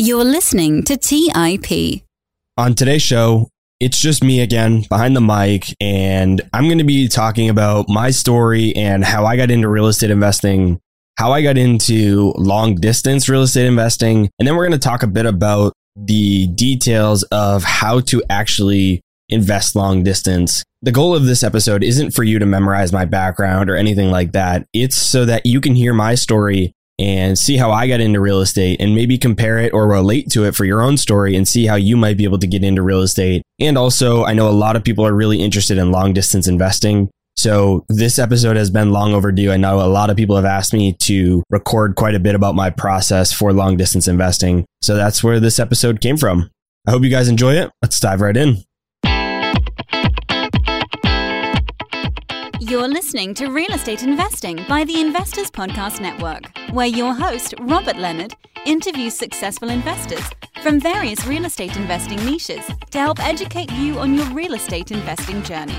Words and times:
You're 0.00 0.22
listening 0.22 0.84
to 0.84 0.96
TIP. 0.96 2.04
On 2.56 2.74
today's 2.76 3.02
show, 3.02 3.48
it's 3.80 4.00
just 4.00 4.22
me 4.22 4.40
again 4.40 4.84
behind 4.88 5.16
the 5.16 5.20
mic, 5.20 5.74
and 5.80 6.40
I'm 6.52 6.66
going 6.66 6.78
to 6.78 6.84
be 6.84 7.08
talking 7.08 7.48
about 7.48 7.88
my 7.88 8.12
story 8.12 8.72
and 8.76 9.04
how 9.04 9.26
I 9.26 9.36
got 9.36 9.50
into 9.50 9.68
real 9.68 9.88
estate 9.88 10.12
investing, 10.12 10.78
how 11.16 11.32
I 11.32 11.42
got 11.42 11.58
into 11.58 12.32
long 12.36 12.76
distance 12.76 13.28
real 13.28 13.42
estate 13.42 13.66
investing, 13.66 14.30
and 14.38 14.46
then 14.46 14.54
we're 14.54 14.68
going 14.68 14.78
to 14.78 14.88
talk 14.88 15.02
a 15.02 15.08
bit 15.08 15.26
about 15.26 15.72
the 15.96 16.46
details 16.46 17.24
of 17.24 17.64
how 17.64 17.98
to 17.98 18.22
actually 18.30 19.02
invest 19.28 19.74
long 19.74 20.04
distance. 20.04 20.62
The 20.80 20.92
goal 20.92 21.16
of 21.16 21.24
this 21.24 21.42
episode 21.42 21.82
isn't 21.82 22.12
for 22.12 22.22
you 22.22 22.38
to 22.38 22.46
memorize 22.46 22.92
my 22.92 23.04
background 23.04 23.68
or 23.68 23.74
anything 23.74 24.12
like 24.12 24.30
that. 24.30 24.64
It's 24.72 24.94
so 24.94 25.24
that 25.24 25.44
you 25.44 25.60
can 25.60 25.74
hear 25.74 25.92
my 25.92 26.14
story 26.14 26.72
and 26.98 27.38
see 27.38 27.56
how 27.56 27.70
I 27.70 27.86
got 27.86 28.00
into 28.00 28.20
real 28.20 28.40
estate 28.40 28.80
and 28.80 28.94
maybe 28.94 29.18
compare 29.18 29.58
it 29.58 29.72
or 29.72 29.88
relate 29.88 30.30
to 30.30 30.44
it 30.44 30.54
for 30.54 30.64
your 30.64 30.82
own 30.82 30.96
story 30.96 31.36
and 31.36 31.46
see 31.46 31.66
how 31.66 31.76
you 31.76 31.96
might 31.96 32.16
be 32.16 32.24
able 32.24 32.38
to 32.38 32.46
get 32.46 32.64
into 32.64 32.82
real 32.82 33.02
estate. 33.02 33.42
And 33.60 33.78
also, 33.78 34.24
I 34.24 34.34
know 34.34 34.48
a 34.48 34.50
lot 34.50 34.76
of 34.76 34.84
people 34.84 35.06
are 35.06 35.14
really 35.14 35.40
interested 35.40 35.78
in 35.78 35.92
long 35.92 36.12
distance 36.12 36.48
investing. 36.48 37.10
So 37.36 37.84
this 37.88 38.18
episode 38.18 38.56
has 38.56 38.68
been 38.68 38.90
long 38.90 39.14
overdue. 39.14 39.52
I 39.52 39.56
know 39.56 39.80
a 39.80 39.86
lot 39.86 40.10
of 40.10 40.16
people 40.16 40.34
have 40.34 40.44
asked 40.44 40.72
me 40.72 40.94
to 41.02 41.44
record 41.50 41.94
quite 41.94 42.16
a 42.16 42.20
bit 42.20 42.34
about 42.34 42.56
my 42.56 42.68
process 42.70 43.32
for 43.32 43.52
long 43.52 43.76
distance 43.76 44.08
investing. 44.08 44.64
So 44.82 44.96
that's 44.96 45.22
where 45.22 45.38
this 45.38 45.60
episode 45.60 46.00
came 46.00 46.16
from. 46.16 46.50
I 46.86 46.90
hope 46.90 47.04
you 47.04 47.10
guys 47.10 47.28
enjoy 47.28 47.54
it. 47.54 47.70
Let's 47.80 48.00
dive 48.00 48.22
right 48.22 48.36
in. 48.36 48.64
You're 52.60 52.88
listening 52.88 53.34
to 53.34 53.50
Real 53.50 53.70
Estate 53.72 54.02
Investing 54.02 54.64
by 54.68 54.82
the 54.82 55.00
Investors 55.00 55.48
Podcast 55.48 56.00
Network, 56.00 56.50
where 56.72 56.88
your 56.88 57.14
host, 57.14 57.54
Robert 57.60 57.96
Leonard, 57.96 58.34
interviews 58.66 59.14
successful 59.14 59.70
investors 59.70 60.24
from 60.60 60.80
various 60.80 61.24
real 61.24 61.44
estate 61.44 61.76
investing 61.76 62.18
niches 62.24 62.66
to 62.90 62.98
help 62.98 63.24
educate 63.24 63.70
you 63.74 64.00
on 64.00 64.12
your 64.12 64.26
real 64.30 64.54
estate 64.54 64.90
investing 64.90 65.40
journey. 65.44 65.76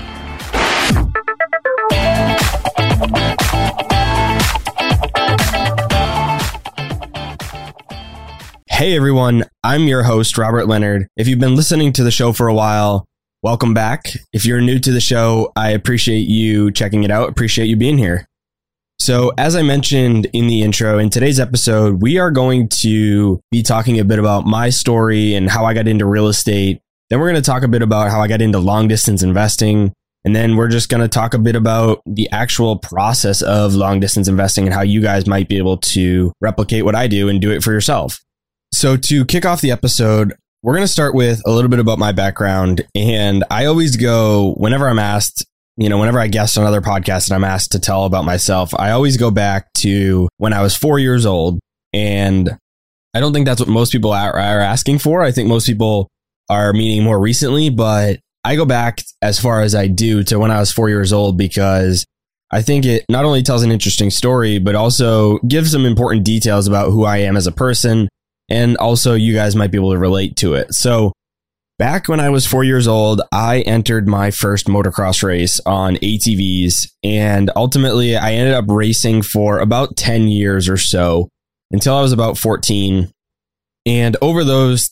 Hey 8.70 8.96
everyone, 8.96 9.44
I'm 9.62 9.82
your 9.82 10.04
host, 10.04 10.38
Robert 10.38 10.66
Leonard. 10.66 11.08
If 11.14 11.28
you've 11.28 11.38
been 11.38 11.56
listening 11.56 11.92
to 11.92 12.02
the 12.02 12.10
show 12.10 12.32
for 12.32 12.48
a 12.48 12.54
while, 12.54 13.04
welcome 13.42 13.72
back. 13.72 14.12
If 14.32 14.44
you're 14.44 14.60
new 14.60 14.78
to 14.78 14.92
the 14.92 15.00
show, 15.00 15.52
I 15.56 15.70
appreciate 15.70 16.28
you 16.28 16.70
checking 16.70 17.04
it 17.04 17.10
out. 17.10 17.28
Appreciate 17.28 17.66
you 17.66 17.76
being 17.76 17.98
here. 17.98 18.26
So, 18.98 19.32
as 19.38 19.56
I 19.56 19.62
mentioned 19.62 20.26
in 20.34 20.46
the 20.46 20.62
intro, 20.62 20.98
in 20.98 21.08
today's 21.08 21.40
episode, 21.40 22.02
we 22.02 22.18
are 22.18 22.30
going 22.30 22.68
to 22.80 23.40
be 23.50 23.62
talking 23.62 23.98
a 23.98 24.04
bit 24.04 24.18
about 24.18 24.44
my 24.44 24.68
story 24.68 25.34
and 25.34 25.48
how 25.48 25.64
I 25.64 25.72
got 25.72 25.88
into 25.88 26.04
real 26.04 26.28
estate. 26.28 26.82
Then 27.08 27.18
we're 27.18 27.30
going 27.30 27.42
to 27.42 27.50
talk 27.50 27.62
a 27.62 27.68
bit 27.68 27.80
about 27.80 28.10
how 28.10 28.20
I 28.20 28.28
got 28.28 28.42
into 28.42 28.58
long 28.58 28.88
distance 28.88 29.22
investing. 29.22 29.94
And 30.22 30.36
then 30.36 30.56
we're 30.56 30.68
just 30.68 30.90
going 30.90 31.00
to 31.00 31.08
talk 31.08 31.32
a 31.32 31.38
bit 31.38 31.56
about 31.56 32.02
the 32.04 32.28
actual 32.30 32.76
process 32.76 33.40
of 33.40 33.74
long 33.74 34.00
distance 34.00 34.28
investing 34.28 34.66
and 34.66 34.74
how 34.74 34.82
you 34.82 35.00
guys 35.00 35.26
might 35.26 35.48
be 35.48 35.56
able 35.56 35.78
to 35.78 36.30
replicate 36.42 36.84
what 36.84 36.94
I 36.94 37.06
do 37.06 37.30
and 37.30 37.40
do 37.40 37.50
it 37.50 37.62
for 37.64 37.72
yourself. 37.72 38.20
So, 38.72 38.98
to 38.98 39.24
kick 39.24 39.46
off 39.46 39.62
the 39.62 39.70
episode, 39.70 40.34
we're 40.62 40.74
going 40.74 40.84
to 40.84 40.88
start 40.88 41.14
with 41.14 41.40
a 41.46 41.50
little 41.50 41.70
bit 41.70 41.78
about 41.78 41.98
my 41.98 42.12
background. 42.12 42.86
And 42.94 43.44
I 43.50 43.64
always 43.64 43.96
go, 43.96 44.54
whenever 44.58 44.88
I'm 44.88 44.98
asked, 44.98 45.44
you 45.76 45.88
know, 45.88 45.98
whenever 45.98 46.20
I 46.20 46.26
guest 46.26 46.58
on 46.58 46.64
other 46.64 46.82
podcasts 46.82 47.28
and 47.28 47.34
I'm 47.34 47.50
asked 47.50 47.72
to 47.72 47.78
tell 47.78 48.04
about 48.04 48.26
myself, 48.26 48.74
I 48.78 48.90
always 48.90 49.16
go 49.16 49.30
back 49.30 49.72
to 49.78 50.28
when 50.36 50.52
I 50.52 50.60
was 50.60 50.76
four 50.76 50.98
years 50.98 51.24
old. 51.24 51.60
And 51.94 52.58
I 53.14 53.20
don't 53.20 53.32
think 53.32 53.46
that's 53.46 53.60
what 53.60 53.68
most 53.68 53.90
people 53.90 54.12
are, 54.12 54.38
asking 54.38 54.98
for. 54.98 55.22
I 55.22 55.32
think 55.32 55.48
most 55.48 55.66
people 55.66 56.08
are 56.50 56.72
meeting 56.72 57.02
more 57.02 57.18
recently, 57.18 57.70
but 57.70 58.20
I 58.44 58.56
go 58.56 58.66
back 58.66 59.00
as 59.22 59.40
far 59.40 59.62
as 59.62 59.74
I 59.74 59.86
do 59.86 60.22
to 60.24 60.38
when 60.38 60.50
I 60.50 60.60
was 60.60 60.70
four 60.70 60.88
years 60.88 61.12
old 61.12 61.38
because 61.38 62.04
I 62.50 62.62
think 62.62 62.84
it 62.84 63.04
not 63.08 63.24
only 63.24 63.42
tells 63.42 63.62
an 63.62 63.72
interesting 63.72 64.10
story, 64.10 64.58
but 64.58 64.74
also 64.74 65.38
gives 65.38 65.72
some 65.72 65.86
important 65.86 66.24
details 66.24 66.66
about 66.66 66.90
who 66.90 67.04
I 67.04 67.18
am 67.18 67.36
as 67.36 67.46
a 67.46 67.52
person 67.52 68.08
and 68.50 68.76
also 68.76 69.14
you 69.14 69.32
guys 69.34 69.56
might 69.56 69.70
be 69.70 69.78
able 69.78 69.92
to 69.92 69.98
relate 69.98 70.36
to 70.36 70.54
it. 70.54 70.74
So, 70.74 71.12
back 71.78 72.08
when 72.08 72.20
I 72.20 72.28
was 72.28 72.46
four 72.46 72.64
years 72.64 72.86
old, 72.86 73.22
I 73.32 73.60
entered 73.60 74.06
my 74.06 74.30
first 74.30 74.66
motocross 74.66 75.22
race 75.22 75.60
on 75.64 75.96
ATVs, 75.96 76.88
and 77.02 77.50
ultimately 77.56 78.16
I 78.16 78.32
ended 78.32 78.54
up 78.54 78.66
racing 78.68 79.22
for 79.22 79.58
about 79.58 79.96
10 79.96 80.28
years 80.28 80.68
or 80.68 80.76
so 80.76 81.28
until 81.70 81.96
I 81.96 82.02
was 82.02 82.12
about 82.12 82.36
14. 82.36 83.10
And 83.86 84.16
over 84.20 84.44
those 84.44 84.90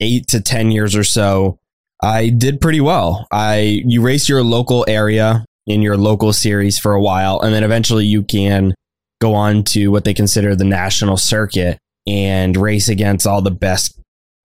eight 0.00 0.28
to 0.28 0.40
10 0.40 0.70
years 0.70 0.94
or 0.94 1.04
so, 1.04 1.58
I 2.02 2.30
did 2.30 2.60
pretty 2.60 2.80
well. 2.80 3.26
I 3.30 3.82
you 3.84 4.00
race 4.00 4.28
your 4.28 4.42
local 4.42 4.84
area 4.88 5.44
in 5.66 5.82
your 5.82 5.96
local 5.96 6.32
series 6.32 6.78
for 6.78 6.92
a 6.92 7.00
while, 7.00 7.40
and 7.40 7.54
then 7.54 7.64
eventually 7.64 8.06
you 8.06 8.22
can 8.22 8.74
go 9.20 9.34
on 9.34 9.62
to 9.62 9.88
what 9.88 10.04
they 10.04 10.14
consider 10.14 10.56
the 10.56 10.64
national 10.64 11.16
circuit 11.16 11.78
and 12.10 12.56
race 12.56 12.88
against 12.88 13.26
all 13.26 13.40
the 13.40 13.50
best 13.50 13.96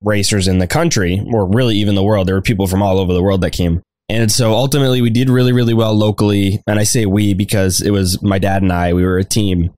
racers 0.01 0.47
in 0.47 0.59
the 0.59 0.67
country, 0.67 1.25
or 1.33 1.49
really 1.51 1.75
even 1.77 1.95
the 1.95 2.03
world. 2.03 2.27
There 2.27 2.35
were 2.35 2.41
people 2.41 2.67
from 2.67 2.83
all 2.83 2.99
over 2.99 3.11
the 3.11 3.23
world 3.23 3.41
that 3.41 3.51
came. 3.51 3.81
And 4.07 4.31
so 4.31 4.53
ultimately, 4.53 5.01
we 5.01 5.09
did 5.09 5.29
really, 5.29 5.51
really 5.51 5.73
well 5.73 5.95
locally. 5.95 6.61
And 6.67 6.79
I 6.79 6.83
say 6.83 7.07
we 7.07 7.33
because 7.33 7.81
it 7.81 7.89
was 7.89 8.21
my 8.21 8.37
dad 8.37 8.61
and 8.61 8.71
I, 8.71 8.93
we 8.93 9.03
were 9.03 9.17
a 9.17 9.23
team. 9.23 9.71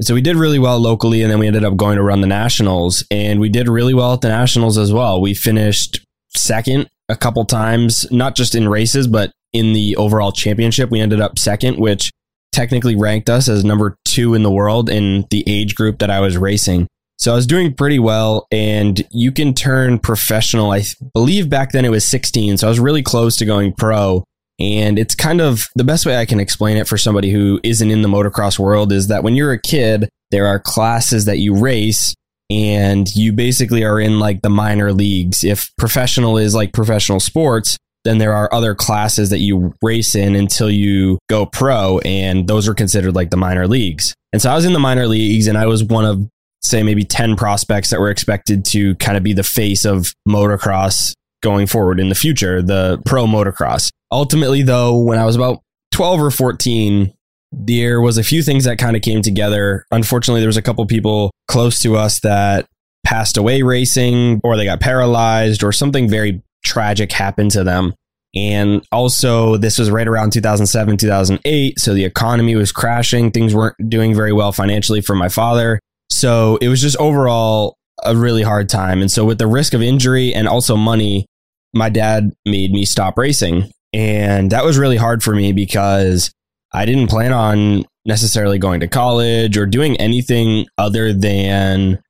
so 0.00 0.12
we 0.12 0.20
did 0.20 0.36
really 0.36 0.58
well 0.58 0.80
locally. 0.80 1.22
And 1.22 1.30
then 1.30 1.38
we 1.38 1.46
ended 1.46 1.64
up 1.64 1.76
going 1.76 1.96
to 1.96 2.02
run 2.02 2.20
the 2.20 2.26
nationals. 2.26 3.04
And 3.12 3.38
we 3.38 3.48
did 3.48 3.68
really 3.68 3.94
well 3.94 4.14
at 4.14 4.22
the 4.22 4.28
nationals 4.28 4.76
as 4.76 4.92
well. 4.92 5.20
We 5.20 5.34
finished 5.34 6.04
second 6.36 6.88
a 7.08 7.14
couple 7.14 7.44
times, 7.44 8.10
not 8.10 8.34
just 8.34 8.56
in 8.56 8.68
races, 8.68 9.06
but 9.06 9.30
in 9.52 9.72
the 9.72 9.94
overall 9.96 10.32
championship. 10.32 10.90
We 10.90 11.00
ended 11.00 11.20
up 11.20 11.38
second, 11.38 11.78
which 11.78 12.10
technically 12.50 12.96
ranked 12.96 13.30
us 13.30 13.48
as 13.48 13.64
number 13.64 13.96
two 14.04 14.34
in 14.34 14.42
the 14.42 14.50
world 14.50 14.90
in 14.90 15.26
the 15.30 15.44
age 15.46 15.76
group 15.76 16.00
that 16.00 16.10
I 16.10 16.18
was 16.18 16.36
racing. 16.36 16.88
So 17.18 17.32
I 17.32 17.36
was 17.36 17.46
doing 17.46 17.72
pretty 17.72 17.98
well, 17.98 18.46
and 18.50 19.06
you 19.10 19.32
can 19.32 19.54
turn 19.54 19.98
professional. 19.98 20.72
I 20.72 20.82
believe 21.12 21.48
back 21.48 21.72
then 21.72 21.84
it 21.84 21.90
was 21.90 22.04
16, 22.04 22.58
so 22.58 22.66
I 22.66 22.70
was 22.70 22.80
really 22.80 23.02
close 23.02 23.36
to 23.36 23.44
going 23.44 23.72
pro. 23.72 24.24
And 24.60 24.98
it's 24.98 25.14
kind 25.14 25.40
of 25.40 25.68
the 25.74 25.84
best 25.84 26.06
way 26.06 26.16
I 26.16 26.26
can 26.26 26.38
explain 26.38 26.76
it 26.76 26.86
for 26.86 26.96
somebody 26.96 27.30
who 27.30 27.60
isn't 27.64 27.90
in 27.90 28.02
the 28.02 28.08
motocross 28.08 28.58
world 28.58 28.92
is 28.92 29.08
that 29.08 29.24
when 29.24 29.34
you're 29.34 29.52
a 29.52 29.60
kid, 29.60 30.08
there 30.30 30.46
are 30.46 30.60
classes 30.60 31.24
that 31.24 31.38
you 31.38 31.56
race, 31.56 32.14
and 32.50 33.08
you 33.14 33.32
basically 33.32 33.84
are 33.84 33.98
in 33.98 34.18
like 34.18 34.42
the 34.42 34.50
minor 34.50 34.92
leagues. 34.92 35.42
If 35.44 35.72
professional 35.76 36.36
is 36.38 36.54
like 36.54 36.72
professional 36.72 37.20
sports, 37.20 37.76
then 38.04 38.18
there 38.18 38.34
are 38.34 38.52
other 38.52 38.74
classes 38.74 39.30
that 39.30 39.38
you 39.38 39.74
race 39.82 40.14
in 40.14 40.36
until 40.36 40.70
you 40.70 41.18
go 41.28 41.46
pro, 41.46 41.98
and 42.00 42.46
those 42.46 42.68
are 42.68 42.74
considered 42.74 43.14
like 43.14 43.30
the 43.30 43.36
minor 43.36 43.66
leagues. 43.66 44.14
And 44.32 44.42
so 44.42 44.50
I 44.50 44.54
was 44.54 44.64
in 44.64 44.72
the 44.72 44.78
minor 44.78 45.06
leagues, 45.06 45.46
and 45.46 45.56
I 45.56 45.66
was 45.66 45.82
one 45.82 46.04
of 46.04 46.28
say 46.64 46.82
maybe 46.82 47.04
10 47.04 47.36
prospects 47.36 47.90
that 47.90 48.00
were 48.00 48.10
expected 48.10 48.64
to 48.64 48.94
kind 48.96 49.16
of 49.16 49.22
be 49.22 49.32
the 49.32 49.42
face 49.42 49.84
of 49.84 50.14
motocross 50.26 51.12
going 51.42 51.66
forward 51.66 52.00
in 52.00 52.08
the 52.08 52.14
future, 52.14 52.62
the 52.62 53.00
pro 53.04 53.26
motocross. 53.26 53.90
Ultimately, 54.10 54.62
though, 54.62 54.98
when 54.98 55.18
I 55.18 55.26
was 55.26 55.36
about 55.36 55.60
12 55.92 56.22
or 56.22 56.30
14, 56.30 57.12
there 57.52 58.00
was 58.00 58.18
a 58.18 58.24
few 58.24 58.42
things 58.42 58.64
that 58.64 58.78
kind 58.78 58.96
of 58.96 59.02
came 59.02 59.22
together. 59.22 59.86
Unfortunately, 59.90 60.40
there 60.40 60.48
was 60.48 60.56
a 60.56 60.62
couple 60.62 60.84
people 60.86 61.30
close 61.46 61.78
to 61.80 61.96
us 61.96 62.20
that 62.20 62.66
passed 63.04 63.36
away 63.36 63.62
racing 63.62 64.40
or 64.42 64.56
they 64.56 64.64
got 64.64 64.80
paralyzed 64.80 65.62
or 65.62 65.70
something 65.70 66.08
very 66.08 66.42
tragic 66.64 67.12
happened 67.12 67.50
to 67.52 67.62
them. 67.62 67.94
And 68.34 68.84
also, 68.90 69.56
this 69.56 69.78
was 69.78 69.90
right 69.90 70.08
around 70.08 70.32
2007, 70.32 70.96
2008. 70.96 71.78
So 71.78 71.94
the 71.94 72.04
economy 72.04 72.56
was 72.56 72.72
crashing. 72.72 73.30
Things 73.30 73.54
weren't 73.54 73.76
doing 73.88 74.14
very 74.14 74.32
well 74.32 74.50
financially 74.50 75.00
for 75.00 75.14
my 75.14 75.28
father. 75.28 75.78
So 76.14 76.58
it 76.60 76.68
was 76.68 76.80
just 76.80 76.96
overall 76.98 77.76
a 78.04 78.16
really 78.16 78.42
hard 78.42 78.68
time. 78.68 79.00
And 79.00 79.10
so 79.10 79.24
with 79.24 79.38
the 79.38 79.48
risk 79.48 79.74
of 79.74 79.82
injury 79.82 80.32
and 80.32 80.46
also 80.46 80.76
money, 80.76 81.26
my 81.74 81.88
dad 81.88 82.30
made 82.46 82.70
me 82.70 82.84
stop 82.84 83.18
racing. 83.18 83.70
And 83.92 84.52
that 84.52 84.64
was 84.64 84.78
really 84.78 84.96
hard 84.96 85.24
for 85.24 85.34
me 85.34 85.52
because 85.52 86.30
I 86.72 86.84
didn't 86.86 87.08
plan 87.08 87.32
on 87.32 87.84
necessarily 88.06 88.58
going 88.58 88.80
to 88.80 88.88
college 88.88 89.56
or 89.56 89.66
doing 89.66 89.96
anything 89.96 90.66
other 90.78 91.12
than 91.12 92.00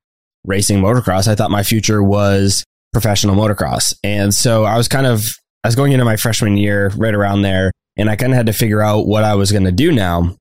racing 0.45 0.81
motocross. 0.81 1.27
I 1.27 1.35
thought 1.35 1.51
my 1.51 1.63
future 1.63 2.03
was 2.03 2.63
professional 2.93 3.37
motocross. 3.37 3.95
And 4.05 4.35
so 4.35 4.65
I 4.65 4.77
was 4.77 4.87
kind 4.87 5.07
of 5.07 5.27
I 5.63 5.69
was 5.69 5.77
going 5.77 5.93
into 5.93 6.05
my 6.05 6.17
freshman 6.17 6.59
year 6.59 6.93
right 6.97 7.15
around 7.15 7.41
there 7.41 7.73
and 7.97 8.11
I 8.11 8.17
kind 8.17 8.33
of 8.33 8.37
had 8.37 8.47
to 8.47 8.53
figure 8.53 8.83
out 8.83 9.07
what 9.07 9.25
I 9.25 9.35
was 9.35 9.51
going 9.51 9.65
to 9.65 9.73
do 9.73 9.93
now. 9.93 10.37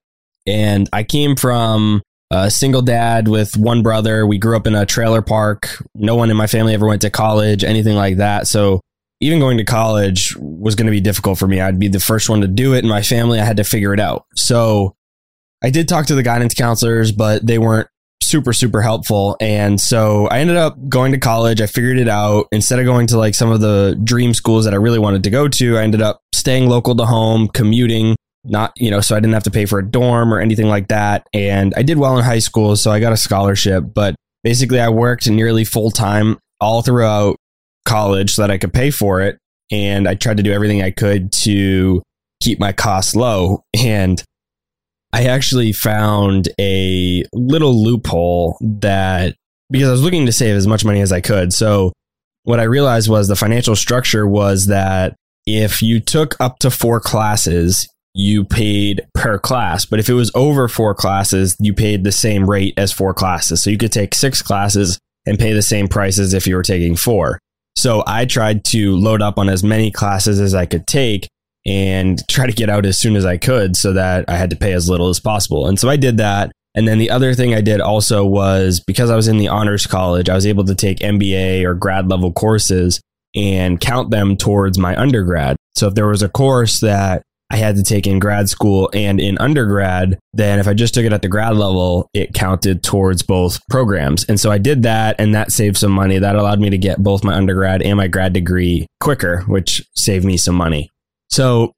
And 0.46 0.90
I 0.92 1.04
came 1.04 1.38
from 1.38 2.02
a 2.34 2.50
single 2.50 2.82
dad 2.82 3.28
with 3.28 3.56
one 3.58 3.84
brother. 3.84 4.26
We 4.26 4.38
grew 4.38 4.58
up 4.58 4.68
in 4.68 4.76
a 4.76 4.86
trailer 4.86 5.22
park. 5.22 5.84
No 5.94 6.16
one 6.16 6.30
in 6.30 6.38
my 6.38 6.48
family 6.48 6.74
ever 6.74 6.88
went 6.88 7.02
to 7.04 7.10
college, 7.10 7.64
anything 7.64 7.96
like 7.96 8.18
that. 8.18 8.48
So 8.48 8.82
even 9.22 9.40
going 9.40 9.58
to 9.58 9.64
college 9.64 10.36
was 10.38 10.76
going 10.76 10.88
to 10.88 10.92
be 10.92 11.00
difficult 11.00 11.38
for 11.38 11.48
me. 11.48 11.62
I'd 11.62 11.80
be 11.80 11.88
the 11.88 12.00
first 12.00 12.30
one 12.30 12.42
to 12.42 12.48
do 12.48 12.74
it 12.74 12.84
in 12.84 12.90
my 12.90 13.02
family. 13.02 13.40
I 13.40 13.46
had 13.46 13.58
to 13.58 13.64
figure 13.64 13.94
it 13.94 14.00
out. 14.00 14.26
So 14.36 14.96
I 15.64 15.70
did 15.70 15.88
talk 15.88 16.08
to 16.08 16.16
the 16.16 16.24
guidance 16.24 16.54
counselors, 16.54 17.12
but 17.12 17.46
they 17.46 17.58
weren't 17.58 17.88
super, 18.22 18.52
super 18.52 18.82
helpful. 18.82 19.38
And 19.40 19.80
so 19.80 20.28
I 20.28 20.40
ended 20.40 20.58
up 20.58 20.78
going 20.90 21.12
to 21.12 21.20
college. 21.20 21.62
I 21.62 21.68
figured 21.68 22.00
it 22.00 22.10
out. 22.10 22.48
Instead 22.52 22.80
of 22.80 22.86
going 22.86 23.08
to 23.08 23.18
like 23.18 23.36
some 23.36 23.52
of 23.52 23.62
the 23.62 24.00
dream 24.04 24.34
schools 24.34 24.66
that 24.66 24.74
I 24.74 24.78
really 24.78 25.00
wanted 25.00 25.24
to 25.26 25.30
go 25.30 25.48
to, 25.48 25.78
I 25.78 25.84
ended 25.84 26.02
up 26.02 26.22
staying 26.34 26.68
local 26.68 26.96
to 26.96 27.06
home, 27.06 27.48
commuting, 27.48 28.16
not, 28.44 28.74
you 28.78 28.92
know, 28.92 29.02
so 29.02 29.16
I 29.16 29.20
didn't 29.20 29.34
have 29.34 29.44
to 29.44 29.52
pay 29.52 29.66
for 29.66 29.80
a 29.80 29.90
dorm 29.90 30.34
or 30.34 30.40
anything 30.40 30.68
like 30.68 30.90
that. 30.90 31.28
And 31.34 31.74
I 31.78 31.84
did 31.84 31.98
well 31.98 32.18
in 32.18 32.24
high 32.24 32.40
school. 32.40 32.76
So 32.76 32.92
I 32.92 33.00
got 33.00 33.14
a 33.14 33.18
scholarship. 33.18 33.86
But 33.94 34.16
basically, 34.44 34.80
I 34.80 34.90
worked 34.90 35.30
nearly 35.30 35.66
full 35.66 35.92
time 35.92 36.38
all 36.60 36.82
throughout 36.82 37.38
college 37.86 38.32
so 38.32 38.42
that 38.42 38.52
I 38.52 38.58
could 38.58 38.74
pay 38.74 38.92
for 38.92 39.22
it. 39.22 39.38
And 39.72 40.08
I 40.08 40.16
tried 40.16 40.38
to 40.38 40.44
do 40.44 40.52
everything 40.52 40.82
I 40.82 40.92
could 40.92 41.32
to 41.44 42.02
keep 42.42 42.60
my 42.60 42.72
costs 42.72 43.16
low. 43.16 43.64
And 43.78 44.22
I 45.14 45.26
actually 45.26 45.72
found 45.72 46.50
a 46.60 47.24
little 47.34 47.84
loophole 47.84 48.58
that 48.62 49.36
because 49.70 49.88
I 49.88 49.92
was 49.92 50.04
looking 50.04 50.26
to 50.26 50.32
save 50.32 50.56
as 50.56 50.68
much 50.68 50.84
money 50.84 51.02
as 51.02 51.12
I 51.12 51.22
could. 51.22 51.54
So 51.54 51.94
what 52.44 52.60
I 52.60 52.64
realized 52.64 53.10
was 53.10 53.28
the 53.28 53.36
financial 53.36 53.76
structure 53.76 54.28
was 54.28 54.68
that 54.68 55.16
if 55.46 55.82
you 55.82 56.00
took 56.00 56.36
up 56.40 56.60
to 56.60 56.72
four 56.72 57.00
classes, 57.00 57.88
you 58.14 58.44
paid 58.46 59.02
per 59.14 59.40
class. 59.40 59.86
But 59.86 60.00
if 60.00 60.10
it 60.10 60.14
was 60.14 60.32
over 60.36 60.68
four 60.68 60.94
classes, 60.94 61.56
you 61.60 61.74
paid 61.74 62.04
the 62.04 62.12
same 62.12 62.50
rate 62.50 62.74
as 62.78 62.92
four 62.92 63.14
classes. 63.14 63.64
So 63.64 63.70
you 63.70 63.78
could 63.78 63.92
take 63.92 64.14
six 64.14 64.42
classes 64.42 65.00
and 65.26 65.40
pay 65.40 65.54
the 65.54 65.62
same 65.62 65.88
price 65.88 66.20
as 66.20 66.34
if 66.34 66.46
you 66.46 66.56
were 66.56 66.64
taking 66.64 66.96
four. 66.96 67.40
So 67.76 68.04
I 68.06 68.26
tried 68.26 68.66
to 68.66 68.96
load 68.96 69.22
up 69.22 69.40
on 69.40 69.50
as 69.50 69.64
many 69.64 69.90
classes 69.90 70.40
as 70.40 70.54
I 70.54 70.66
could 70.66 70.86
take 70.86 71.28
and 71.66 72.22
try 72.28 72.46
to 72.46 72.54
get 72.54 72.70
out 72.70 72.86
as 72.86 73.00
soon 73.00 73.16
as 73.16 73.26
I 73.26 73.38
could 73.38 73.76
so 73.76 73.94
that 73.94 74.26
I 74.28 74.36
had 74.36 74.50
to 74.52 74.56
pay 74.56 74.74
as 74.74 74.90
little 74.90 75.10
as 75.10 75.20
possible. 75.20 75.68
And 75.68 75.80
so 75.80 75.90
I 75.90 75.96
did 75.96 76.18
that. 76.18 76.52
And 76.76 76.88
then 76.88 76.98
the 76.98 77.10
other 77.10 77.34
thing 77.34 77.54
I 77.54 77.62
did 77.62 77.82
also 77.82 78.26
was 78.26 78.80
because 78.80 79.10
I 79.10 79.16
was 79.16 79.28
in 79.28 79.38
the 79.38 79.48
honors 79.48 79.86
college, 79.86 80.30
I 80.30 80.36
was 80.36 80.46
able 80.46 80.66
to 80.66 80.76
take 80.76 81.00
MBA 81.00 81.64
or 81.64 81.74
grad 81.74 82.10
level 82.10 82.32
courses 82.32 83.00
and 83.36 83.80
count 83.80 84.12
them 84.12 84.36
towards 84.36 84.78
my 84.78 84.96
undergrad. 85.00 85.56
So 85.76 85.88
if 85.88 85.96
there 85.96 86.08
was 86.08 86.22
a 86.22 86.30
course 86.30 86.80
that 86.82 87.24
I 87.54 87.58
had 87.58 87.76
to 87.76 87.84
take 87.84 88.08
in 88.08 88.18
grad 88.18 88.50
school 88.50 88.90
and 88.96 89.20
in 89.20 89.38
undergrad, 89.38 90.18
then 90.34 90.58
if 90.58 90.68
I 90.68 90.74
just 90.74 90.96
took 90.96 91.06
it 91.06 91.14
at 91.14 91.22
the 91.22 91.28
grad 91.28 91.56
level, 91.56 92.10
it 92.12 92.34
counted 92.34 92.82
towards 92.82 93.22
both 93.22 93.60
programs. 93.70 94.24
And 94.24 94.40
so 94.40 94.50
I 94.50 94.58
did 94.58 94.82
that 94.84 95.18
and 95.20 95.36
that 95.36 95.52
saved 95.52 95.78
some 95.78 95.92
money. 95.92 96.18
That 96.18 96.36
allowed 96.36 96.60
me 96.60 96.72
to 96.72 96.80
get 96.80 97.04
both 97.04 97.24
my 97.24 97.36
undergrad 97.36 97.84
and 97.84 97.96
my 97.96 98.08
grad 98.08 98.34
degree 98.34 98.88
quicker, 99.00 99.42
which 99.42 99.88
saved 99.96 100.26
me 100.26 100.36
some 100.36 100.56
money. 100.56 100.90
So 101.30 101.74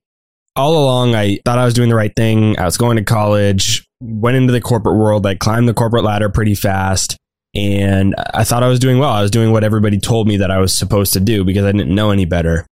all 0.56 0.82
along, 0.82 1.14
I 1.14 1.40
thought 1.44 1.60
I 1.60 1.66
was 1.66 1.74
doing 1.74 1.90
the 1.90 1.96
right 1.96 2.16
thing. 2.16 2.58
I 2.58 2.64
was 2.64 2.78
going 2.78 2.96
to 2.96 3.04
college, 3.04 3.86
went 4.00 4.38
into 4.38 4.54
the 4.54 4.62
corporate 4.62 4.96
world. 4.96 5.26
I 5.26 5.36
climbed 5.36 5.68
the 5.68 5.74
corporate 5.74 6.06
ladder 6.06 6.30
pretty 6.30 6.56
fast. 6.56 7.18
And 7.54 8.16
I 8.34 8.46
thought 8.46 8.64
I 8.64 8.70
was 8.70 8.80
doing 8.80 8.98
well. 8.98 9.12
I 9.12 9.22
was 9.22 9.32
doing 9.32 9.52
what 9.52 9.66
everybody 9.66 10.00
told 10.00 10.26
me 10.26 10.38
that 10.38 10.52
I 10.52 10.60
was 10.60 10.74
supposed 10.74 11.12
to 11.14 11.20
do 11.20 11.44
because 11.44 11.66
I 11.66 11.74
didn't 11.74 11.94
know 11.94 12.12
any 12.12 12.24
better. 12.24 12.66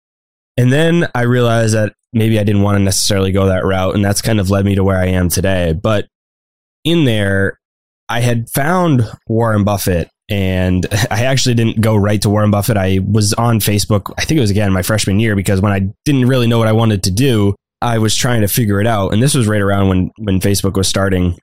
And 0.62 0.72
then 0.72 1.10
I 1.16 1.24
realized 1.24 1.74
that 1.74 1.96
maybe 2.14 2.40
I 2.40 2.44
didn't 2.44 2.62
want 2.62 2.76
to 2.76 2.84
necessarily 2.84 3.32
go 3.32 3.48
that 3.48 3.66
route. 3.66 3.96
And 3.96 4.06
that's 4.06 4.22
kind 4.22 4.40
of 4.40 4.52
led 4.52 4.64
me 4.64 4.76
to 4.76 4.84
where 4.84 5.00
I 5.00 5.08
am 5.08 5.28
today. 5.28 5.74
But 5.74 6.06
in 6.84 7.06
there, 7.06 7.60
I 8.08 8.20
had 8.20 8.48
found 8.48 9.10
Warren 9.26 9.64
Buffett 9.64 10.12
and 10.30 10.86
I 11.10 11.26
actually 11.26 11.56
didn't 11.56 11.82
go 11.82 11.96
right 11.96 12.22
to 12.22 12.30
Warren 12.30 12.52
Buffett. 12.52 12.78
I 12.78 13.00
was 13.04 13.34
on 13.34 13.58
Facebook, 13.58 14.14
I 14.20 14.24
think 14.24 14.38
it 14.38 14.42
was 14.42 14.52
again 14.52 14.72
my 14.72 14.84
freshman 14.84 15.20
year, 15.20 15.36
because 15.36 15.62
when 15.62 15.72
I 15.72 15.92
didn't 16.06 16.28
really 16.28 16.46
know 16.46 16.60
what 16.60 16.68
I 16.68 16.74
wanted 16.74 17.02
to 17.06 17.12
do, 17.12 17.56
I 17.82 17.98
was 17.98 18.16
trying 18.16 18.42
to 18.42 18.48
figure 18.48 18.80
it 18.80 18.86
out. 18.86 19.14
And 19.14 19.24
this 19.24 19.34
was 19.34 19.48
right 19.48 19.62
around 19.62 19.88
when, 19.88 20.12
when 20.20 20.40
Facebook 20.40 20.78
was 20.78 20.88
starting. 20.88 21.40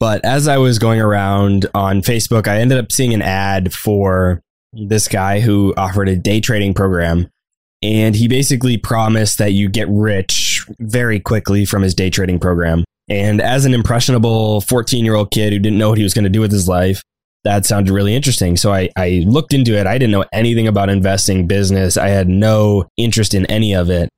But 0.00 0.24
as 0.24 0.48
I 0.48 0.56
was 0.56 0.78
going 0.78 1.02
around 1.02 1.66
on 1.74 2.00
Facebook, 2.00 2.48
I 2.48 2.60
ended 2.60 2.78
up 2.78 2.92
seeing 2.92 3.12
an 3.12 3.20
ad 3.20 3.74
for 3.74 4.40
this 4.72 5.06
guy 5.06 5.40
who 5.40 5.74
offered 5.76 6.08
a 6.08 6.16
day 6.16 6.40
trading 6.40 6.72
program. 6.72 7.28
And 7.82 8.14
he 8.14 8.28
basically 8.28 8.76
promised 8.76 9.38
that 9.38 9.52
you 9.52 9.68
get 9.68 9.88
rich 9.88 10.64
very 10.78 11.18
quickly 11.18 11.64
from 11.64 11.82
his 11.82 11.94
day 11.94 12.10
trading 12.10 12.38
program. 12.38 12.84
And 13.08 13.40
as 13.40 13.64
an 13.64 13.74
impressionable 13.74 14.60
14 14.60 15.04
year 15.04 15.14
old 15.14 15.30
kid 15.30 15.52
who 15.52 15.58
didn't 15.58 15.78
know 15.78 15.88
what 15.88 15.98
he 15.98 16.04
was 16.04 16.14
going 16.14 16.24
to 16.24 16.30
do 16.30 16.40
with 16.40 16.52
his 16.52 16.68
life, 16.68 17.02
that 17.44 17.66
sounded 17.66 17.92
really 17.92 18.14
interesting. 18.14 18.56
So 18.56 18.72
I, 18.72 18.88
I 18.96 19.24
looked 19.26 19.52
into 19.52 19.76
it. 19.76 19.86
I 19.86 19.98
didn't 19.98 20.12
know 20.12 20.24
anything 20.32 20.68
about 20.68 20.88
investing 20.88 21.48
business. 21.48 21.96
I 21.96 22.08
had 22.08 22.28
no 22.28 22.84
interest 22.96 23.34
in 23.34 23.46
any 23.46 23.74
of 23.74 23.90
it. 23.90 24.08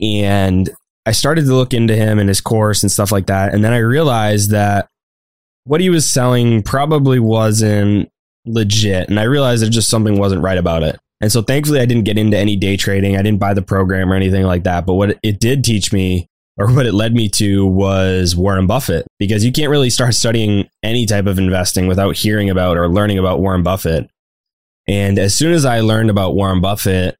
And 0.00 0.68
I 1.06 1.12
started 1.12 1.46
to 1.46 1.54
look 1.54 1.72
into 1.72 1.96
him 1.96 2.18
and 2.18 2.28
his 2.28 2.42
course 2.42 2.82
and 2.82 2.92
stuff 2.92 3.10
like 3.10 3.26
that. 3.26 3.54
And 3.54 3.64
then 3.64 3.72
I 3.72 3.78
realized 3.78 4.50
that 4.50 4.88
what 5.64 5.80
he 5.80 5.88
was 5.88 6.10
selling 6.10 6.62
probably 6.62 7.18
wasn't 7.18 8.10
legit. 8.44 9.08
And 9.08 9.18
I 9.18 9.24
realized 9.24 9.62
that 9.62 9.70
just 9.70 9.88
something 9.88 10.18
wasn't 10.18 10.42
right 10.42 10.58
about 10.58 10.82
it. 10.82 10.98
And 11.20 11.32
so 11.32 11.42
thankfully 11.42 11.80
I 11.80 11.86
didn't 11.86 12.04
get 12.04 12.18
into 12.18 12.36
any 12.36 12.56
day 12.56 12.76
trading. 12.76 13.16
I 13.16 13.22
didn't 13.22 13.40
buy 13.40 13.54
the 13.54 13.62
program 13.62 14.12
or 14.12 14.14
anything 14.14 14.44
like 14.44 14.64
that. 14.64 14.86
But 14.86 14.94
what 14.94 15.18
it 15.22 15.40
did 15.40 15.64
teach 15.64 15.92
me 15.92 16.28
or 16.56 16.72
what 16.72 16.86
it 16.86 16.94
led 16.94 17.14
me 17.14 17.28
to 17.30 17.66
was 17.66 18.36
Warren 18.36 18.66
Buffett 18.66 19.06
because 19.18 19.44
you 19.44 19.52
can't 19.52 19.70
really 19.70 19.90
start 19.90 20.14
studying 20.14 20.68
any 20.82 21.06
type 21.06 21.26
of 21.26 21.38
investing 21.38 21.86
without 21.86 22.16
hearing 22.16 22.50
about 22.50 22.76
or 22.76 22.88
learning 22.88 23.18
about 23.18 23.40
Warren 23.40 23.62
Buffett. 23.62 24.10
And 24.86 25.18
as 25.18 25.36
soon 25.36 25.52
as 25.52 25.64
I 25.64 25.80
learned 25.80 26.10
about 26.10 26.34
Warren 26.34 26.60
Buffett, 26.60 27.16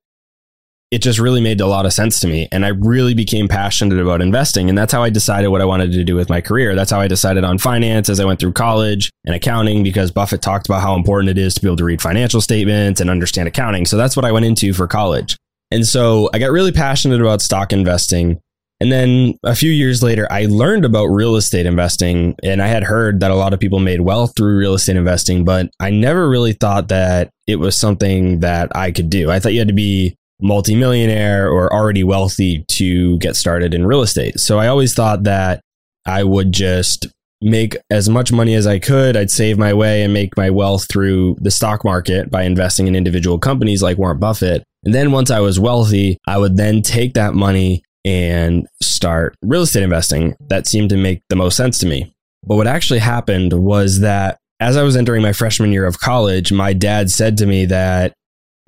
it 0.90 1.02
just 1.02 1.18
really 1.18 1.40
made 1.40 1.60
a 1.60 1.66
lot 1.66 1.84
of 1.84 1.92
sense 1.92 2.18
to 2.20 2.26
me. 2.26 2.48
And 2.50 2.64
I 2.64 2.68
really 2.68 3.12
became 3.12 3.46
passionate 3.46 4.00
about 4.00 4.22
investing. 4.22 4.68
And 4.68 4.78
that's 4.78 4.92
how 4.92 5.02
I 5.02 5.10
decided 5.10 5.48
what 5.48 5.60
I 5.60 5.66
wanted 5.66 5.92
to 5.92 6.04
do 6.04 6.16
with 6.16 6.30
my 6.30 6.40
career. 6.40 6.74
That's 6.74 6.90
how 6.90 7.00
I 7.00 7.08
decided 7.08 7.44
on 7.44 7.58
finance 7.58 8.08
as 8.08 8.20
I 8.20 8.24
went 8.24 8.40
through 8.40 8.54
college 8.54 9.10
and 9.26 9.34
accounting 9.34 9.82
because 9.82 10.10
Buffett 10.10 10.40
talked 10.40 10.66
about 10.66 10.80
how 10.80 10.94
important 10.94 11.28
it 11.28 11.36
is 11.36 11.54
to 11.54 11.60
be 11.60 11.68
able 11.68 11.76
to 11.76 11.84
read 11.84 12.00
financial 12.00 12.40
statements 12.40 13.00
and 13.00 13.10
understand 13.10 13.48
accounting. 13.48 13.84
So 13.84 13.98
that's 13.98 14.16
what 14.16 14.24
I 14.24 14.32
went 14.32 14.46
into 14.46 14.72
for 14.72 14.86
college. 14.86 15.36
And 15.70 15.86
so 15.86 16.30
I 16.32 16.38
got 16.38 16.50
really 16.50 16.72
passionate 16.72 17.20
about 17.20 17.42
stock 17.42 17.74
investing. 17.74 18.40
And 18.80 18.90
then 18.90 19.34
a 19.44 19.56
few 19.56 19.72
years 19.72 20.02
later, 20.02 20.26
I 20.30 20.46
learned 20.46 20.84
about 20.84 21.06
real 21.06 21.36
estate 21.36 21.66
investing 21.66 22.36
and 22.42 22.62
I 22.62 22.68
had 22.68 22.84
heard 22.84 23.20
that 23.20 23.30
a 23.30 23.34
lot 23.34 23.52
of 23.52 23.60
people 23.60 23.80
made 23.80 24.00
wealth 24.00 24.32
through 24.36 24.56
real 24.56 24.74
estate 24.74 24.96
investing, 24.96 25.44
but 25.44 25.68
I 25.80 25.90
never 25.90 26.30
really 26.30 26.52
thought 26.52 26.88
that 26.88 27.30
it 27.46 27.56
was 27.56 27.76
something 27.76 28.40
that 28.40 28.74
I 28.74 28.92
could 28.92 29.10
do. 29.10 29.30
I 29.30 29.40
thought 29.40 29.52
you 29.52 29.58
had 29.58 29.68
to 29.68 29.74
be 29.74 30.16
multimillionaire 30.40 31.48
or 31.48 31.72
already 31.72 32.04
wealthy 32.04 32.64
to 32.68 33.18
get 33.18 33.36
started 33.36 33.74
in 33.74 33.86
real 33.86 34.02
estate. 34.02 34.38
So 34.38 34.58
I 34.58 34.68
always 34.68 34.94
thought 34.94 35.24
that 35.24 35.60
I 36.06 36.24
would 36.24 36.52
just 36.52 37.06
make 37.40 37.76
as 37.90 38.08
much 38.08 38.32
money 38.32 38.54
as 38.54 38.66
I 38.66 38.78
could. 38.78 39.16
I'd 39.16 39.30
save 39.30 39.58
my 39.58 39.72
way 39.72 40.02
and 40.02 40.12
make 40.12 40.36
my 40.36 40.50
wealth 40.50 40.86
through 40.88 41.36
the 41.40 41.50
stock 41.50 41.84
market 41.84 42.30
by 42.30 42.42
investing 42.42 42.86
in 42.88 42.96
individual 42.96 43.38
companies 43.38 43.82
like 43.82 43.98
Warren 43.98 44.18
Buffett. 44.18 44.64
And 44.84 44.94
then 44.94 45.12
once 45.12 45.30
I 45.30 45.40
was 45.40 45.60
wealthy, 45.60 46.18
I 46.26 46.38
would 46.38 46.56
then 46.56 46.82
take 46.82 47.14
that 47.14 47.34
money 47.34 47.82
and 48.04 48.66
start 48.82 49.34
real 49.42 49.62
estate 49.62 49.82
investing. 49.82 50.34
That 50.48 50.66
seemed 50.66 50.90
to 50.90 50.96
make 50.96 51.20
the 51.28 51.36
most 51.36 51.56
sense 51.56 51.78
to 51.80 51.86
me. 51.86 52.12
But 52.44 52.56
what 52.56 52.66
actually 52.66 53.00
happened 53.00 53.52
was 53.52 54.00
that 54.00 54.38
as 54.60 54.76
I 54.76 54.82
was 54.82 54.96
entering 54.96 55.22
my 55.22 55.32
freshman 55.32 55.72
year 55.72 55.86
of 55.86 56.00
college, 56.00 56.52
my 56.52 56.72
dad 56.72 57.10
said 57.10 57.36
to 57.38 57.46
me 57.46 57.66
that 57.66 58.14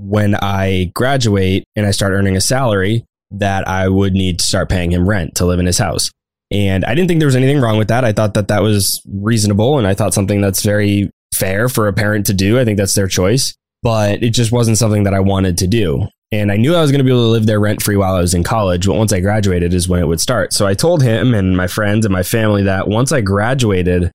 when 0.01 0.35
I 0.37 0.91
graduate 0.95 1.65
and 1.77 1.87
I 1.87 1.91
start 1.91 2.13
earning 2.13 2.37
a 2.37 2.41
salary, 2.41 3.05
that 3.31 3.69
I 3.69 3.89
would 3.89 4.13
need 4.13 4.39
to 4.41 4.45
start 4.45 4.69
paying 4.69 4.91
him 4.91 5.09
rent 5.09 5.37
to 5.37 5.47
live 5.47 5.61
in 5.61 5.67
his 5.67 5.79
house. 5.79 6.11
And 6.51 6.85
I 6.85 6.95
didn't 6.95 7.09
think 7.09 7.21
there 7.21 7.27
was 7.27 7.37
anything 7.37 7.61
wrong 7.61 7.79
with 7.79 7.89
that. 7.89 8.05
I 8.05 8.13
thought 8.13 8.35
that 8.35 8.49
that 8.49 8.63
was 8.63 9.01
reasonable 9.07 9.79
and 9.79 9.87
I 9.87 9.95
thought 9.95 10.15
something 10.15 10.41
that's 10.41 10.63
very 10.63 11.11
fair 11.35 11.69
for 11.69 11.87
a 11.87 11.93
parent 11.93 12.27
to 12.27 12.35
do. 12.35 12.59
I 12.59 12.65
think 12.65 12.77
that's 12.77 12.95
their 12.95 13.07
choice, 13.07 13.55
but 13.83 14.23
it 14.23 14.31
just 14.31 14.51
wasn't 14.51 14.79
something 14.79 15.05
that 15.05 15.15
I 15.15 15.21
wanted 15.21 15.59
to 15.59 15.69
do. 15.69 16.09
And 16.33 16.51
I 16.51 16.57
knew 16.57 16.75
I 16.75 16.81
was 16.81 16.91
going 16.91 16.99
to 16.99 17.05
be 17.05 17.11
able 17.11 17.25
to 17.25 17.31
live 17.31 17.47
there 17.47 17.61
rent 17.61 17.83
free 17.83 17.97
while 17.97 18.15
I 18.15 18.21
was 18.21 18.35
in 18.35 18.45
college, 18.45 18.87
but 18.87 18.97
once 18.97 19.13
I 19.13 19.21
graduated 19.21 19.75
is 19.75 19.89
when 19.89 20.01
it 20.01 20.07
would 20.07 20.21
start. 20.21 20.53
So 20.53 20.67
I 20.67 20.75
told 20.75 21.03
him 21.03 21.35
and 21.35 21.57
my 21.57 21.67
friends 21.67 22.05
and 22.05 22.13
my 22.13 22.23
family 22.23 22.65
that 22.65 22.89
once 22.89 23.11
I 23.13 23.21
graduated, 23.21 24.11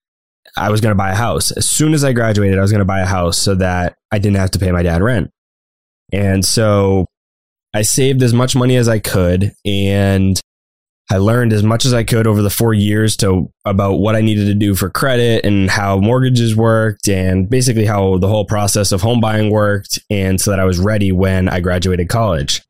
I 0.57 0.69
was 0.69 0.79
going 0.79 0.91
to 0.91 0.97
buy 0.97 1.11
a 1.11 1.15
house. 1.15 1.51
As 1.51 1.69
soon 1.69 1.93
as 1.93 2.03
I 2.03 2.13
graduated, 2.13 2.57
I 2.57 2.61
was 2.61 2.71
going 2.71 2.79
to 2.79 2.85
buy 2.85 3.01
a 3.01 3.05
house 3.05 3.37
so 3.37 3.55
that 3.55 3.95
I 4.11 4.19
didn't 4.19 4.37
have 4.37 4.51
to 4.51 4.59
pay 4.59 4.71
my 4.71 4.83
dad 4.83 5.01
rent. 5.01 5.29
And 6.11 6.45
so 6.45 7.05
I 7.73 7.81
saved 7.81 8.23
as 8.23 8.33
much 8.33 8.55
money 8.55 8.75
as 8.75 8.87
I 8.87 8.99
could 8.99 9.53
and 9.65 10.39
I 11.11 11.17
learned 11.17 11.53
as 11.53 11.61
much 11.61 11.85
as 11.85 11.93
I 11.93 12.03
could 12.03 12.25
over 12.25 12.41
the 12.41 12.49
four 12.49 12.73
years 12.73 13.15
to 13.17 13.51
about 13.63 13.97
what 13.97 14.15
I 14.15 14.21
needed 14.21 14.45
to 14.45 14.55
do 14.55 14.73
for 14.73 14.89
credit 14.89 15.45
and 15.45 15.69
how 15.69 15.97
mortgages 15.97 16.55
worked 16.55 17.07
and 17.07 17.47
basically 17.47 17.85
how 17.85 18.17
the 18.17 18.27
whole 18.27 18.45
process 18.45 18.91
of 18.91 19.01
home 19.01 19.19
buying 19.19 19.51
worked. 19.51 19.99
And 20.09 20.41
so 20.41 20.49
that 20.49 20.59
I 20.59 20.65
was 20.65 20.79
ready 20.79 21.11
when 21.11 21.47
I 21.47 21.59
graduated 21.59 22.09
college. 22.09 22.63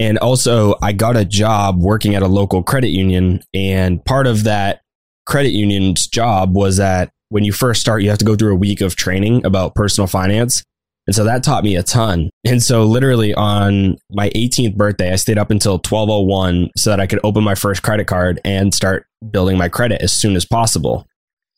And 0.00 0.16
also, 0.18 0.74
I 0.82 0.92
got 0.92 1.16
a 1.16 1.24
job 1.24 1.80
working 1.80 2.14
at 2.14 2.22
a 2.22 2.28
local 2.28 2.62
credit 2.62 2.88
union. 2.88 3.42
And 3.52 4.02
part 4.04 4.26
of 4.26 4.44
that 4.44 4.80
credit 5.26 5.50
union's 5.50 6.06
job 6.06 6.56
was 6.56 6.78
that 6.78 7.10
when 7.28 7.44
you 7.44 7.52
first 7.52 7.80
start, 7.80 8.02
you 8.02 8.08
have 8.08 8.18
to 8.18 8.24
go 8.24 8.36
through 8.36 8.52
a 8.52 8.58
week 8.58 8.80
of 8.80 8.96
training 8.96 9.44
about 9.44 9.74
personal 9.74 10.06
finance. 10.06 10.62
And 11.06 11.16
so 11.16 11.24
that 11.24 11.42
taught 11.42 11.64
me 11.64 11.76
a 11.76 11.82
ton. 11.82 12.30
And 12.44 12.62
so 12.62 12.84
literally 12.84 13.34
on 13.34 13.96
my 14.10 14.30
18th 14.30 14.76
birthday, 14.76 15.12
I 15.12 15.16
stayed 15.16 15.38
up 15.38 15.50
until 15.50 15.74
1201 15.74 16.70
so 16.76 16.90
that 16.90 17.00
I 17.00 17.06
could 17.06 17.20
open 17.24 17.42
my 17.42 17.54
first 17.54 17.82
credit 17.82 18.06
card 18.06 18.40
and 18.44 18.72
start 18.72 19.06
building 19.30 19.58
my 19.58 19.68
credit 19.68 20.00
as 20.00 20.12
soon 20.12 20.36
as 20.36 20.44
possible. 20.44 21.06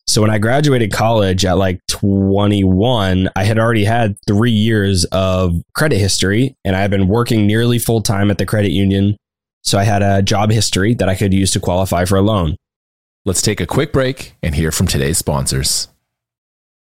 So 0.07 0.21
when 0.21 0.31
I 0.31 0.39
graduated 0.39 0.93
college 0.93 1.45
at 1.45 1.57
like 1.57 1.81
21, 1.89 3.31
I 3.35 3.45
had 3.45 3.59
already 3.59 3.85
had 3.85 4.17
three 4.27 4.51
years 4.51 5.05
of 5.07 5.63
credit 5.75 5.99
history 5.99 6.57
and 6.65 6.77
I 6.77 6.81
had 6.81 6.91
been 6.91 7.09
working 7.09 7.47
nearly 7.47 7.79
full 7.79 8.03
time 8.03 8.31
at 8.31 8.39
the 8.39 8.47
credit 8.47 8.71
union. 8.71 9.17
So 9.63 9.79
I 9.79 9.85
had 9.85 10.03
a 10.03 10.23
job 10.23 10.51
history 10.51 10.95
that 10.95 11.09
I 11.09 11.15
could 11.15 11.33
use 11.33 11.51
to 11.53 11.61
qualify 11.61 12.05
for 12.05 12.17
a 12.17 12.23
loan. 12.23 12.57
Let's 13.25 13.41
take 13.41 13.61
a 13.61 13.67
quick 13.67 13.93
break 13.93 14.35
and 14.43 14.55
hear 14.55 14.71
from 14.71 14.87
today's 14.87 15.17
sponsors. 15.17 15.89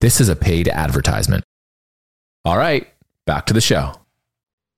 This 0.00 0.20
is 0.20 0.28
a 0.28 0.36
paid 0.36 0.68
advertisement. 0.68 1.44
All 2.44 2.58
right, 2.58 2.86
back 3.26 3.46
to 3.46 3.54
the 3.54 3.60
show. 3.60 3.94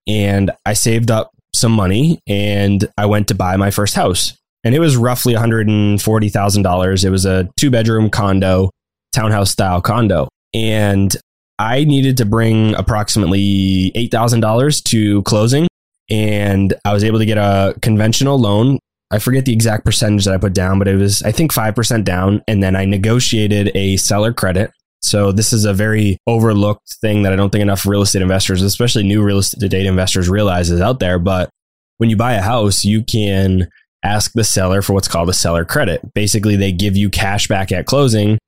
And 0.06 0.50
I 0.64 0.72
saved 0.72 1.10
up 1.10 1.30
some 1.54 1.72
money 1.72 2.20
and 2.26 2.88
I 2.96 3.06
went 3.06 3.28
to 3.28 3.34
buy 3.34 3.56
my 3.56 3.70
first 3.70 3.94
house. 3.94 4.36
And 4.64 4.74
it 4.74 4.80
was 4.80 4.96
roughly 4.96 5.34
$140,000. 5.34 7.04
It 7.04 7.10
was 7.10 7.24
a 7.24 7.48
two 7.56 7.70
bedroom 7.70 8.10
condo, 8.10 8.70
townhouse 9.12 9.50
style 9.50 9.80
condo. 9.80 10.28
And 10.54 11.14
I 11.58 11.84
needed 11.84 12.16
to 12.18 12.24
bring 12.24 12.74
approximately 12.74 13.92
$8,000 13.96 14.82
to 14.84 15.22
closing. 15.22 15.66
And 16.10 16.74
I 16.84 16.92
was 16.92 17.04
able 17.04 17.18
to 17.18 17.26
get 17.26 17.38
a 17.38 17.74
conventional 17.82 18.38
loan. 18.38 18.78
I 19.10 19.18
forget 19.18 19.44
the 19.44 19.52
exact 19.52 19.84
percentage 19.84 20.24
that 20.24 20.34
I 20.34 20.38
put 20.38 20.52
down, 20.52 20.78
but 20.78 20.88
it 20.88 20.96
was, 20.96 21.22
I 21.22 21.32
think, 21.32 21.52
5% 21.52 22.04
down. 22.04 22.42
And 22.46 22.62
then 22.62 22.76
I 22.76 22.84
negotiated 22.84 23.70
a 23.74 23.96
seller 23.96 24.32
credit. 24.32 24.70
So 25.00 25.32
this 25.32 25.52
is 25.52 25.64
a 25.64 25.72
very 25.72 26.18
overlooked 26.26 26.96
thing 27.00 27.22
that 27.22 27.32
I 27.32 27.36
don't 27.36 27.50
think 27.50 27.62
enough 27.62 27.86
real 27.86 28.02
estate 28.02 28.22
investors, 28.22 28.62
especially 28.62 29.04
new 29.04 29.22
real 29.22 29.38
estate 29.38 29.72
investors, 29.72 30.28
realize 30.28 30.70
is 30.70 30.80
out 30.80 30.98
there. 30.98 31.18
But 31.18 31.50
when 31.98 32.10
you 32.10 32.16
buy 32.16 32.34
a 32.34 32.42
house, 32.42 32.84
you 32.84 33.02
can 33.02 33.68
ask 34.02 34.32
the 34.32 34.44
seller 34.44 34.82
for 34.82 34.92
what's 34.92 35.08
called 35.08 35.28
a 35.28 35.34
seller 35.34 35.64
credit. 35.64 36.14
Basically, 36.14 36.56
they 36.56 36.72
give 36.72 36.96
you 36.96 37.10
cash 37.10 37.48
back 37.48 37.70
at 37.72 37.86
closing 37.86 38.38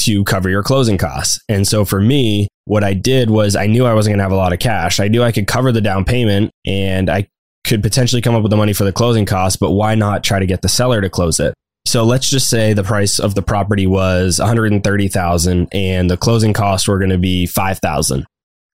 to 0.00 0.24
cover 0.24 0.48
your 0.48 0.62
closing 0.62 0.98
costs. 0.98 1.40
And 1.48 1.66
so 1.66 1.84
for 1.84 2.00
me, 2.00 2.48
what 2.64 2.84
I 2.84 2.94
did 2.94 3.30
was 3.30 3.56
I 3.56 3.66
knew 3.66 3.86
I 3.86 3.94
wasn't 3.94 4.12
going 4.12 4.18
to 4.18 4.24
have 4.24 4.32
a 4.32 4.36
lot 4.36 4.52
of 4.52 4.58
cash. 4.58 5.00
I 5.00 5.08
knew 5.08 5.22
I 5.22 5.32
could 5.32 5.46
cover 5.46 5.72
the 5.72 5.80
down 5.80 6.04
payment 6.04 6.50
and 6.66 7.08
I 7.08 7.28
could 7.64 7.82
potentially 7.82 8.22
come 8.22 8.34
up 8.34 8.42
with 8.42 8.50
the 8.50 8.56
money 8.56 8.72
for 8.72 8.84
the 8.84 8.92
closing 8.92 9.26
costs, 9.26 9.56
but 9.56 9.72
why 9.72 9.94
not 9.94 10.22
try 10.22 10.38
to 10.38 10.46
get 10.46 10.62
the 10.62 10.68
seller 10.68 11.00
to 11.00 11.10
close 11.10 11.40
it? 11.40 11.54
So 11.86 12.02
let's 12.04 12.28
just 12.28 12.50
say 12.50 12.72
the 12.72 12.82
price 12.82 13.20
of 13.20 13.36
the 13.36 13.42
property 13.42 13.86
was 13.86 14.40
130,000 14.40 15.68
and 15.72 16.10
the 16.10 16.16
closing 16.16 16.52
costs 16.52 16.88
were 16.88 16.98
going 16.98 17.10
to 17.10 17.18
be 17.18 17.46
5,000. 17.46 18.26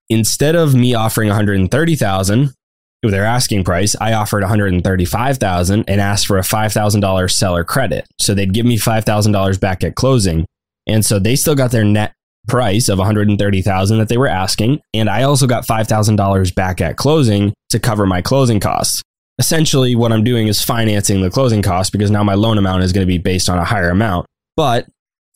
Instead 0.08 0.56
of 0.56 0.74
me 0.74 0.94
offering 0.94 1.28
130,000 1.28 2.54
with 3.02 3.12
their 3.12 3.24
asking 3.24 3.64
price, 3.64 3.94
I 4.00 4.14
offered 4.14 4.42
135,000 4.42 5.84
and 5.86 6.00
asked 6.00 6.26
for 6.26 6.38
a 6.38 6.42
$5,000 6.42 7.30
seller 7.30 7.64
credit. 7.64 8.06
So 8.18 8.32
they'd 8.32 8.54
give 8.54 8.64
me 8.64 8.78
$5,000 8.78 9.60
back 9.60 9.84
at 9.84 9.94
closing. 9.94 10.46
And 10.86 11.04
so 11.04 11.18
they 11.18 11.36
still 11.36 11.54
got 11.54 11.70
their 11.70 11.84
net 11.84 12.14
price 12.48 12.88
of 12.88 12.98
130,000 12.98 13.98
that 13.98 14.08
they 14.08 14.16
were 14.16 14.26
asking 14.26 14.80
and 14.92 15.08
I 15.08 15.22
also 15.22 15.46
got 15.46 15.66
$5,000 15.66 16.54
back 16.54 16.80
at 16.80 16.96
closing 16.96 17.52
to 17.70 17.78
cover 17.78 18.06
my 18.06 18.20
closing 18.20 18.58
costs. 18.58 19.02
Essentially 19.38 19.94
what 19.94 20.12
I'm 20.12 20.24
doing 20.24 20.48
is 20.48 20.62
financing 20.62 21.22
the 21.22 21.30
closing 21.30 21.62
costs 21.62 21.90
because 21.90 22.10
now 22.10 22.22
my 22.22 22.34
loan 22.34 22.58
amount 22.58 22.84
is 22.84 22.92
going 22.92 23.06
to 23.06 23.10
be 23.10 23.18
based 23.18 23.48
on 23.48 23.58
a 23.58 23.64
higher 23.64 23.90
amount. 23.90 24.26
But 24.56 24.86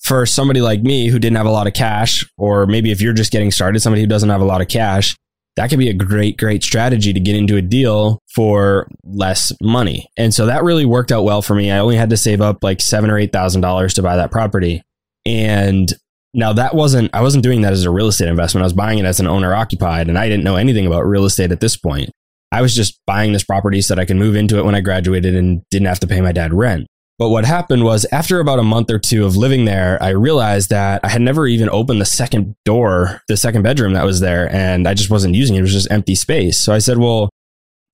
for 0.01 0.27
somebody 0.27 0.61
like 0.61 0.83
me 0.83 1.09
who 1.09 1.19
didn't 1.19 1.37
have 1.37 1.47
a 1.47 1.51
lot 1.51 1.67
of 1.67 1.73
cash 1.73 2.25
or 2.37 2.67
maybe 2.67 2.91
if 2.91 3.01
you're 3.01 3.15
just 3.15 3.33
getting 3.33 3.51
started 3.51 3.81
somebody 3.81 4.03
who 4.03 4.07
doesn't 4.07 4.29
have 4.29 4.43
a 4.43 4.45
lot 4.45 4.61
of 4.61 4.69
cash, 4.69 5.17
that 5.57 5.71
could 5.71 5.79
be 5.79 5.89
a 5.89 5.95
great 5.95 6.37
great 6.37 6.63
strategy 6.63 7.15
to 7.15 7.21
get 7.21 7.35
into 7.35 7.57
a 7.57 7.63
deal 7.63 8.21
for 8.35 8.87
less 9.05 9.53
money. 9.63 10.07
And 10.17 10.35
so 10.35 10.47
that 10.47 10.63
really 10.63 10.85
worked 10.85 11.11
out 11.11 11.25
well 11.25 11.41
for 11.41 11.55
me. 11.55 11.71
I 11.71 11.79
only 11.79 11.97
had 11.97 12.11
to 12.11 12.17
save 12.17 12.43
up 12.43 12.63
like 12.63 12.83
7 12.83 13.11
or 13.11 13.19
8,000 13.19 13.63
dollars 13.63 13.95
to 13.95 14.03
buy 14.03 14.17
that 14.17 14.31
property 14.31 14.83
and 15.27 15.93
now 16.33 16.53
that 16.53 16.75
wasn't, 16.75 17.11
I 17.15 17.23
wasn't 17.23 17.43
doing 17.43 17.63
that 17.63 17.73
as 17.73 17.85
a 17.85 17.91
real 17.91 18.09
estate 18.09 18.29
investment. 18.29 18.63
I 18.63 18.67
was 18.67 18.75
buying 18.75 18.99
it 18.99 19.07
as 19.07 19.21
an 19.21 19.27
owner 19.27 19.55
occupied 19.55 20.09
and 20.09 20.19
I 20.19 20.29
didn't 20.29 20.45
know 20.45 20.57
anything 20.57 20.87
about 20.87 21.07
real 21.07 21.25
estate 21.25 21.51
at 21.51 21.61
this 21.61 21.77
point. 21.77 22.11
I 22.53 22.63
was 22.63 22.75
just 22.75 23.01
buying 23.07 23.33
this 23.33 23.45
property 23.45 23.81
so 23.81 23.95
that 23.95 24.01
I 24.01 24.05
could 24.05 24.17
move 24.17 24.37
into 24.37 24.59
it 24.59 24.65
when 24.65 24.75
I 24.75 24.81
graduated 24.81 25.35
and 25.35 25.63
didn't 25.71 25.89
have 25.89 26.01
to 26.01 26.07
pay 26.07 26.21
my 26.21 26.33
dad 26.33 26.55
rent. 26.55 26.87
But 27.19 27.31
what 27.31 27.47
happened 27.47 27.85
was 27.85 28.05
after 28.13 28.41
about 28.41 28.59
a 28.59 28.63
month 28.63 28.91
or 28.91 28.99
two 28.99 29.25
of 29.25 29.37
living 29.37 29.65
there, 29.65 30.01
I 30.03 30.11
realized 30.11 30.69
that 30.69 31.01
I 31.03 31.09
had 31.09 31.23
never 31.23 31.47
even 31.47 31.71
opened 31.71 32.01
the 32.01 32.05
second 32.05 32.55
door, 32.67 33.23
the 33.27 33.39
second 33.39 33.63
bedroom 33.63 33.95
that 33.95 34.05
was 34.05 34.21
there, 34.21 34.53
and 34.53 34.87
I 34.87 34.93
just 34.93 35.11
wasn't 35.11 35.35
using 35.35 35.57
it. 35.57 35.61
It 35.61 35.63
was 35.63 35.73
just 35.73 35.91
empty 35.91 36.15
space. 36.15 36.63
So 36.63 36.75
I 36.75 36.79
said, 36.79 36.99
well, 36.99 37.31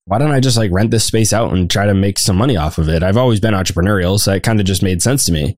why 0.06 0.18
don't 0.18 0.32
I 0.32 0.40
just 0.40 0.56
like 0.56 0.72
rent 0.72 0.90
this 0.90 1.04
space 1.04 1.32
out 1.32 1.52
and 1.52 1.70
try 1.70 1.86
to 1.86 1.94
make 1.94 2.18
some 2.18 2.36
money 2.36 2.56
off 2.56 2.78
of 2.78 2.88
it? 2.88 3.04
I've 3.04 3.16
always 3.16 3.38
been 3.38 3.54
entrepreneurial, 3.54 4.18
so 4.18 4.32
it 4.32 4.42
kind 4.42 4.58
of 4.58 4.66
just 4.66 4.82
made 4.82 5.00
sense 5.00 5.24
to 5.26 5.32
me. 5.32 5.56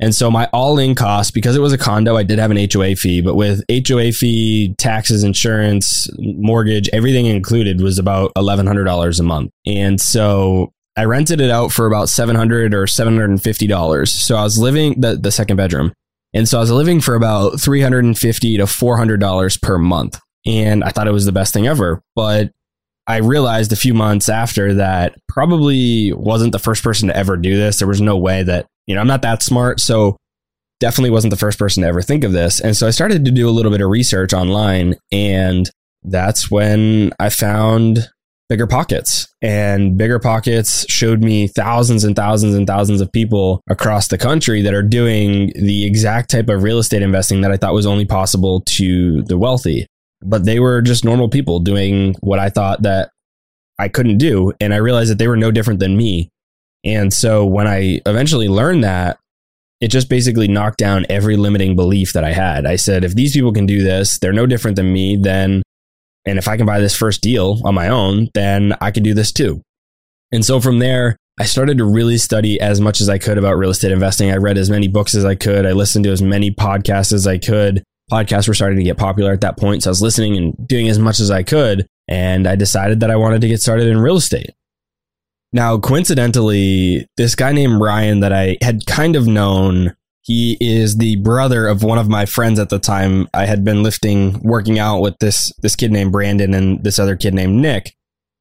And 0.00 0.14
so 0.14 0.30
my 0.30 0.48
all 0.52 0.78
in 0.78 0.94
cost, 0.94 1.34
because 1.34 1.56
it 1.56 1.60
was 1.60 1.72
a 1.72 1.78
condo, 1.78 2.16
I 2.16 2.22
did 2.22 2.38
have 2.38 2.50
an 2.50 2.68
HOA 2.72 2.96
fee, 2.96 3.20
but 3.20 3.34
with 3.34 3.62
HOA 3.70 4.12
fee, 4.12 4.74
taxes, 4.78 5.22
insurance, 5.22 6.08
mortgage, 6.18 6.88
everything 6.92 7.26
included 7.26 7.82
was 7.82 7.98
about 7.98 8.32
$1,100 8.34 9.20
a 9.20 9.22
month. 9.22 9.50
And 9.66 10.00
so 10.00 10.72
I 10.96 11.04
rented 11.04 11.40
it 11.40 11.50
out 11.50 11.70
for 11.70 11.86
about 11.86 12.08
$700 12.08 12.72
or 12.72 12.84
$750. 12.84 14.08
So 14.08 14.36
I 14.36 14.42
was 14.42 14.58
living 14.58 15.00
the, 15.00 15.16
the 15.16 15.30
second 15.30 15.56
bedroom. 15.56 15.92
And 16.32 16.48
so 16.48 16.58
I 16.58 16.60
was 16.60 16.70
living 16.70 17.00
for 17.00 17.14
about 17.14 17.54
$350 17.54 18.14
to 18.58 18.64
$400 18.64 19.62
per 19.62 19.78
month. 19.78 20.18
And 20.46 20.82
I 20.82 20.90
thought 20.90 21.08
it 21.08 21.12
was 21.12 21.26
the 21.26 21.32
best 21.32 21.52
thing 21.52 21.66
ever. 21.66 22.02
But 22.14 22.52
I 23.06 23.16
realized 23.16 23.72
a 23.72 23.76
few 23.76 23.94
months 23.94 24.28
after 24.28 24.74
that 24.74 25.16
probably 25.28 26.12
wasn't 26.12 26.52
the 26.52 26.58
first 26.58 26.82
person 26.82 27.08
to 27.08 27.16
ever 27.16 27.36
do 27.36 27.56
this. 27.56 27.78
There 27.78 27.88
was 27.88 28.00
no 28.00 28.16
way 28.16 28.42
that, 28.42 28.66
you 28.86 28.94
know, 28.94 29.00
I'm 29.00 29.06
not 29.06 29.22
that 29.22 29.42
smart. 29.42 29.80
So 29.80 30.16
definitely 30.78 31.10
wasn't 31.10 31.30
the 31.30 31.36
first 31.36 31.58
person 31.58 31.82
to 31.82 31.88
ever 31.88 32.02
think 32.02 32.24
of 32.24 32.32
this. 32.32 32.60
And 32.60 32.76
so 32.76 32.86
I 32.86 32.90
started 32.90 33.24
to 33.24 33.30
do 33.30 33.48
a 33.48 33.50
little 33.50 33.72
bit 33.72 33.80
of 33.80 33.90
research 33.90 34.32
online. 34.32 34.94
And 35.12 35.68
that's 36.02 36.50
when 36.50 37.12
I 37.18 37.30
found 37.30 38.08
Bigger 38.48 38.66
Pockets. 38.66 39.28
And 39.42 39.96
Bigger 39.96 40.18
Pockets 40.18 40.84
showed 40.88 41.22
me 41.22 41.46
thousands 41.46 42.04
and 42.04 42.16
thousands 42.16 42.54
and 42.54 42.66
thousands 42.66 43.00
of 43.00 43.12
people 43.12 43.60
across 43.68 44.08
the 44.08 44.18
country 44.18 44.62
that 44.62 44.74
are 44.74 44.82
doing 44.82 45.52
the 45.54 45.86
exact 45.86 46.30
type 46.30 46.48
of 46.48 46.62
real 46.62 46.78
estate 46.78 47.02
investing 47.02 47.42
that 47.42 47.52
I 47.52 47.56
thought 47.56 47.74
was 47.74 47.86
only 47.86 48.06
possible 48.06 48.62
to 48.66 49.22
the 49.22 49.38
wealthy 49.38 49.86
but 50.22 50.44
they 50.44 50.60
were 50.60 50.82
just 50.82 51.04
normal 51.04 51.28
people 51.28 51.60
doing 51.60 52.14
what 52.20 52.38
I 52.38 52.50
thought 52.50 52.82
that 52.82 53.10
I 53.78 53.88
couldn't 53.88 54.18
do. 54.18 54.52
And 54.60 54.74
I 54.74 54.78
realized 54.78 55.10
that 55.10 55.18
they 55.18 55.28
were 55.28 55.36
no 55.36 55.50
different 55.50 55.80
than 55.80 55.96
me. 55.96 56.28
And 56.84 57.12
so 57.12 57.46
when 57.46 57.66
I 57.66 58.00
eventually 58.06 58.48
learned 58.48 58.84
that, 58.84 59.18
it 59.80 59.88
just 59.88 60.10
basically 60.10 60.46
knocked 60.46 60.78
down 60.78 61.06
every 61.08 61.36
limiting 61.36 61.74
belief 61.74 62.12
that 62.12 62.24
I 62.24 62.32
had. 62.32 62.66
I 62.66 62.76
said, 62.76 63.02
if 63.02 63.14
these 63.14 63.32
people 63.32 63.52
can 63.52 63.64
do 63.64 63.82
this, 63.82 64.18
they're 64.18 64.32
no 64.32 64.46
different 64.46 64.76
than 64.76 64.92
me, 64.92 65.16
then, 65.16 65.62
and 66.26 66.38
if 66.38 66.48
I 66.48 66.58
can 66.58 66.66
buy 66.66 66.80
this 66.80 66.94
first 66.94 67.22
deal 67.22 67.60
on 67.64 67.74
my 67.74 67.88
own, 67.88 68.28
then 68.34 68.74
I 68.82 68.90
can 68.90 69.02
do 69.02 69.14
this 69.14 69.32
too. 69.32 69.62
And 70.32 70.44
so 70.44 70.60
from 70.60 70.78
there, 70.78 71.16
I 71.38 71.44
started 71.44 71.78
to 71.78 71.86
really 71.86 72.18
study 72.18 72.60
as 72.60 72.82
much 72.82 73.00
as 73.00 73.08
I 73.08 73.16
could 73.16 73.38
about 73.38 73.56
real 73.56 73.70
estate 73.70 73.92
investing. 73.92 74.30
I 74.30 74.36
read 74.36 74.58
as 74.58 74.68
many 74.68 74.88
books 74.88 75.14
as 75.14 75.24
I 75.24 75.34
could. 75.34 75.64
I 75.64 75.72
listened 75.72 76.04
to 76.04 76.12
as 76.12 76.20
many 76.20 76.50
podcasts 76.50 77.12
as 77.12 77.26
I 77.26 77.38
could 77.38 77.82
podcasts 78.10 78.48
were 78.48 78.54
starting 78.54 78.78
to 78.78 78.84
get 78.84 78.98
popular 78.98 79.32
at 79.32 79.40
that 79.40 79.56
point. 79.56 79.82
So 79.82 79.90
I 79.90 79.92
was 79.92 80.02
listening 80.02 80.36
and 80.36 80.68
doing 80.68 80.88
as 80.88 80.98
much 80.98 81.20
as 81.20 81.30
I 81.30 81.42
could. 81.42 81.86
And 82.08 82.46
I 82.46 82.56
decided 82.56 83.00
that 83.00 83.10
I 83.10 83.16
wanted 83.16 83.40
to 83.42 83.48
get 83.48 83.60
started 83.60 83.86
in 83.86 83.98
real 83.98 84.16
estate. 84.16 84.50
Now, 85.52 85.78
coincidentally, 85.78 87.06
this 87.16 87.34
guy 87.34 87.52
named 87.52 87.80
Ryan 87.80 88.20
that 88.20 88.32
I 88.32 88.56
had 88.62 88.86
kind 88.86 89.16
of 89.16 89.26
known, 89.26 89.96
he 90.22 90.56
is 90.60 90.96
the 90.96 91.16
brother 91.16 91.66
of 91.66 91.82
one 91.82 91.98
of 91.98 92.08
my 92.08 92.26
friends 92.26 92.58
at 92.58 92.68
the 92.68 92.78
time. 92.78 93.28
I 93.34 93.46
had 93.46 93.64
been 93.64 93.82
lifting, 93.82 94.40
working 94.42 94.78
out 94.78 95.00
with 95.00 95.18
this, 95.18 95.52
this 95.58 95.74
kid 95.74 95.90
named 95.90 96.12
Brandon 96.12 96.54
and 96.54 96.82
this 96.84 96.98
other 96.98 97.16
kid 97.16 97.34
named 97.34 97.56
Nick 97.56 97.94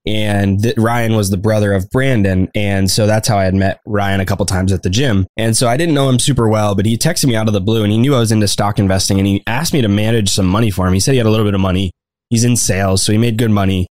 and 0.05 0.63
th- 0.63 0.77
Ryan 0.77 1.15
was 1.15 1.29
the 1.29 1.37
brother 1.37 1.73
of 1.73 1.89
Brandon, 1.89 2.49
and 2.55 2.89
so 2.89 3.05
that's 3.05 3.27
how 3.27 3.37
I 3.37 3.43
had 3.43 3.55
met 3.55 3.79
Ryan 3.85 4.21
a 4.21 4.25
couple 4.25 4.45
times 4.45 4.71
at 4.71 4.83
the 4.83 4.89
gym. 4.89 5.27
And 5.37 5.55
so 5.55 5.67
I 5.67 5.77
didn't 5.77 5.95
know 5.95 6.09
him 6.09 6.19
super 6.19 6.47
well, 6.47 6.75
but 6.75 6.85
he 6.85 6.97
texted 6.97 7.25
me 7.25 7.35
out 7.35 7.47
of 7.47 7.53
the 7.53 7.61
blue, 7.61 7.83
and 7.83 7.91
he 7.91 7.97
knew 7.97 8.15
I 8.15 8.19
was 8.19 8.31
into 8.31 8.47
stock 8.47 8.79
investing, 8.79 9.17
and 9.17 9.27
he 9.27 9.43
asked 9.45 9.73
me 9.73 9.81
to 9.81 9.87
manage 9.87 10.29
some 10.29 10.47
money 10.47 10.71
for 10.71 10.87
him. 10.87 10.93
He 10.93 10.99
said 10.99 11.11
he 11.11 11.17
had 11.17 11.27
a 11.27 11.29
little 11.29 11.45
bit 11.45 11.53
of 11.53 11.61
money. 11.61 11.91
He's 12.29 12.43
in 12.43 12.55
sales, 12.55 13.03
so 13.03 13.11
he 13.11 13.17
made 13.17 13.37
good 13.37 13.51
money, 13.51 13.87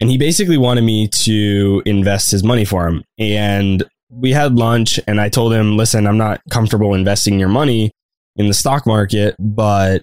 and 0.00 0.08
he 0.08 0.16
basically 0.16 0.58
wanted 0.58 0.82
me 0.82 1.08
to 1.08 1.82
invest 1.84 2.30
his 2.30 2.42
money 2.42 2.64
for 2.64 2.86
him. 2.86 3.02
And 3.18 3.82
we 4.08 4.32
had 4.32 4.54
lunch, 4.54 4.98
and 5.06 5.20
I 5.20 5.28
told 5.28 5.52
him, 5.52 5.76
"Listen, 5.76 6.06
I'm 6.06 6.18
not 6.18 6.40
comfortable 6.50 6.94
investing 6.94 7.38
your 7.38 7.48
money 7.48 7.90
in 8.36 8.46
the 8.48 8.54
stock 8.54 8.86
market, 8.86 9.34
but." 9.38 10.02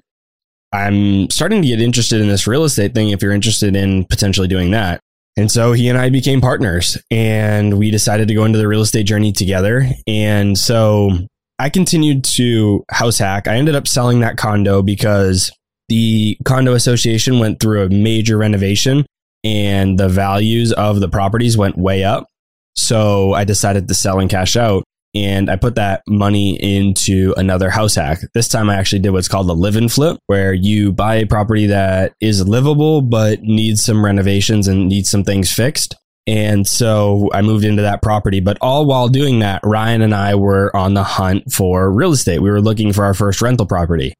I'm 0.73 1.29
starting 1.29 1.61
to 1.61 1.67
get 1.67 1.79
interested 1.79 2.19
in 2.19 2.27
this 2.27 2.45
real 2.45 2.65
estate 2.65 2.93
thing 2.93 3.09
if 3.09 3.21
you're 3.21 3.31
interested 3.31 3.73
in 3.73 4.03
potentially 4.03 4.49
doing 4.49 4.71
that. 4.71 4.99
And 5.37 5.51
so 5.51 5.71
he 5.71 5.87
and 5.87 5.97
I 5.97 6.09
became 6.09 6.41
partners 6.41 6.97
and 7.11 7.77
we 7.77 7.91
decided 7.91 8.27
to 8.27 8.33
go 8.33 8.43
into 8.43 8.57
the 8.57 8.67
real 8.67 8.81
estate 8.81 9.05
journey 9.05 9.31
together. 9.31 9.87
And 10.07 10.57
so 10.57 11.11
I 11.59 11.69
continued 11.69 12.23
to 12.35 12.83
house 12.89 13.19
hack. 13.19 13.47
I 13.47 13.55
ended 13.55 13.75
up 13.75 13.87
selling 13.87 14.21
that 14.21 14.37
condo 14.37 14.81
because 14.81 15.51
the 15.89 16.37
condo 16.43 16.73
association 16.73 17.39
went 17.39 17.59
through 17.59 17.83
a 17.83 17.89
major 17.89 18.35
renovation 18.35 19.05
and 19.43 19.99
the 19.99 20.09
values 20.09 20.73
of 20.73 20.99
the 20.99 21.07
properties 21.07 21.55
went 21.55 21.77
way 21.77 22.03
up. 22.03 22.25
So 22.75 23.33
I 23.33 23.43
decided 23.43 23.87
to 23.87 23.93
sell 23.93 24.19
and 24.19 24.29
cash 24.29 24.55
out 24.55 24.83
and 25.15 25.49
I 25.49 25.55
put 25.55 25.75
that 25.75 26.03
money 26.07 26.55
into 26.61 27.33
another 27.37 27.69
house 27.69 27.95
hack. 27.95 28.19
This 28.33 28.47
time 28.47 28.69
I 28.69 28.75
actually 28.75 28.99
did 28.99 29.11
what's 29.11 29.27
called 29.27 29.49
a 29.49 29.53
live 29.53 29.75
and 29.75 29.91
flip, 29.91 30.17
where 30.27 30.53
you 30.53 30.91
buy 30.91 31.15
a 31.15 31.25
property 31.25 31.67
that 31.67 32.13
is 32.21 32.47
livable 32.47 33.01
but 33.01 33.41
needs 33.41 33.83
some 33.83 34.03
renovations 34.03 34.67
and 34.67 34.87
needs 34.87 35.09
some 35.09 35.23
things 35.23 35.51
fixed. 35.51 35.95
And 36.27 36.67
so 36.67 37.29
I 37.33 37.41
moved 37.41 37.63
into 37.63 37.83
that 37.83 38.01
property. 38.01 38.41
But 38.41 38.57
all 38.59 38.85
while 38.85 39.07
doing 39.07 39.39
that, 39.39 39.61
Ryan 39.63 40.01
and 40.01 40.13
I 40.13 40.35
were 40.35 40.75
on 40.75 40.93
the 40.93 41.03
hunt 41.03 41.51
for 41.53 41.89
real 41.89 42.11
estate. 42.11 42.41
We 42.41 42.51
were 42.51 42.61
looking 42.61 42.91
for 42.91 43.05
our 43.05 43.13
first 43.13 43.41
rental 43.41 43.65
property. 43.65 44.13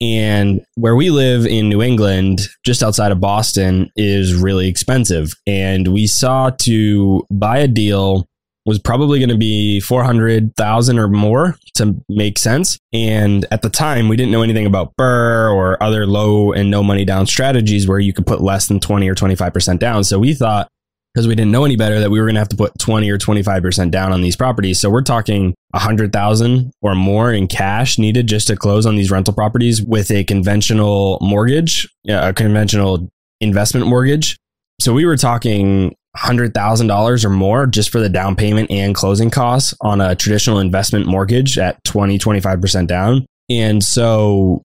And 0.00 0.62
where 0.74 0.96
we 0.96 1.10
live 1.10 1.46
in 1.46 1.68
New 1.68 1.80
England, 1.80 2.40
just 2.66 2.82
outside 2.82 3.12
of 3.12 3.20
Boston, 3.20 3.90
is 3.94 4.34
really 4.34 4.66
expensive. 4.66 5.32
And 5.46 5.88
we 5.88 6.08
saw 6.08 6.50
to 6.62 7.24
buy 7.30 7.58
a 7.58 7.68
deal 7.68 8.26
was 8.64 8.78
probably 8.78 9.18
going 9.18 9.28
to 9.28 9.36
be 9.36 9.80
400,000 9.80 10.98
or 10.98 11.08
more 11.08 11.56
to 11.74 11.96
make 12.08 12.38
sense. 12.38 12.78
And 12.92 13.44
at 13.50 13.62
the 13.62 13.70
time, 13.70 14.08
we 14.08 14.16
didn't 14.16 14.30
know 14.30 14.42
anything 14.42 14.66
about 14.66 14.92
BRRRR 14.96 15.54
or 15.54 15.82
other 15.82 16.06
low 16.06 16.52
and 16.52 16.70
no 16.70 16.82
money 16.82 17.04
down 17.04 17.26
strategies 17.26 17.88
where 17.88 17.98
you 17.98 18.12
could 18.12 18.26
put 18.26 18.40
less 18.40 18.68
than 18.68 18.78
20 18.78 19.08
or 19.08 19.14
25% 19.14 19.78
down. 19.78 20.04
So 20.04 20.18
we 20.18 20.32
thought, 20.34 20.68
because 21.12 21.26
we 21.26 21.34
didn't 21.34 21.50
know 21.50 21.64
any 21.64 21.76
better, 21.76 22.00
that 22.00 22.10
we 22.10 22.20
were 22.20 22.26
going 22.26 22.36
to 22.36 22.40
have 22.40 22.48
to 22.50 22.56
put 22.56 22.78
20 22.78 23.10
or 23.10 23.18
25% 23.18 23.90
down 23.90 24.12
on 24.12 24.22
these 24.22 24.36
properties. 24.36 24.80
So 24.80 24.88
we're 24.90 25.02
talking 25.02 25.54
100,000 25.72 26.72
or 26.80 26.94
more 26.94 27.32
in 27.32 27.48
cash 27.48 27.98
needed 27.98 28.28
just 28.28 28.46
to 28.46 28.56
close 28.56 28.86
on 28.86 28.96
these 28.96 29.10
rental 29.10 29.34
properties 29.34 29.82
with 29.82 30.10
a 30.10 30.24
conventional 30.24 31.18
mortgage, 31.20 31.88
a 32.08 32.32
conventional 32.32 33.10
investment 33.40 33.88
mortgage. 33.88 34.36
So 34.80 34.94
we 34.94 35.04
were 35.04 35.16
talking 35.16 35.94
$100,000 36.16 37.24
or 37.24 37.30
more 37.30 37.66
just 37.66 37.90
for 37.90 38.00
the 38.00 38.08
down 38.08 38.36
payment 38.36 38.70
and 38.70 38.94
closing 38.94 39.30
costs 39.30 39.74
on 39.80 40.00
a 40.00 40.14
traditional 40.14 40.58
investment 40.58 41.06
mortgage 41.06 41.58
at 41.58 41.82
20, 41.84 42.18
25% 42.18 42.86
down. 42.86 43.26
And 43.48 43.82
so 43.82 44.62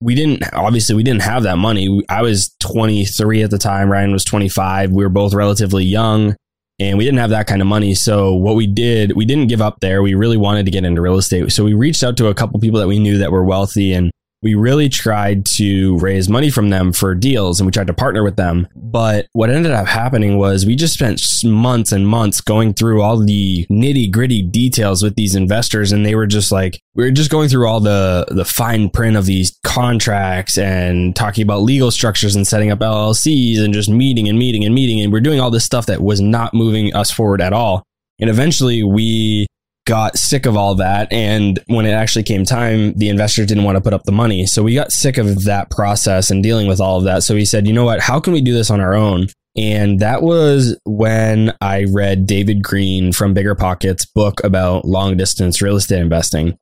we 0.00 0.14
didn't, 0.14 0.42
obviously, 0.52 0.94
we 0.94 1.02
didn't 1.02 1.22
have 1.22 1.44
that 1.44 1.58
money. 1.58 2.02
I 2.08 2.22
was 2.22 2.54
23 2.60 3.42
at 3.42 3.50
the 3.50 3.58
time. 3.58 3.90
Ryan 3.90 4.12
was 4.12 4.24
25. 4.24 4.90
We 4.90 5.04
were 5.04 5.10
both 5.10 5.34
relatively 5.34 5.84
young 5.84 6.34
and 6.78 6.98
we 6.98 7.04
didn't 7.04 7.20
have 7.20 7.30
that 7.30 7.46
kind 7.46 7.62
of 7.62 7.68
money. 7.68 7.94
So 7.94 8.34
what 8.34 8.56
we 8.56 8.66
did, 8.66 9.16
we 9.16 9.24
didn't 9.24 9.46
give 9.46 9.62
up 9.62 9.80
there. 9.80 10.02
We 10.02 10.14
really 10.14 10.36
wanted 10.36 10.64
to 10.64 10.72
get 10.72 10.84
into 10.84 11.00
real 11.00 11.16
estate. 11.16 11.52
So 11.52 11.64
we 11.64 11.74
reached 11.74 12.02
out 12.02 12.16
to 12.16 12.28
a 12.28 12.34
couple 12.34 12.58
people 12.58 12.80
that 12.80 12.88
we 12.88 12.98
knew 12.98 13.18
that 13.18 13.30
were 13.30 13.44
wealthy 13.44 13.92
and 13.92 14.10
we 14.44 14.54
really 14.54 14.90
tried 14.90 15.46
to 15.46 15.98
raise 16.00 16.28
money 16.28 16.50
from 16.50 16.68
them 16.68 16.92
for 16.92 17.14
deals 17.14 17.58
and 17.58 17.66
we 17.66 17.72
tried 17.72 17.86
to 17.86 17.94
partner 17.94 18.22
with 18.22 18.36
them. 18.36 18.68
But 18.76 19.26
what 19.32 19.48
ended 19.48 19.72
up 19.72 19.86
happening 19.86 20.36
was 20.36 20.66
we 20.66 20.76
just 20.76 20.92
spent 20.92 21.18
months 21.42 21.92
and 21.92 22.06
months 22.06 22.42
going 22.42 22.74
through 22.74 23.00
all 23.00 23.16
the 23.16 23.66
nitty 23.70 24.12
gritty 24.12 24.42
details 24.42 25.02
with 25.02 25.14
these 25.16 25.34
investors. 25.34 25.92
And 25.92 26.04
they 26.04 26.14
were 26.14 26.26
just 26.26 26.52
like, 26.52 26.78
we 26.94 27.04
were 27.04 27.10
just 27.10 27.30
going 27.30 27.48
through 27.48 27.66
all 27.66 27.80
the, 27.80 28.26
the 28.28 28.44
fine 28.44 28.90
print 28.90 29.16
of 29.16 29.24
these 29.24 29.58
contracts 29.64 30.58
and 30.58 31.16
talking 31.16 31.42
about 31.42 31.62
legal 31.62 31.90
structures 31.90 32.36
and 32.36 32.46
setting 32.46 32.70
up 32.70 32.80
LLCs 32.80 33.60
and 33.60 33.72
just 33.72 33.88
meeting 33.88 34.28
and 34.28 34.38
meeting 34.38 34.62
and 34.62 34.74
meeting. 34.74 35.00
And 35.00 35.10
we're 35.10 35.20
doing 35.20 35.40
all 35.40 35.50
this 35.50 35.64
stuff 35.64 35.86
that 35.86 36.02
was 36.02 36.20
not 36.20 36.52
moving 36.52 36.94
us 36.94 37.10
forward 37.10 37.40
at 37.40 37.54
all. 37.54 37.82
And 38.20 38.28
eventually 38.28 38.82
we 38.82 39.46
got 39.86 40.16
sick 40.16 40.46
of 40.46 40.56
all 40.56 40.74
that. 40.76 41.12
And 41.12 41.58
when 41.66 41.86
it 41.86 41.92
actually 41.92 42.22
came 42.22 42.44
time, 42.44 42.94
the 42.94 43.08
investors 43.08 43.46
didn't 43.46 43.64
want 43.64 43.76
to 43.76 43.82
put 43.82 43.92
up 43.92 44.04
the 44.04 44.12
money. 44.12 44.46
So 44.46 44.62
we 44.62 44.74
got 44.74 44.92
sick 44.92 45.18
of 45.18 45.44
that 45.44 45.70
process 45.70 46.30
and 46.30 46.42
dealing 46.42 46.66
with 46.66 46.80
all 46.80 46.98
of 46.98 47.04
that. 47.04 47.22
So 47.22 47.34
we 47.34 47.44
said, 47.44 47.66
you 47.66 47.72
know 47.72 47.84
what? 47.84 48.00
How 48.00 48.20
can 48.20 48.32
we 48.32 48.40
do 48.40 48.54
this 48.54 48.70
on 48.70 48.80
our 48.80 48.94
own? 48.94 49.28
And 49.56 50.00
that 50.00 50.22
was 50.22 50.76
when 50.84 51.54
I 51.60 51.84
read 51.84 52.26
David 52.26 52.62
Greene 52.62 53.12
from 53.12 53.34
Bigger 53.34 53.54
Pockets 53.54 54.04
book 54.04 54.42
about 54.42 54.84
long 54.84 55.16
distance 55.16 55.62
real 55.62 55.76
estate 55.76 56.00
investing. 56.00 56.58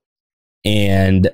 And 0.64 1.30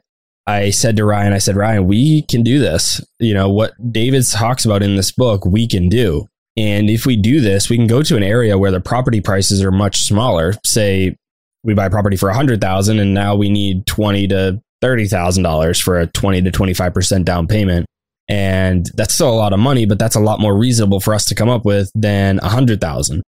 I 0.46 0.70
said 0.70 0.96
to 0.96 1.04
Ryan, 1.04 1.32
I 1.32 1.38
said, 1.38 1.56
Ryan, 1.56 1.86
we 1.86 2.22
can 2.22 2.42
do 2.42 2.58
this. 2.58 3.04
You 3.18 3.34
know, 3.34 3.50
what 3.50 3.72
David 3.92 4.24
talks 4.26 4.64
about 4.64 4.82
in 4.82 4.96
this 4.96 5.12
book, 5.12 5.44
we 5.44 5.66
can 5.66 5.88
do. 5.88 6.26
And 6.56 6.88
if 6.88 7.04
we 7.04 7.16
do 7.16 7.40
this, 7.40 7.68
we 7.68 7.76
can 7.76 7.86
go 7.86 8.02
to 8.02 8.16
an 8.16 8.22
area 8.22 8.56
where 8.56 8.70
the 8.70 8.80
property 8.80 9.20
prices 9.20 9.62
are 9.62 9.70
much 9.70 10.02
smaller, 10.02 10.54
say 10.64 11.16
we 11.64 11.74
buy 11.74 11.88
property 11.88 12.16
for 12.16 12.28
a 12.28 12.34
hundred 12.34 12.60
thousand 12.60 12.98
and 12.98 13.14
now 13.14 13.34
we 13.34 13.50
need 13.50 13.86
twenty 13.86 14.26
to 14.28 14.60
thirty 14.80 15.06
thousand 15.06 15.42
dollars 15.42 15.80
for 15.80 15.98
a 15.98 16.06
twenty 16.06 16.42
to 16.42 16.50
twenty 16.50 16.74
five 16.74 16.94
percent 16.94 17.24
down 17.24 17.46
payment. 17.46 17.86
And 18.30 18.86
that's 18.94 19.14
still 19.14 19.30
a 19.30 19.34
lot 19.34 19.54
of 19.54 19.58
money, 19.58 19.86
but 19.86 19.98
that's 19.98 20.14
a 20.14 20.20
lot 20.20 20.38
more 20.38 20.56
reasonable 20.56 21.00
for 21.00 21.14
us 21.14 21.24
to 21.26 21.34
come 21.34 21.48
up 21.48 21.64
with 21.64 21.90
than 21.94 22.38
a 22.40 22.48
hundred 22.48 22.80
thousand. 22.80 23.22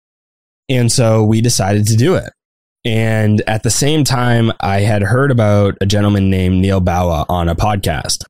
And 0.69 0.93
so 0.93 1.25
we 1.25 1.41
decided 1.41 1.87
to 1.89 1.97
do 1.97 2.15
it. 2.15 2.31
And 2.85 3.43
at 3.47 3.63
the 3.63 3.71
same 3.71 4.05
time, 4.05 4.53
I 4.61 4.81
had 4.81 5.03
heard 5.03 5.31
about 5.31 5.77
a 5.81 5.87
gentleman 5.87 6.31
named 6.31 6.61
Neil 6.61 6.81
Bawa 6.81 7.27
on 7.29 7.49
a 7.49 7.55
podcast. 7.55 8.25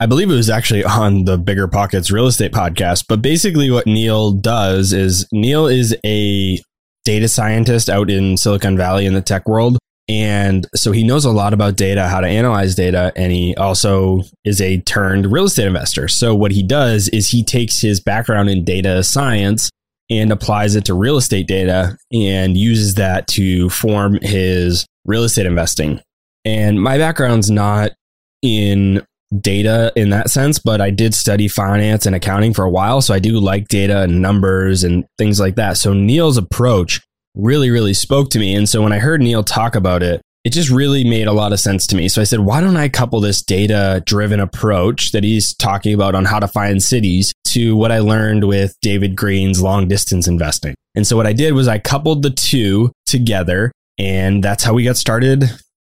I 0.00 0.06
believe 0.06 0.30
it 0.30 0.34
was 0.34 0.50
actually 0.50 0.84
on 0.84 1.24
the 1.24 1.38
Bigger 1.38 1.68
Pockets 1.68 2.10
Real 2.10 2.26
Estate 2.26 2.52
podcast. 2.52 3.06
But 3.08 3.22
basically, 3.22 3.70
what 3.70 3.86
Neil 3.86 4.32
does 4.32 4.92
is 4.92 5.26
Neil 5.32 5.66
is 5.66 5.96
a 6.04 6.60
data 7.08 7.26
scientist 7.26 7.88
out 7.88 8.10
in 8.10 8.36
Silicon 8.36 8.76
Valley 8.76 9.06
in 9.06 9.14
the 9.14 9.22
tech 9.22 9.48
world. 9.48 9.78
And 10.10 10.66
so 10.74 10.92
he 10.92 11.02
knows 11.02 11.24
a 11.24 11.30
lot 11.30 11.54
about 11.54 11.74
data, 11.74 12.06
how 12.06 12.20
to 12.20 12.26
analyze 12.26 12.74
data, 12.74 13.14
and 13.16 13.32
he 13.32 13.56
also 13.56 14.24
is 14.44 14.60
a 14.60 14.82
turned 14.82 15.32
real 15.32 15.46
estate 15.46 15.66
investor. 15.66 16.06
So 16.06 16.34
what 16.34 16.52
he 16.52 16.62
does 16.62 17.08
is 17.08 17.30
he 17.30 17.42
takes 17.42 17.80
his 17.80 17.98
background 17.98 18.50
in 18.50 18.62
data 18.62 19.02
science 19.02 19.70
and 20.10 20.30
applies 20.30 20.76
it 20.76 20.84
to 20.84 20.92
real 20.92 21.16
estate 21.16 21.46
data 21.46 21.96
and 22.12 22.58
uses 22.58 22.96
that 22.96 23.26
to 23.28 23.70
form 23.70 24.18
his 24.20 24.84
real 25.06 25.24
estate 25.24 25.46
investing. 25.46 26.02
And 26.44 26.78
my 26.78 26.98
background's 26.98 27.50
not 27.50 27.92
in 28.42 29.02
data 29.40 29.92
in 29.96 30.10
that 30.10 30.30
sense, 30.30 30.58
but 30.58 30.80
I 30.80 30.90
did 30.90 31.14
study 31.14 31.48
finance 31.48 32.06
and 32.06 32.14
accounting 32.14 32.54
for 32.54 32.64
a 32.64 32.70
while. 32.70 33.00
So 33.00 33.14
I 33.14 33.18
do 33.18 33.38
like 33.38 33.68
data 33.68 34.02
and 34.02 34.22
numbers 34.22 34.84
and 34.84 35.04
things 35.18 35.38
like 35.38 35.56
that. 35.56 35.76
So 35.76 35.92
Neil's 35.92 36.36
approach 36.36 37.00
really, 37.34 37.70
really 37.70 37.94
spoke 37.94 38.30
to 38.30 38.38
me. 38.38 38.54
And 38.54 38.68
so 38.68 38.82
when 38.82 38.92
I 38.92 38.98
heard 38.98 39.20
Neil 39.20 39.44
talk 39.44 39.74
about 39.74 40.02
it, 40.02 40.22
it 40.44 40.52
just 40.52 40.70
really 40.70 41.04
made 41.04 41.26
a 41.26 41.32
lot 41.32 41.52
of 41.52 41.60
sense 41.60 41.86
to 41.88 41.96
me. 41.96 42.08
So 42.08 42.20
I 42.20 42.24
said, 42.24 42.40
why 42.40 42.60
don't 42.60 42.76
I 42.76 42.88
couple 42.88 43.20
this 43.20 43.42
data 43.42 44.02
driven 44.06 44.40
approach 44.40 45.12
that 45.12 45.24
he's 45.24 45.54
talking 45.54 45.92
about 45.92 46.14
on 46.14 46.24
how 46.24 46.38
to 46.38 46.48
find 46.48 46.82
cities 46.82 47.32
to 47.48 47.76
what 47.76 47.92
I 47.92 47.98
learned 47.98 48.44
with 48.44 48.74
David 48.80 49.14
Greene's 49.14 49.60
long 49.60 49.88
distance 49.88 50.26
investing? 50.26 50.74
And 50.94 51.06
so 51.06 51.16
what 51.16 51.26
I 51.26 51.32
did 51.32 51.52
was 51.54 51.68
I 51.68 51.78
coupled 51.78 52.22
the 52.22 52.30
two 52.30 52.92
together. 53.06 53.72
And 53.98 54.42
that's 54.42 54.62
how 54.62 54.74
we 54.74 54.84
got 54.84 54.96
started 54.96 55.50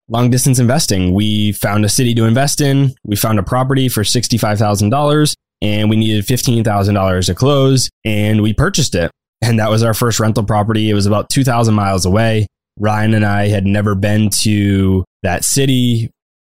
long 0.08 0.30
distance 0.30 0.58
investing. 0.58 1.14
We 1.14 1.52
found 1.52 1.84
a 1.84 1.88
city 1.88 2.14
to 2.14 2.24
invest 2.24 2.60
in. 2.60 2.94
We 3.04 3.16
found 3.16 3.38
a 3.38 3.42
property 3.42 3.88
for 3.88 4.02
$65,000 4.02 5.34
and 5.62 5.88
we 5.88 5.96
needed 5.96 6.26
$15,000 6.26 7.26
to 7.26 7.34
close 7.34 7.88
and 8.04 8.42
we 8.42 8.52
purchased 8.52 8.94
it. 8.94 9.10
And 9.42 9.58
that 9.58 9.70
was 9.70 9.82
our 9.82 9.94
first 9.94 10.20
rental 10.20 10.44
property. 10.44 10.90
It 10.90 10.94
was 10.94 11.06
about 11.06 11.30
2,000 11.30 11.74
miles 11.74 12.06
away. 12.06 12.46
Ryan 12.78 13.14
and 13.14 13.24
I 13.24 13.48
had 13.48 13.66
never 13.66 13.94
been 13.94 14.30
to 14.42 15.04
that 15.22 15.44
city. 15.44 16.10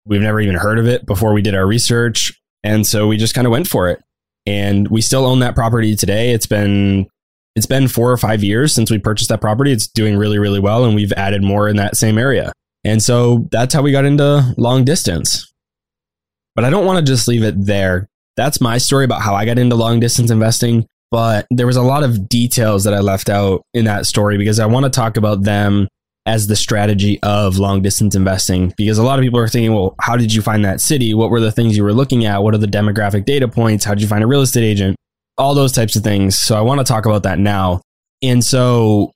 We've 0.05 0.21
never 0.21 0.39
even 0.39 0.55
heard 0.55 0.79
of 0.79 0.87
it 0.87 1.05
before 1.05 1.33
we 1.33 1.41
did 1.41 1.55
our 1.55 1.67
research. 1.67 2.33
And 2.63 2.85
so 2.87 3.07
we 3.07 3.17
just 3.17 3.33
kind 3.33 3.45
of 3.45 3.51
went 3.51 3.67
for 3.67 3.89
it. 3.89 4.01
And 4.45 4.87
we 4.87 5.01
still 5.01 5.25
own 5.25 5.39
that 5.39 5.55
property 5.55 5.95
today. 5.95 6.31
It's 6.31 6.47
been 6.47 7.07
it's 7.55 7.65
been 7.65 7.87
4 7.87 8.11
or 8.11 8.17
5 8.17 8.43
years 8.43 8.73
since 8.73 8.91
we 8.91 8.99
purchased 8.99 9.29
that 9.29 9.41
property. 9.41 9.71
It's 9.71 9.87
doing 9.87 10.15
really 10.15 10.39
really 10.39 10.59
well 10.59 10.85
and 10.85 10.95
we've 10.95 11.11
added 11.13 11.43
more 11.43 11.67
in 11.67 11.75
that 11.77 11.97
same 11.97 12.17
area. 12.17 12.53
And 12.87 13.03
so 13.03 13.47
that's 13.51 13.73
how 13.73 13.81
we 13.81 13.91
got 13.91 14.05
into 14.05 14.53
long 14.57 14.85
distance. 14.85 15.51
But 16.55 16.63
I 16.63 16.69
don't 16.69 16.85
want 16.85 17.05
to 17.05 17.11
just 17.11 17.27
leave 17.27 17.43
it 17.43 17.55
there. 17.57 18.07
That's 18.37 18.61
my 18.61 18.77
story 18.77 19.03
about 19.03 19.21
how 19.21 19.35
I 19.35 19.45
got 19.45 19.59
into 19.59 19.75
long 19.75 19.99
distance 19.99 20.31
investing. 20.31 20.87
But 21.11 21.47
there 21.51 21.67
was 21.67 21.75
a 21.75 21.81
lot 21.81 22.03
of 22.03 22.29
details 22.29 22.85
that 22.85 22.93
I 22.93 22.99
left 22.99 23.29
out 23.29 23.63
in 23.73 23.85
that 23.85 24.05
story 24.05 24.37
because 24.37 24.59
I 24.59 24.65
want 24.65 24.85
to 24.85 24.89
talk 24.89 25.17
about 25.17 25.43
them 25.43 25.89
as 26.25 26.47
the 26.47 26.55
strategy 26.55 27.19
of 27.23 27.57
long 27.57 27.81
distance 27.81 28.15
investing. 28.15 28.73
Because 28.77 28.97
a 28.97 29.03
lot 29.03 29.19
of 29.19 29.23
people 29.23 29.39
are 29.39 29.49
thinking, 29.49 29.73
well, 29.73 29.95
how 29.99 30.15
did 30.15 30.33
you 30.33 30.41
find 30.41 30.63
that 30.63 30.79
city? 30.79 31.13
What 31.13 31.29
were 31.29 31.41
the 31.41 31.51
things 31.51 31.75
you 31.75 31.83
were 31.83 31.93
looking 31.93 32.25
at? 32.25 32.41
What 32.41 32.53
are 32.53 32.57
the 32.57 32.67
demographic 32.67 33.25
data 33.25 33.49
points? 33.49 33.83
How 33.83 33.93
did 33.93 34.01
you 34.01 34.07
find 34.07 34.23
a 34.23 34.27
real 34.27 34.41
estate 34.41 34.63
agent? 34.63 34.95
All 35.37 35.53
those 35.53 35.73
types 35.73 35.95
of 35.97 36.03
things. 36.03 36.39
So 36.39 36.57
I 36.57 36.61
want 36.61 36.79
to 36.79 36.85
talk 36.85 37.05
about 37.05 37.23
that 37.23 37.37
now. 37.37 37.81
And 38.23 38.43
so 38.43 39.11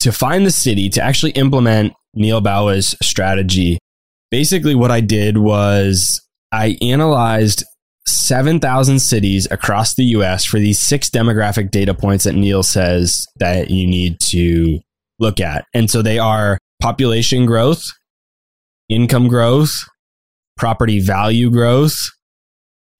to 0.00 0.12
find 0.12 0.46
the 0.46 0.50
city, 0.50 0.88
to 0.90 1.02
actually 1.02 1.32
implement 1.32 1.92
Neil 2.16 2.40
Bawa's 2.40 2.96
strategy. 3.02 3.78
Basically, 4.30 4.74
what 4.74 4.90
I 4.90 5.00
did 5.00 5.38
was 5.38 6.20
I 6.50 6.76
analyzed 6.82 7.64
7,000 8.08 9.00
cities 9.00 9.46
across 9.50 9.94
the 9.94 10.04
US 10.04 10.44
for 10.44 10.58
these 10.58 10.80
six 10.80 11.10
demographic 11.10 11.70
data 11.70 11.94
points 11.94 12.24
that 12.24 12.34
Neil 12.34 12.62
says 12.62 13.26
that 13.38 13.70
you 13.70 13.86
need 13.86 14.18
to 14.30 14.80
look 15.18 15.40
at. 15.40 15.64
And 15.74 15.90
so 15.90 16.02
they 16.02 16.18
are 16.18 16.58
population 16.80 17.46
growth, 17.46 17.84
income 18.88 19.28
growth, 19.28 19.72
property 20.56 21.00
value 21.00 21.50
growth, 21.50 21.96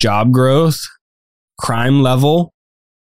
job 0.00 0.32
growth, 0.32 0.78
crime 1.58 2.02
level, 2.02 2.52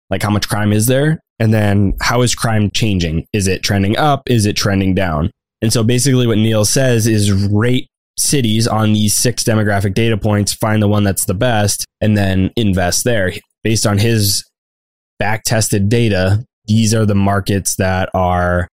like 0.10 0.22
how 0.22 0.30
much 0.30 0.48
crime 0.48 0.72
is 0.72 0.88
there? 0.88 1.20
And 1.40 1.54
then 1.54 1.94
how 2.02 2.22
is 2.22 2.36
crime 2.36 2.70
changing? 2.74 3.26
Is 3.34 3.48
it 3.48 3.64
trending 3.64 3.98
up? 3.98 4.22
Is 4.28 4.46
it 4.46 4.56
trending 4.56 4.94
down? 4.94 5.32
And 5.66 5.74
so 5.74 5.84
basically 5.84 6.28
what 6.28 6.38
Neil 6.38 6.64
says 6.64 7.08
is 7.08 7.32
rate 7.32 7.88
cities 8.20 8.68
on 8.68 8.94
these 8.94 9.16
six 9.16 9.44
demographic 9.44 9.96
data 9.96 10.16
points, 10.16 10.54
find 10.54 10.80
the 10.80 10.88
one 10.88 11.04
that's 11.04 11.26
the 11.26 11.34
best, 11.34 11.88
and 12.00 12.16
then 12.16 12.52
invest 12.56 13.04
there. 13.04 13.34
Based 13.64 13.88
on 13.88 13.98
his 13.98 14.48
back 15.18 15.42
tested 15.44 15.90
data, 15.90 16.46
these 16.68 16.94
are 16.94 17.04
the 17.04 17.16
markets 17.16 17.78
that 17.78 18.12
are 18.14 18.68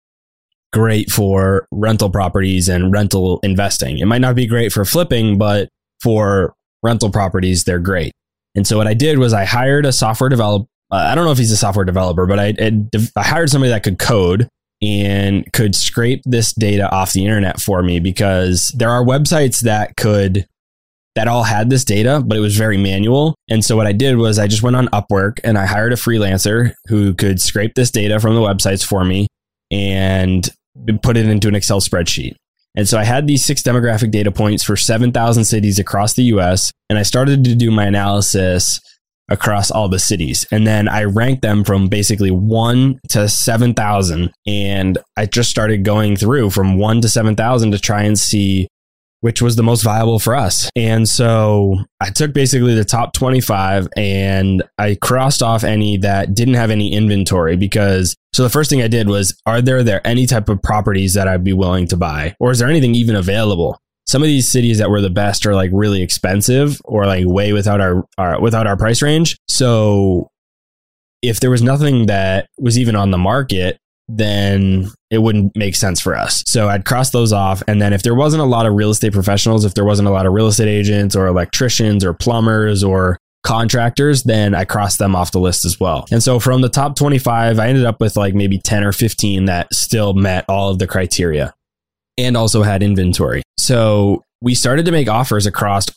great 0.74 1.10
for 1.10 1.66
rental 1.72 2.10
properties 2.10 2.68
and 2.68 2.92
rental 2.92 3.40
investing. 3.42 4.00
It 4.00 4.06
might 4.06 4.20
not 4.20 4.36
be 4.36 4.46
great 4.46 4.74
for 4.74 4.84
flipping, 4.84 5.38
but 5.38 5.70
for 6.02 6.54
rental 6.84 7.10
properties, 7.10 7.64
they're 7.64 7.80
great. 7.80 8.12
And 8.54 8.68
so 8.68 8.76
what 8.76 8.88
I 8.88 8.96
did 8.96 9.18
was 9.18 9.32
I 9.32 9.46
hired 9.46 9.86
a 9.86 9.94
software 9.94 10.30
developer. 10.30 10.68
Uh, 10.92 11.08
I 11.10 11.16
don't 11.16 11.24
know 11.24 11.32
if 11.32 11.38
he's 11.38 11.54
a 11.54 11.58
software 11.58 11.86
developer, 11.86 12.26
but 12.26 12.38
I, 12.38 12.54
I, 12.60 12.82
I 13.16 13.24
hired 13.24 13.50
somebody 13.50 13.70
that 13.70 13.84
could 13.84 13.98
code 13.98 14.50
and 14.82 15.52
could 15.54 15.76
scrape 15.76 16.22
this 16.26 16.54
data 16.54 16.90
off 16.92 17.14
the 17.14 17.24
internet 17.24 17.60
for 17.60 17.84
me 17.84 18.00
because 18.00 18.74
there 18.76 18.90
are 18.90 19.04
websites 19.04 19.62
that 19.62 19.96
could 19.96 20.48
that 21.16 21.28
all 21.28 21.44
had 21.44 21.70
this 21.70 21.84
data, 21.84 22.24
but 22.26 22.38
it 22.38 22.42
was 22.42 22.56
very 22.56 22.78
manual. 22.78 23.36
And 23.50 23.66
so 23.66 23.76
what 23.76 23.86
I 23.86 23.92
did 23.92 24.16
was 24.18 24.40
I 24.40 24.48
just 24.48 24.64
went 24.64 24.78
on 24.78 24.88
Upwork 24.88 25.40
and 25.44 25.58
I 25.58 25.66
hired 25.66 25.92
a 25.92 25.98
freelancer 25.98 26.74
who 26.88 27.14
could 27.14 27.42
scrape 27.42 27.76
this 27.76 27.92
data 27.92 28.20
from 28.20 28.34
the 28.34 28.42
websites 28.42 28.86
for 28.86 29.04
me 29.04 29.28
and 29.70 30.50
put 31.04 31.18
it 31.18 31.26
into 31.28 31.50
an 31.50 31.56
Excel 31.56 31.82
spreadsheet. 31.82 32.36
And 32.76 32.88
so 32.88 32.98
I 32.98 33.04
had 33.04 33.28
these 33.28 33.44
six 33.44 33.62
demographic 33.62 34.12
data 34.12 34.32
points 34.32 34.64
for 34.64 34.78
7,000 34.78 35.44
cities 35.44 35.80
across 35.80 36.14
the 36.14 36.24
US. 36.24 36.72
And 36.90 36.98
I 36.98 37.04
started 37.04 37.44
to 37.44 37.56
do 37.56 37.72
my 37.72 37.86
analysis 37.86 38.80
across 39.30 39.72
all 39.72 39.88
the 39.88 40.00
cities. 40.00 40.46
And 40.52 40.68
then 40.68 40.88
I 40.88 41.04
ranked 41.04 41.42
them 41.42 41.64
from 41.64 41.88
basically 41.88 42.32
one 42.32 43.00
to 43.10 43.30
7,000. 43.30 44.32
And 44.46 44.98
I 45.18 45.26
just 45.26 45.50
started 45.50 45.86
going 45.86 46.16
through 46.18 46.50
from 46.50 46.78
one 46.78 47.02
to 47.02 47.10
7,000 47.10 47.72
to 47.72 47.80
try 47.80 48.04
and 48.04 48.20
see 48.20 48.68
which 49.22 49.42
was 49.42 49.56
the 49.56 49.64
most 49.64 49.84
viable 49.84 50.20
for 50.20 50.36
us. 50.36 50.70
And 50.76 51.08
so 51.08 51.76
I 52.00 52.10
took 52.10 52.34
basically 52.34 52.76
the 52.76 52.84
top 52.84 53.14
25 53.14 53.88
and 53.96 54.64
I 54.78 54.98
crossed 55.00 55.42
off 55.42 55.64
any 55.64 55.98
that 55.98 56.34
didn't 56.34 56.56
have 56.56 56.72
any 56.72 56.92
inventory 56.92 57.56
because 57.56 58.16
so 58.34 58.44
the 58.44 58.50
first 58.50 58.70
thing 58.70 58.82
I 58.82 58.88
did 58.88 59.08
was 59.08 59.40
are 59.46 59.62
there 59.62 59.84
there 59.84 60.06
any 60.06 60.26
type 60.26 60.50
of 60.50 60.62
properties 60.62 61.14
that 61.14 61.28
I'd 61.28 61.44
be 61.44 61.54
willing 61.54 61.88
to 61.88 61.98
buy 61.98 62.36
or 62.40 62.52
is 62.52 62.60
there 62.60 62.70
anything 62.70 62.96
even 62.96 63.16
available? 63.16 63.80
Some 64.12 64.22
of 64.22 64.28
these 64.28 64.52
cities 64.52 64.78
that 64.80 64.90
were 64.90 65.00
the 65.00 65.10
best 65.10 65.46
are 65.46 65.56
like 65.56 65.72
really 65.74 66.04
expensive 66.04 66.82
or 66.84 67.06
like 67.06 67.24
way 67.26 67.54
without 67.54 67.80
our, 67.80 68.06
our 68.18 68.42
without 68.42 68.68
our 68.68 68.76
price 68.76 69.02
range. 69.02 69.38
So 69.48 70.30
if 71.22 71.40
there 71.40 71.50
was 71.50 71.62
nothing 71.62 72.08
that 72.08 72.48
was 72.60 72.78
even 72.78 72.98
on 72.98 73.12
the 73.12 73.18
market, 73.18 73.78
then 74.10 74.90
it 75.10 75.20
wouldn't 75.20 75.56
make 75.56 75.78
sense 75.78 76.02
for 76.02 76.14
us. 76.14 76.44
So 76.46 76.68
I'd 76.68 76.84
cross 76.84 77.12
those 77.12 77.32
off. 77.32 77.64
And 77.70 77.82
then 77.82 77.94
if 77.94 78.04
there 78.04 78.14
wasn't 78.14 78.42
a 78.42 78.46
lot 78.46 78.66
of 78.66 78.74
real 78.74 78.90
estate 78.90 79.14
professionals, 79.14 79.64
if 79.64 79.76
there 79.76 79.86
wasn't 79.86 80.10
a 80.10 80.12
lot 80.12 80.26
of 80.26 80.34
real 80.34 80.48
estate 80.48 80.68
agents 80.68 81.16
or 81.16 81.28
electricians 81.28 82.04
or 82.04 82.14
plumbers 82.14 82.84
or 82.84 83.18
contractors, 83.46 84.24
then 84.24 84.54
I 84.54 84.66
crossed 84.66 85.00
them 85.00 85.16
off 85.16 85.32
the 85.32 85.40
list 85.40 85.64
as 85.64 85.80
well. 85.80 86.06
And 86.12 86.22
so 86.22 86.38
from 86.38 86.60
the 86.60 86.70
top 86.70 86.98
25, 86.98 87.60
I 87.60 87.68
ended 87.70 87.86
up 87.86 88.02
with 88.02 88.18
like 88.18 88.34
maybe 88.34 88.60
10 88.60 88.84
or 88.84 88.92
15 88.92 89.46
that 89.46 89.74
still 89.74 90.14
met 90.14 90.44
all 90.50 90.70
of 90.70 90.80
the 90.80 90.88
criteria 90.88 91.54
and 92.18 92.38
also 92.38 92.64
had 92.64 92.84
inventory. 92.84 93.44
So 93.58 94.24
we 94.42 94.56
started 94.56 94.86
to 94.86 94.92
make 94.92 95.08
offers 95.08 95.46
across 95.46 95.88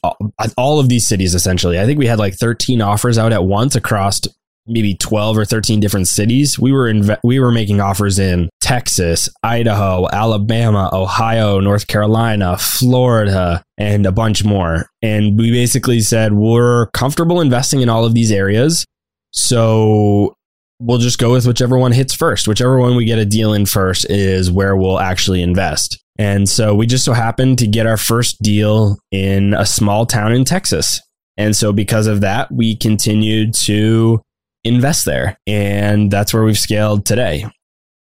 all, 0.59 0.81
of 0.81 0.89
these 0.89 1.07
cities 1.07 1.35
essentially. 1.35 1.81
I 1.81 1.87
think 1.87 1.99
we 1.99 2.07
had 2.07 2.19
like 2.19 2.35
13 2.35 2.83
offers 2.83 3.17
out 3.17 3.33
at 3.33 3.45
once 3.45 3.75
across 3.75 4.21
maybe 4.67 4.95
12 4.95 5.39
or 5.39 5.45
13 5.45 5.81
different 5.81 6.09
cities. 6.09 6.59
We 6.59 6.73
were 6.73 6.89
in 6.89 7.17
we 7.23 7.39
were 7.39 7.53
making 7.53 7.81
offers 7.81 8.19
in 8.19 8.49
Texas, 8.61 9.29
Idaho, 9.43 10.09
Alabama, 10.11 10.91
Ohio, 10.93 11.61
North 11.61 11.87
Carolina, 11.87 12.57
Florida, 12.59 13.63
and 13.79 14.07
a 14.07 14.13
bunch 14.13 14.45
more. 14.45 14.87
And 15.03 15.39
we 15.39 15.51
basically 15.51 16.01
said 16.01 16.35
we're 16.35 16.87
comfortable 16.89 17.41
investing 17.41 17.81
in 17.81 17.89
all 17.89 18.05
of 18.05 18.15
these 18.15 18.31
areas. 18.31 18.85
So 19.33 20.35
we'll 20.81 20.99
just 20.99 21.19
go 21.19 21.33
with 21.33 21.47
whichever 21.47 21.79
one 21.79 21.93
hits 21.93 22.15
first. 22.15 22.47
Whichever 22.49 22.79
one 22.79 22.97
we 22.97 23.05
get 23.05 23.19
a 23.19 23.27
deal 23.27 23.53
in 23.53 23.67
first 23.67 24.09
is 24.11 24.51
where 24.51 24.77
we'll 24.77 25.01
actually 25.01 25.43
invest. 25.43 25.99
And 26.17 26.49
so 26.49 26.75
we 26.75 26.87
just 26.87 27.05
so 27.05 27.13
happened 27.13 27.59
to 27.59 27.67
get 27.67 27.87
our 27.87 27.97
first 27.97 28.41
deal 28.41 28.99
in 29.11 29.55
a 29.55 29.67
small 29.67 30.07
town 30.07 30.33
in 30.33 30.45
Texas. 30.45 31.01
And 31.37 31.57
so 31.57 31.73
because 31.73 32.07
of 32.07 32.21
that, 32.21 32.53
we 32.53 32.77
continued 32.77 33.55
to 33.65 34.23
invest 34.63 35.05
there. 35.05 35.37
And 35.47 36.11
that's 36.11 36.33
where 36.33 36.45
we've 36.45 36.59
scaled 36.59 37.05
today. 37.05 37.47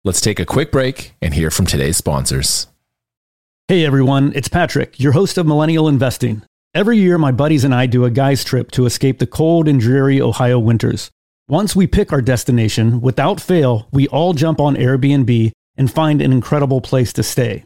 Let's 0.06 0.22
take 0.22 0.40
a 0.40 0.46
quick 0.46 0.72
break 0.72 1.14
and 1.22 1.34
hear 1.34 1.52
from 1.52 1.66
today's 1.66 1.98
sponsors. 1.98 2.68
Hey 3.68 3.86
everyone, 3.86 4.32
it's 4.34 4.48
Patrick, 4.48 4.98
your 4.98 5.12
host 5.12 5.38
of 5.38 5.46
Millennial 5.46 5.90
Investing. 5.90 6.44
Every 6.74 6.98
year, 6.98 7.18
my 7.18 7.34
buddies 7.34 7.66
and 7.66 7.76
I 7.76 7.86
do 7.86 8.06
a 8.06 8.10
guy's 8.10 8.46
trip 8.46 8.72
to 8.72 8.86
escape 8.86 9.20
the 9.20 9.28
cold 9.28 9.68
and 9.68 9.80
dreary 9.80 10.22
Ohio 10.22 10.60
winters. 10.60 11.12
Once 11.50 11.76
we 11.76 11.88
pick 11.88 12.14
our 12.14 12.22
destination, 12.22 13.02
without 13.02 13.42
fail, 13.42 13.90
we 13.92 14.08
all 14.08 14.34
jump 14.34 14.62
on 14.62 14.76
Airbnb 14.76 15.52
and 15.76 15.92
find 15.92 16.22
an 16.22 16.32
incredible 16.32 16.80
place 16.80 17.12
to 17.14 17.24
stay. 17.24 17.66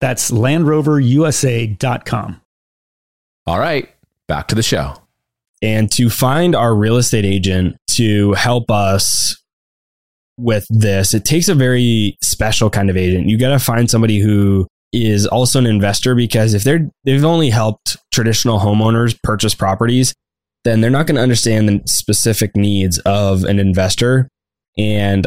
That's 0.00 0.30
LandRoverUSA.com. 0.30 2.40
All 3.46 3.58
right, 3.58 3.88
back 4.26 4.48
to 4.48 4.54
the 4.54 4.62
show. 4.62 4.94
And 5.62 5.90
to 5.92 6.10
find 6.10 6.54
our 6.54 6.74
real 6.74 6.98
estate 6.98 7.24
agent 7.24 7.76
to 7.92 8.34
help 8.34 8.70
us 8.70 9.42
with 10.36 10.66
this, 10.70 11.14
it 11.14 11.24
takes 11.24 11.48
a 11.48 11.54
very 11.54 12.18
special 12.22 12.68
kind 12.70 12.90
of 12.90 12.96
agent. 12.96 13.28
You 13.28 13.38
got 13.38 13.50
to 13.50 13.58
find 13.58 13.90
somebody 13.90 14.20
who 14.20 14.68
is 14.92 15.26
also 15.26 15.58
an 15.58 15.66
investor 15.66 16.14
because 16.14 16.54
if 16.54 16.62
they're 16.64 16.88
they've 17.04 17.24
only 17.24 17.50
helped 17.50 17.96
traditional 18.12 18.60
homeowners 18.60 19.18
purchase 19.22 19.54
properties, 19.54 20.14
then 20.64 20.80
they're 20.80 20.90
not 20.90 21.06
going 21.06 21.16
to 21.16 21.22
understand 21.22 21.68
the 21.68 21.82
specific 21.86 22.56
needs 22.56 22.98
of 23.00 23.44
an 23.44 23.58
investor 23.58 24.28
and 24.76 25.26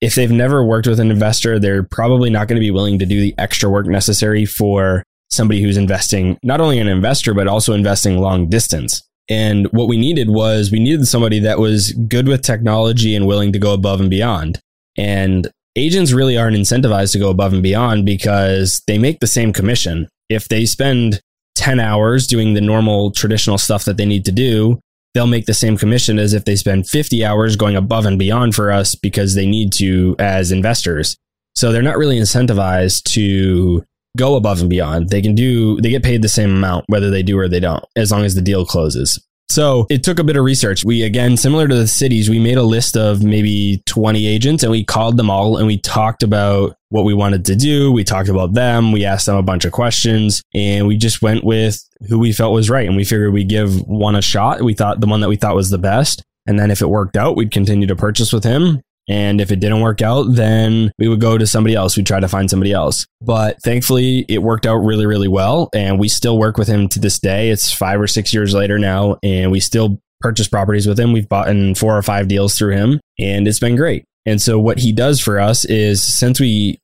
if 0.00 0.14
they've 0.14 0.30
never 0.30 0.64
worked 0.64 0.86
with 0.86 1.00
an 1.00 1.10
investor, 1.10 1.58
they're 1.58 1.82
probably 1.82 2.30
not 2.30 2.48
going 2.48 2.56
to 2.56 2.64
be 2.64 2.70
willing 2.70 2.98
to 2.98 3.06
do 3.06 3.20
the 3.20 3.34
extra 3.38 3.70
work 3.70 3.86
necessary 3.86 4.44
for 4.44 5.02
somebody 5.30 5.62
who's 5.62 5.76
investing 5.76 6.38
not 6.42 6.60
only 6.60 6.78
an 6.78 6.86
investor 6.86 7.34
but 7.34 7.48
also 7.48 7.72
investing 7.72 8.18
long 8.18 8.48
distance. 8.48 9.02
And 9.28 9.66
what 9.72 9.88
we 9.88 9.96
needed 9.96 10.30
was 10.30 10.70
we 10.70 10.78
needed 10.78 11.06
somebody 11.06 11.40
that 11.40 11.58
was 11.58 11.92
good 11.92 12.28
with 12.28 12.42
technology 12.42 13.16
and 13.16 13.26
willing 13.26 13.52
to 13.52 13.58
go 13.58 13.74
above 13.74 14.00
and 14.00 14.10
beyond. 14.10 14.60
And 14.96 15.48
agents 15.74 16.12
really 16.12 16.38
aren't 16.38 16.56
incentivized 16.56 17.12
to 17.12 17.18
go 17.18 17.30
above 17.30 17.52
and 17.52 17.62
beyond 17.62 18.06
because 18.06 18.82
they 18.86 18.98
make 18.98 19.18
the 19.20 19.26
same 19.26 19.52
commission. 19.52 20.08
If 20.28 20.48
they 20.48 20.64
spend 20.64 21.20
10 21.56 21.80
hours 21.80 22.26
doing 22.26 22.54
the 22.54 22.60
normal 22.60 23.10
traditional 23.10 23.58
stuff 23.58 23.84
that 23.84 23.96
they 23.96 24.06
need 24.06 24.24
to 24.26 24.32
do, 24.32 24.78
they'll 25.16 25.26
make 25.26 25.46
the 25.46 25.54
same 25.54 25.78
commission 25.78 26.18
as 26.18 26.34
if 26.34 26.44
they 26.44 26.54
spend 26.54 26.86
50 26.86 27.24
hours 27.24 27.56
going 27.56 27.74
above 27.74 28.04
and 28.04 28.18
beyond 28.18 28.54
for 28.54 28.70
us 28.70 28.94
because 28.94 29.34
they 29.34 29.46
need 29.46 29.72
to 29.72 30.14
as 30.18 30.52
investors. 30.52 31.16
So 31.54 31.72
they're 31.72 31.80
not 31.80 31.96
really 31.96 32.20
incentivized 32.20 33.04
to 33.14 33.82
go 34.18 34.36
above 34.36 34.60
and 34.60 34.68
beyond. 34.68 35.08
They 35.08 35.22
can 35.22 35.34
do, 35.34 35.80
they 35.80 35.88
get 35.88 36.02
paid 36.02 36.20
the 36.20 36.28
same 36.28 36.50
amount 36.50 36.84
whether 36.88 37.08
they 37.08 37.22
do 37.22 37.38
or 37.38 37.48
they 37.48 37.60
don't, 37.60 37.82
as 37.96 38.12
long 38.12 38.26
as 38.26 38.34
the 38.34 38.42
deal 38.42 38.66
closes. 38.66 39.18
So 39.48 39.86
it 39.88 40.02
took 40.02 40.18
a 40.18 40.24
bit 40.24 40.36
of 40.36 40.44
research. 40.44 40.84
We, 40.84 41.02
again, 41.02 41.36
similar 41.36 41.68
to 41.68 41.74
the 41.74 41.86
cities, 41.86 42.28
we 42.28 42.38
made 42.38 42.58
a 42.58 42.62
list 42.62 42.96
of 42.96 43.22
maybe 43.22 43.82
20 43.86 44.26
agents 44.26 44.62
and 44.62 44.72
we 44.72 44.84
called 44.84 45.16
them 45.16 45.30
all 45.30 45.56
and 45.56 45.66
we 45.66 45.78
talked 45.78 46.22
about 46.22 46.76
what 46.88 47.04
we 47.04 47.14
wanted 47.14 47.44
to 47.46 47.56
do. 47.56 47.92
We 47.92 48.04
talked 48.04 48.28
about 48.28 48.54
them. 48.54 48.92
We 48.92 49.04
asked 49.04 49.26
them 49.26 49.36
a 49.36 49.42
bunch 49.42 49.64
of 49.64 49.72
questions 49.72 50.42
and 50.54 50.86
we 50.86 50.96
just 50.96 51.22
went 51.22 51.44
with 51.44 51.82
who 52.08 52.18
we 52.18 52.32
felt 52.32 52.52
was 52.52 52.70
right. 52.70 52.86
And 52.86 52.96
we 52.96 53.04
figured 53.04 53.32
we'd 53.32 53.48
give 53.48 53.80
one 53.86 54.16
a 54.16 54.22
shot. 54.22 54.62
We 54.62 54.74
thought 54.74 55.00
the 55.00 55.06
one 55.06 55.20
that 55.20 55.28
we 55.28 55.36
thought 55.36 55.54
was 55.54 55.70
the 55.70 55.78
best. 55.78 56.22
And 56.46 56.58
then 56.58 56.70
if 56.70 56.80
it 56.80 56.88
worked 56.88 57.16
out, 57.16 57.36
we'd 57.36 57.50
continue 57.50 57.86
to 57.88 57.96
purchase 57.96 58.32
with 58.32 58.44
him. 58.44 58.82
And 59.08 59.40
if 59.40 59.52
it 59.52 59.60
didn't 59.60 59.82
work 59.82 60.02
out, 60.02 60.24
then 60.34 60.90
we 60.98 61.08
would 61.08 61.20
go 61.20 61.38
to 61.38 61.46
somebody 61.46 61.74
else. 61.74 61.96
We'd 61.96 62.06
try 62.06 62.18
to 62.18 62.28
find 62.28 62.50
somebody 62.50 62.72
else. 62.72 63.06
But 63.20 63.62
thankfully, 63.62 64.26
it 64.28 64.42
worked 64.42 64.66
out 64.66 64.76
really, 64.76 65.06
really 65.06 65.28
well. 65.28 65.68
And 65.72 65.98
we 65.98 66.08
still 66.08 66.38
work 66.38 66.58
with 66.58 66.66
him 66.68 66.88
to 66.88 66.98
this 66.98 67.18
day. 67.18 67.50
It's 67.50 67.72
five 67.72 68.00
or 68.00 68.08
six 68.08 68.34
years 68.34 68.52
later 68.52 68.78
now, 68.78 69.18
and 69.22 69.52
we 69.52 69.60
still 69.60 70.00
purchase 70.20 70.48
properties 70.48 70.86
with 70.86 70.98
him. 70.98 71.12
We've 71.12 71.28
bought 71.28 71.48
in 71.48 71.74
four 71.74 71.96
or 71.96 72.02
five 72.02 72.26
deals 72.26 72.56
through 72.56 72.72
him, 72.72 73.00
and 73.18 73.46
it's 73.46 73.60
been 73.60 73.76
great. 73.76 74.04
And 74.24 74.42
so 74.42 74.58
what 74.58 74.80
he 74.80 74.92
does 74.92 75.20
for 75.20 75.38
us 75.38 75.64
is 75.64 76.02
since 76.02 76.40
we 76.40 76.78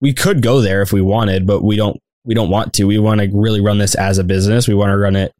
we 0.00 0.12
could 0.12 0.42
go 0.42 0.60
there 0.60 0.82
if 0.82 0.92
we 0.92 1.02
wanted, 1.02 1.46
but 1.46 1.62
we 1.62 1.76
don't 1.76 1.98
we 2.24 2.34
don't 2.34 2.50
want 2.50 2.74
to. 2.74 2.84
We 2.84 2.98
want 2.98 3.20
to 3.20 3.30
really 3.32 3.60
run 3.60 3.78
this 3.78 3.94
as 3.94 4.18
a 4.18 4.24
business. 4.24 4.66
We 4.66 4.74
want 4.74 4.90
to 4.90 4.98
run 4.98 5.16
it 5.16 5.32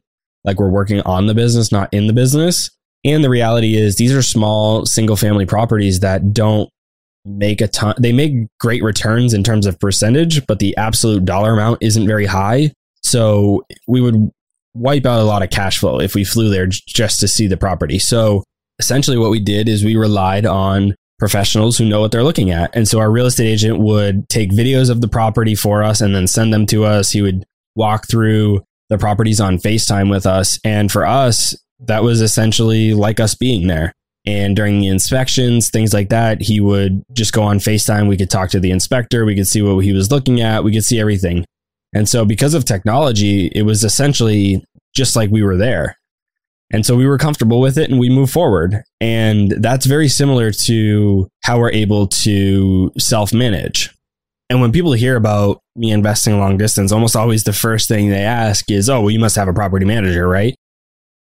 like 0.43 0.59
we're 0.59 0.69
working 0.69 1.01
on 1.01 1.27
the 1.27 1.33
business, 1.33 1.71
not 1.71 1.93
in 1.93 2.07
the 2.07 2.13
business. 2.13 2.71
And 3.03 3.23
the 3.23 3.29
reality 3.29 3.75
is, 3.75 3.95
these 3.95 4.13
are 4.13 4.21
small 4.21 4.85
single 4.85 5.15
family 5.15 5.45
properties 5.45 6.01
that 6.01 6.33
don't 6.33 6.69
make 7.25 7.61
a 7.61 7.67
ton. 7.67 7.95
They 7.99 8.13
make 8.13 8.33
great 8.59 8.83
returns 8.83 9.33
in 9.33 9.43
terms 9.43 9.65
of 9.65 9.79
percentage, 9.79 10.45
but 10.47 10.59
the 10.59 10.75
absolute 10.77 11.25
dollar 11.25 11.53
amount 11.53 11.79
isn't 11.81 12.07
very 12.07 12.25
high. 12.25 12.71
So 13.03 13.63
we 13.87 14.01
would 14.01 14.29
wipe 14.73 15.05
out 15.05 15.19
a 15.19 15.23
lot 15.23 15.43
of 15.43 15.49
cash 15.49 15.79
flow 15.79 15.99
if 15.99 16.15
we 16.15 16.23
flew 16.23 16.49
there 16.49 16.67
just 16.67 17.19
to 17.19 17.27
see 17.27 17.47
the 17.47 17.57
property. 17.57 17.99
So 17.99 18.43
essentially, 18.79 19.17
what 19.17 19.31
we 19.31 19.39
did 19.39 19.67
is 19.67 19.83
we 19.83 19.95
relied 19.95 20.45
on 20.45 20.95
professionals 21.19 21.77
who 21.77 21.85
know 21.85 22.01
what 22.01 22.11
they're 22.11 22.23
looking 22.23 22.49
at. 22.49 22.75
And 22.75 22.87
so 22.87 22.99
our 22.99 23.11
real 23.11 23.27
estate 23.27 23.47
agent 23.47 23.79
would 23.79 24.27
take 24.29 24.49
videos 24.49 24.89
of 24.89 25.01
the 25.01 25.07
property 25.07 25.53
for 25.53 25.83
us 25.83 26.01
and 26.01 26.15
then 26.15 26.25
send 26.25 26.51
them 26.51 26.65
to 26.67 26.83
us. 26.83 27.11
He 27.11 27.21
would 27.21 27.45
walk 27.75 28.07
through 28.07 28.63
the 28.89 28.97
properties 28.97 29.39
on 29.39 29.57
FaceTime 29.57 30.09
with 30.09 30.25
us. 30.25 30.59
And 30.63 30.91
for 30.91 31.05
us, 31.05 31.55
that 31.81 32.03
was 32.03 32.21
essentially 32.21 32.93
like 32.93 33.19
us 33.19 33.35
being 33.35 33.67
there. 33.67 33.93
And 34.25 34.55
during 34.55 34.79
the 34.79 34.87
inspections, 34.87 35.69
things 35.69 35.93
like 35.93 36.09
that, 36.09 36.41
he 36.41 36.59
would 36.59 37.03
just 37.11 37.33
go 37.33 37.41
on 37.41 37.57
FaceTime. 37.57 38.07
We 38.07 38.17
could 38.17 38.29
talk 38.29 38.49
to 38.51 38.59
the 38.59 38.69
inspector. 38.69 39.25
We 39.25 39.35
could 39.35 39.47
see 39.47 39.61
what 39.63 39.83
he 39.83 39.93
was 39.93 40.11
looking 40.11 40.41
at. 40.41 40.63
We 40.63 40.73
could 40.73 40.85
see 40.85 40.99
everything. 40.99 41.43
And 41.93 42.07
so, 42.07 42.23
because 42.23 42.53
of 42.53 42.63
technology, 42.63 43.47
it 43.47 43.63
was 43.63 43.83
essentially 43.83 44.63
just 44.95 45.15
like 45.15 45.31
we 45.31 45.41
were 45.41 45.57
there. 45.57 45.97
And 46.73 46.85
so 46.85 46.95
we 46.95 47.05
were 47.05 47.17
comfortable 47.17 47.59
with 47.59 47.77
it 47.77 47.89
and 47.89 47.99
we 47.99 48.09
moved 48.09 48.31
forward. 48.31 48.83
And 49.01 49.51
that's 49.51 49.85
very 49.85 50.07
similar 50.07 50.51
to 50.65 51.27
how 51.43 51.59
we're 51.59 51.71
able 51.71 52.07
to 52.07 52.91
self 52.97 53.33
manage. 53.33 53.89
And 54.49 54.61
when 54.61 54.71
people 54.71 54.93
hear 54.93 55.15
about 55.15 55.59
me 55.75 55.91
investing 55.91 56.39
long 56.39 56.57
distance, 56.57 56.91
almost 56.91 57.15
always 57.15 57.43
the 57.43 57.53
first 57.53 57.87
thing 57.87 58.09
they 58.09 58.23
ask 58.23 58.69
is, 58.69 58.89
oh, 58.89 59.01
well, 59.01 59.09
you 59.09 59.19
must 59.19 59.35
have 59.35 59.47
a 59.47 59.53
property 59.53 59.85
manager, 59.85 60.27
right? 60.27 60.55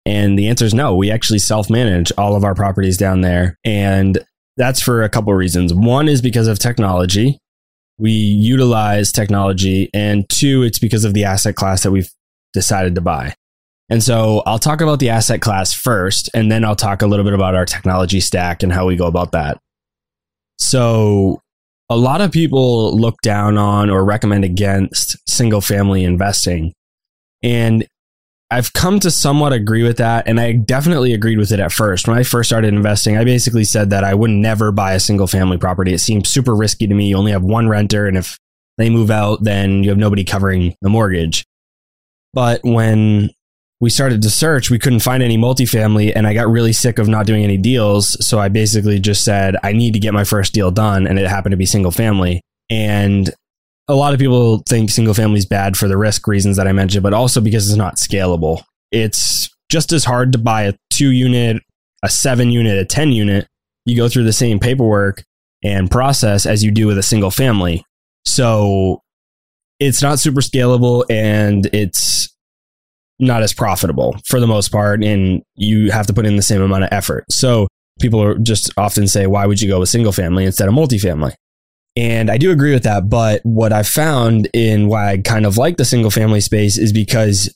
And 0.10 0.40
the 0.40 0.48
answer 0.48 0.66
is 0.66 0.74
no. 0.74 0.96
We 0.96 1.12
actually 1.12 1.38
self 1.38 1.70
manage 1.70 2.12
all 2.18 2.36
of 2.36 2.44
our 2.44 2.56
properties 2.56 2.98
down 2.98 3.22
there. 3.22 3.60
And 3.64 4.18
that's 4.58 4.82
for 4.82 5.04
a 5.04 5.10
couple 5.10 5.32
of 5.32 5.38
reasons. 5.38 5.72
One 5.72 6.08
is 6.08 6.20
because 6.20 6.48
of 6.48 6.58
technology. 6.58 7.38
We 8.00 8.10
utilize 8.10 9.12
technology. 9.12 9.88
And 9.94 10.28
two, 10.28 10.64
it's 10.64 10.80
because 10.80 11.06
of 11.06 11.14
the 11.14 11.26
asset 11.26 11.56
class 11.56 11.84
that 11.84 11.92
we've 11.92 12.10
decided 12.54 12.96
to 12.96 13.02
buy. 13.02 13.36
And 13.88 14.02
so 14.02 14.42
I'll 14.48 14.58
talk 14.58 14.82
about 14.82 14.98
the 14.98 15.10
asset 15.10 15.42
class 15.42 15.74
first, 15.74 16.30
and 16.34 16.52
then 16.52 16.66
I'll 16.66 16.76
talk 16.76 17.04
a 17.04 17.08
little 17.08 17.26
bit 17.26 17.34
about 17.34 17.54
our 17.54 17.66
technology 17.66 18.20
stack 18.20 18.64
and 18.64 18.74
how 18.74 18.88
we 18.88 18.96
go 18.96 19.06
about 19.06 19.32
that. 19.34 19.60
So, 20.58 21.40
a 21.92 21.98
lot 21.98 22.22
of 22.22 22.32
people 22.32 22.96
look 22.96 23.16
down 23.24 23.58
on 23.58 23.90
or 23.90 24.06
recommend 24.06 24.44
against 24.44 25.18
single 25.28 25.62
family 25.62 26.04
investing. 26.04 26.74
And 27.42 27.88
I've 28.52 28.74
come 28.74 29.00
to 29.02 29.12
somewhat 29.12 29.54
agree 29.54 29.84
with 29.84 29.98
that. 29.98 30.28
And 30.28 30.40
I 30.40 30.54
definitely 30.54 31.14
agreed 31.14 31.38
with 31.38 31.52
it 31.52 31.60
at 31.60 31.72
first. 31.72 32.08
When 32.08 32.18
I 32.18 32.24
first 32.24 32.50
started 32.50 32.74
investing, 32.74 33.16
I 33.16 33.24
basically 33.24 33.64
said 33.64 33.92
that 33.92 34.04
I 34.04 34.16
would 34.16 34.32
never 34.32 34.72
buy 34.72 34.94
a 34.94 35.00
single 35.00 35.28
family 35.28 35.58
property. 35.58 35.94
It 35.94 36.00
seemed 36.00 36.26
super 36.26 36.56
risky 36.56 36.88
to 36.88 36.94
me. 36.94 37.10
You 37.10 37.18
only 37.18 37.32
have 37.32 37.44
one 37.44 37.70
renter. 37.70 38.08
And 38.08 38.18
if 38.18 38.40
they 38.78 38.90
move 38.90 39.12
out, 39.12 39.44
then 39.44 39.84
you 39.84 39.90
have 39.90 40.00
nobody 40.00 40.24
covering 40.24 40.76
the 40.82 40.90
mortgage. 40.90 41.46
But 42.34 42.62
when 42.64 43.32
we 43.82 43.90
started 43.90 44.22
to 44.22 44.30
search, 44.30 44.70
we 44.70 44.80
couldn't 44.80 45.00
find 45.00 45.24
any 45.24 45.38
multifamily, 45.38 46.12
and 46.14 46.28
I 46.28 46.34
got 46.34 46.50
really 46.50 46.74
sick 46.74 47.00
of 47.00 47.08
not 47.08 47.26
doing 47.26 47.44
any 47.44 47.58
deals. 47.58 48.18
So 48.26 48.40
I 48.40 48.50
basically 48.50 49.00
just 49.00 49.24
said, 49.24 49.56
I 49.64 49.72
need 49.72 49.94
to 49.94 50.00
get 50.00 50.14
my 50.14 50.26
first 50.26 50.54
deal 50.54 50.70
done, 50.70 51.08
and 51.08 51.18
it 51.18 51.28
happened 51.28 51.52
to 51.52 51.58
be 51.58 51.66
single 51.66 51.92
family. 51.92 52.42
And 52.70 53.30
a 53.90 53.96
lot 53.96 54.14
of 54.14 54.20
people 54.20 54.62
think 54.70 54.92
single 54.92 55.16
family 55.16 55.40
is 55.40 55.48
bad 55.48 55.76
for 55.76 55.88
the 55.88 55.98
risk 55.98 56.28
reasons 56.28 56.58
that 56.58 56.68
I 56.68 56.72
mentioned, 56.72 57.02
but 57.02 57.14
also 57.14 57.42
because 57.42 57.68
it's 57.68 57.78
not 57.78 57.96
scalable. 57.96 58.62
It's 58.92 59.50
just 59.72 59.92
as 59.92 60.06
hard 60.06 60.32
to 60.34 60.38
buy 60.38 60.64
a 60.64 60.74
two 60.92 61.12
unit, 61.12 61.64
a 62.04 62.10
seven 62.10 62.52
unit, 62.52 62.78
a 62.78 62.86
10 62.86 63.12
unit. 63.12 63.48
You 63.86 63.98
go 63.98 64.08
through 64.08 64.26
the 64.26 64.34
same 64.34 64.60
paperwork 64.60 65.24
and 65.64 65.90
process 65.90 66.46
as 66.46 66.64
you 66.64 66.70
do 66.70 66.86
with 66.86 67.00
a 67.00 67.04
single 67.04 67.32
family. 67.32 67.84
So 68.26 69.02
it's 69.80 70.04
not 70.04 70.20
super 70.20 70.42
scalable 70.42 71.04
and 71.10 71.66
it's 71.74 72.30
not 73.18 73.42
as 73.42 73.54
profitable 73.54 74.16
for 74.26 74.40
the 74.40 74.48
most 74.48 74.72
part, 74.72 75.04
and 75.04 75.42
you 75.56 75.92
have 75.92 76.08
to 76.08 76.14
put 76.14 76.26
in 76.28 76.36
the 76.36 76.42
same 76.44 76.62
amount 76.62 76.84
of 76.84 76.90
effort. 76.92 77.26
So 77.32 77.68
people 78.00 78.22
are 78.22 78.38
just 78.38 78.72
often 78.78 79.08
say, 79.08 79.26
why 79.26 79.48
would 79.48 79.60
you 79.60 79.68
go 79.68 79.80
with 79.80 79.90
single 79.90 80.12
family 80.12 80.46
instead 80.46 80.68
of 80.68 80.76
multifamily? 80.76 81.34
And 82.00 82.32
I 82.32 82.38
do 82.38 82.52
agree 82.52 82.72
with 82.72 82.84
that. 82.84 83.10
But 83.10 83.42
what 83.44 83.74
I've 83.74 83.88
found 83.88 84.48
in 84.54 84.88
why 84.88 85.12
I 85.12 85.18
kind 85.18 85.46
of 85.46 85.58
like 85.58 85.76
the 85.76 85.84
single 85.84 86.10
family 86.10 86.40
space 86.40 86.78
is 86.78 86.94
because 86.94 87.54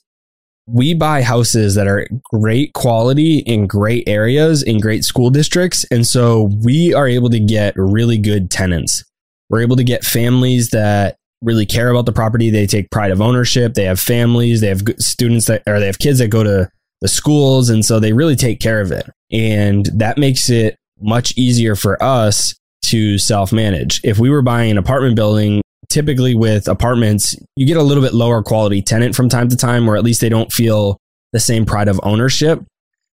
we 0.66 0.92
buy 0.92 1.22
houses 1.22 1.74
that 1.76 1.88
are 1.88 2.06
great 2.24 2.74
quality 2.74 3.38
in 3.38 3.66
great 3.66 4.06
areas 4.06 4.62
in 4.62 4.80
great 4.80 5.02
school 5.02 5.30
districts. 5.30 5.86
And 5.90 6.06
so 6.06 6.50
we 6.62 6.92
are 6.92 7.08
able 7.08 7.30
to 7.30 7.40
get 7.40 7.72
really 7.76 8.18
good 8.18 8.50
tenants. 8.50 9.02
We're 9.48 9.62
able 9.62 9.76
to 9.76 9.84
get 9.84 10.04
families 10.04 10.68
that 10.70 11.16
really 11.40 11.64
care 11.64 11.88
about 11.88 12.04
the 12.04 12.12
property. 12.12 12.50
They 12.50 12.66
take 12.66 12.90
pride 12.90 13.12
of 13.12 13.22
ownership. 13.22 13.72
They 13.72 13.84
have 13.84 14.00
families. 14.00 14.60
They 14.60 14.68
have 14.68 14.82
students 14.98 15.46
that, 15.46 15.62
or 15.66 15.80
they 15.80 15.86
have 15.86 15.98
kids 15.98 16.18
that 16.18 16.28
go 16.28 16.44
to 16.44 16.68
the 17.00 17.08
schools. 17.08 17.70
And 17.70 17.82
so 17.82 17.98
they 17.98 18.12
really 18.12 18.36
take 18.36 18.60
care 18.60 18.82
of 18.82 18.92
it. 18.92 19.08
And 19.32 19.86
that 19.86 20.18
makes 20.18 20.50
it 20.50 20.76
much 21.00 21.32
easier 21.36 21.76
for 21.76 22.02
us 22.02 22.54
to 22.94 23.18
self 23.18 23.52
manage. 23.52 24.00
If 24.04 24.20
we 24.20 24.30
were 24.30 24.40
buying 24.40 24.70
an 24.70 24.78
apartment 24.78 25.16
building, 25.16 25.62
typically 25.90 26.36
with 26.36 26.68
apartments, 26.68 27.34
you 27.56 27.66
get 27.66 27.76
a 27.76 27.82
little 27.82 28.04
bit 28.04 28.14
lower 28.14 28.40
quality 28.40 28.82
tenant 28.82 29.16
from 29.16 29.28
time 29.28 29.48
to 29.48 29.56
time, 29.56 29.88
or 29.88 29.96
at 29.96 30.04
least 30.04 30.20
they 30.20 30.28
don't 30.28 30.52
feel 30.52 30.96
the 31.32 31.40
same 31.40 31.66
pride 31.66 31.88
of 31.88 31.98
ownership. 32.04 32.62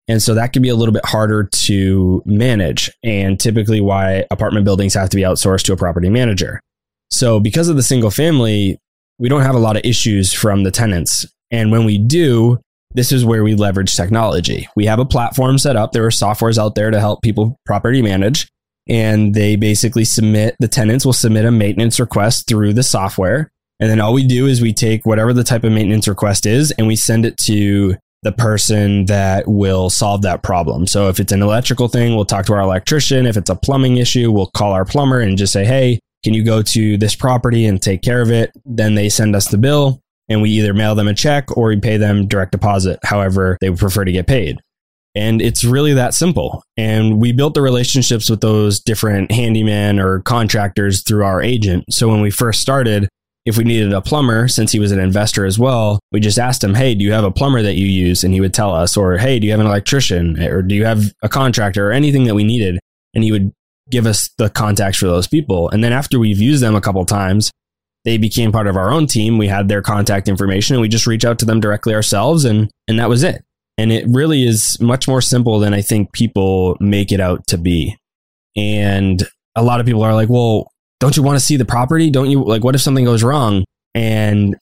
And 0.08 0.22
so 0.22 0.34
that 0.34 0.54
can 0.54 0.62
be 0.62 0.70
a 0.70 0.74
little 0.74 0.94
bit 0.94 1.04
harder 1.04 1.44
to 1.44 2.22
manage, 2.24 2.90
and 3.04 3.38
typically 3.38 3.82
why 3.82 4.24
apartment 4.30 4.64
buildings 4.64 4.94
have 4.94 5.10
to 5.10 5.16
be 5.16 5.24
outsourced 5.24 5.64
to 5.64 5.74
a 5.74 5.76
property 5.76 6.08
manager. 6.08 6.58
So 7.10 7.38
because 7.38 7.68
of 7.68 7.76
the 7.76 7.82
single 7.82 8.10
family, 8.10 8.78
we 9.18 9.28
don't 9.28 9.42
have 9.42 9.54
a 9.54 9.58
lot 9.58 9.76
of 9.76 9.84
issues 9.84 10.32
from 10.32 10.64
the 10.64 10.70
tenants. 10.70 11.26
And 11.50 11.70
when 11.70 11.84
we 11.84 11.98
do, 11.98 12.60
this 12.94 13.12
is 13.12 13.26
where 13.26 13.44
we 13.44 13.54
leverage 13.54 13.94
technology. 13.94 14.68
We 14.74 14.86
have 14.86 15.00
a 15.00 15.04
platform 15.04 15.58
set 15.58 15.76
up. 15.76 15.92
There 15.92 16.06
are 16.06 16.10
softwares 16.10 16.56
out 16.56 16.76
there 16.76 16.90
to 16.90 16.98
help 16.98 17.20
people 17.20 17.58
property 17.66 18.00
manage. 18.00 18.48
And 18.88 19.34
they 19.34 19.56
basically 19.56 20.04
submit, 20.04 20.56
the 20.60 20.68
tenants 20.68 21.04
will 21.04 21.12
submit 21.12 21.44
a 21.44 21.50
maintenance 21.50 21.98
request 21.98 22.46
through 22.46 22.72
the 22.74 22.82
software. 22.82 23.50
And 23.80 23.90
then 23.90 24.00
all 24.00 24.14
we 24.14 24.26
do 24.26 24.46
is 24.46 24.62
we 24.62 24.72
take 24.72 25.04
whatever 25.04 25.32
the 25.32 25.44
type 25.44 25.64
of 25.64 25.72
maintenance 25.72 26.08
request 26.08 26.46
is 26.46 26.70
and 26.72 26.86
we 26.86 26.96
send 26.96 27.26
it 27.26 27.36
to 27.44 27.96
the 28.22 28.32
person 28.32 29.04
that 29.06 29.46
will 29.46 29.90
solve 29.90 30.22
that 30.22 30.42
problem. 30.42 30.86
So 30.86 31.08
if 31.08 31.20
it's 31.20 31.32
an 31.32 31.42
electrical 31.42 31.88
thing, 31.88 32.16
we'll 32.16 32.24
talk 32.24 32.46
to 32.46 32.54
our 32.54 32.60
electrician. 32.60 33.26
If 33.26 33.36
it's 33.36 33.50
a 33.50 33.56
plumbing 33.56 33.98
issue, 33.98 34.32
we'll 34.32 34.50
call 34.56 34.72
our 34.72 34.84
plumber 34.84 35.20
and 35.20 35.36
just 35.36 35.52
say, 35.52 35.64
hey, 35.64 36.00
can 36.24 36.34
you 36.34 36.44
go 36.44 36.62
to 36.62 36.96
this 36.96 37.14
property 37.14 37.66
and 37.66 37.80
take 37.80 38.02
care 38.02 38.22
of 38.22 38.30
it? 38.30 38.50
Then 38.64 38.94
they 38.94 39.08
send 39.08 39.36
us 39.36 39.48
the 39.48 39.58
bill 39.58 40.00
and 40.28 40.42
we 40.42 40.50
either 40.50 40.74
mail 40.74 40.94
them 40.94 41.08
a 41.08 41.14
check 41.14 41.56
or 41.56 41.68
we 41.68 41.78
pay 41.78 41.98
them 41.98 42.26
direct 42.26 42.52
deposit, 42.52 42.98
however 43.04 43.58
they 43.60 43.70
would 43.70 43.78
prefer 43.78 44.04
to 44.04 44.12
get 44.12 44.26
paid. 44.26 44.58
And 45.16 45.40
it's 45.40 45.64
really 45.64 45.94
that 45.94 46.12
simple. 46.12 46.62
And 46.76 47.18
we 47.18 47.32
built 47.32 47.54
the 47.54 47.62
relationships 47.62 48.28
with 48.28 48.42
those 48.42 48.78
different 48.78 49.32
handyman 49.32 49.98
or 49.98 50.20
contractors 50.20 51.02
through 51.02 51.24
our 51.24 51.42
agent. 51.42 51.84
So 51.90 52.08
when 52.08 52.20
we 52.20 52.30
first 52.30 52.60
started, 52.60 53.08
if 53.46 53.56
we 53.56 53.64
needed 53.64 53.94
a 53.94 54.02
plumber, 54.02 54.46
since 54.46 54.72
he 54.72 54.78
was 54.78 54.92
an 54.92 54.98
investor 54.98 55.46
as 55.46 55.58
well, 55.58 56.00
we 56.12 56.20
just 56.20 56.38
asked 56.38 56.62
him, 56.62 56.74
Hey, 56.74 56.94
do 56.94 57.02
you 57.02 57.12
have 57.12 57.24
a 57.24 57.30
plumber 57.30 57.62
that 57.62 57.76
you 57.76 57.86
use? 57.86 58.24
And 58.24 58.34
he 58.34 58.42
would 58.42 58.52
tell 58.52 58.74
us, 58.74 58.94
or 58.94 59.16
Hey, 59.16 59.38
do 59.38 59.46
you 59.46 59.52
have 59.52 59.60
an 59.60 59.66
electrician? 59.66 60.38
Or 60.42 60.60
do 60.60 60.74
you 60.74 60.84
have 60.84 61.04
a 61.22 61.30
contractor 61.30 61.88
or 61.88 61.92
anything 61.92 62.24
that 62.24 62.34
we 62.34 62.44
needed? 62.44 62.78
And 63.14 63.24
he 63.24 63.32
would 63.32 63.52
give 63.90 64.04
us 64.04 64.28
the 64.36 64.50
contacts 64.50 64.98
for 64.98 65.06
those 65.06 65.28
people. 65.28 65.70
And 65.70 65.82
then 65.82 65.92
after 65.92 66.18
we've 66.18 66.40
used 66.40 66.62
them 66.62 66.74
a 66.74 66.80
couple 66.80 67.04
times, 67.06 67.50
they 68.04 68.18
became 68.18 68.52
part 68.52 68.66
of 68.66 68.76
our 68.76 68.90
own 68.90 69.06
team. 69.06 69.38
We 69.38 69.48
had 69.48 69.68
their 69.68 69.80
contact 69.80 70.28
information 70.28 70.74
and 70.76 70.82
we 70.82 70.88
just 70.88 71.06
reach 71.06 71.24
out 71.24 71.38
to 71.38 71.46
them 71.46 71.60
directly 71.60 71.94
ourselves 71.94 72.44
and 72.44 72.70
and 72.86 72.98
that 72.98 73.08
was 73.08 73.22
it. 73.22 73.45
And 73.78 73.92
it 73.92 74.06
really 74.08 74.46
is 74.46 74.80
much 74.80 75.06
more 75.06 75.20
simple 75.20 75.58
than 75.58 75.74
I 75.74 75.82
think 75.82 76.12
people 76.12 76.76
make 76.80 77.12
it 77.12 77.20
out 77.20 77.46
to 77.48 77.58
be. 77.58 77.96
And 78.56 79.22
a 79.54 79.62
lot 79.62 79.80
of 79.80 79.86
people 79.86 80.02
are 80.02 80.14
like, 80.14 80.30
"Well, 80.30 80.70
don't 80.98 81.16
you 81.16 81.22
want 81.22 81.38
to 81.38 81.44
see 81.44 81.56
the 81.56 81.64
property? 81.64 82.10
Don't 82.10 82.30
you 82.30 82.42
like 82.42 82.64
what 82.64 82.74
if 82.74 82.80
something 82.80 83.04
goes 83.04 83.22
wrong?" 83.22 83.64
And 83.94 84.56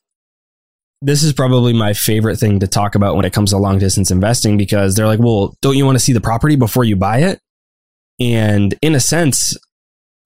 this 1.01 1.23
is 1.23 1.33
probably 1.33 1.73
my 1.73 1.93
favorite 1.93 2.39
thing 2.39 2.61
to 2.61 2.67
talk 2.67 2.95
about 2.95 3.15
when 3.15 3.25
it 3.25 3.33
comes 3.33 3.51
to 3.51 3.59
long 3.59 3.79
distance 3.79 4.11
investing 4.11 4.57
because 4.57 4.95
they're 4.95 5.07
like, 5.07 5.21
"Well, 5.21 5.55
don't 5.63 5.77
you 5.77 5.85
want 5.85 5.97
to 5.97 6.05
see 6.05 6.13
the 6.13 6.21
property 6.21 6.57
before 6.57 6.85
you 6.85 6.97
buy 6.97 7.19
it?" 7.19 7.39
And 8.21 8.75
in 8.83 8.95
a 8.95 9.01
sense, 9.01 9.57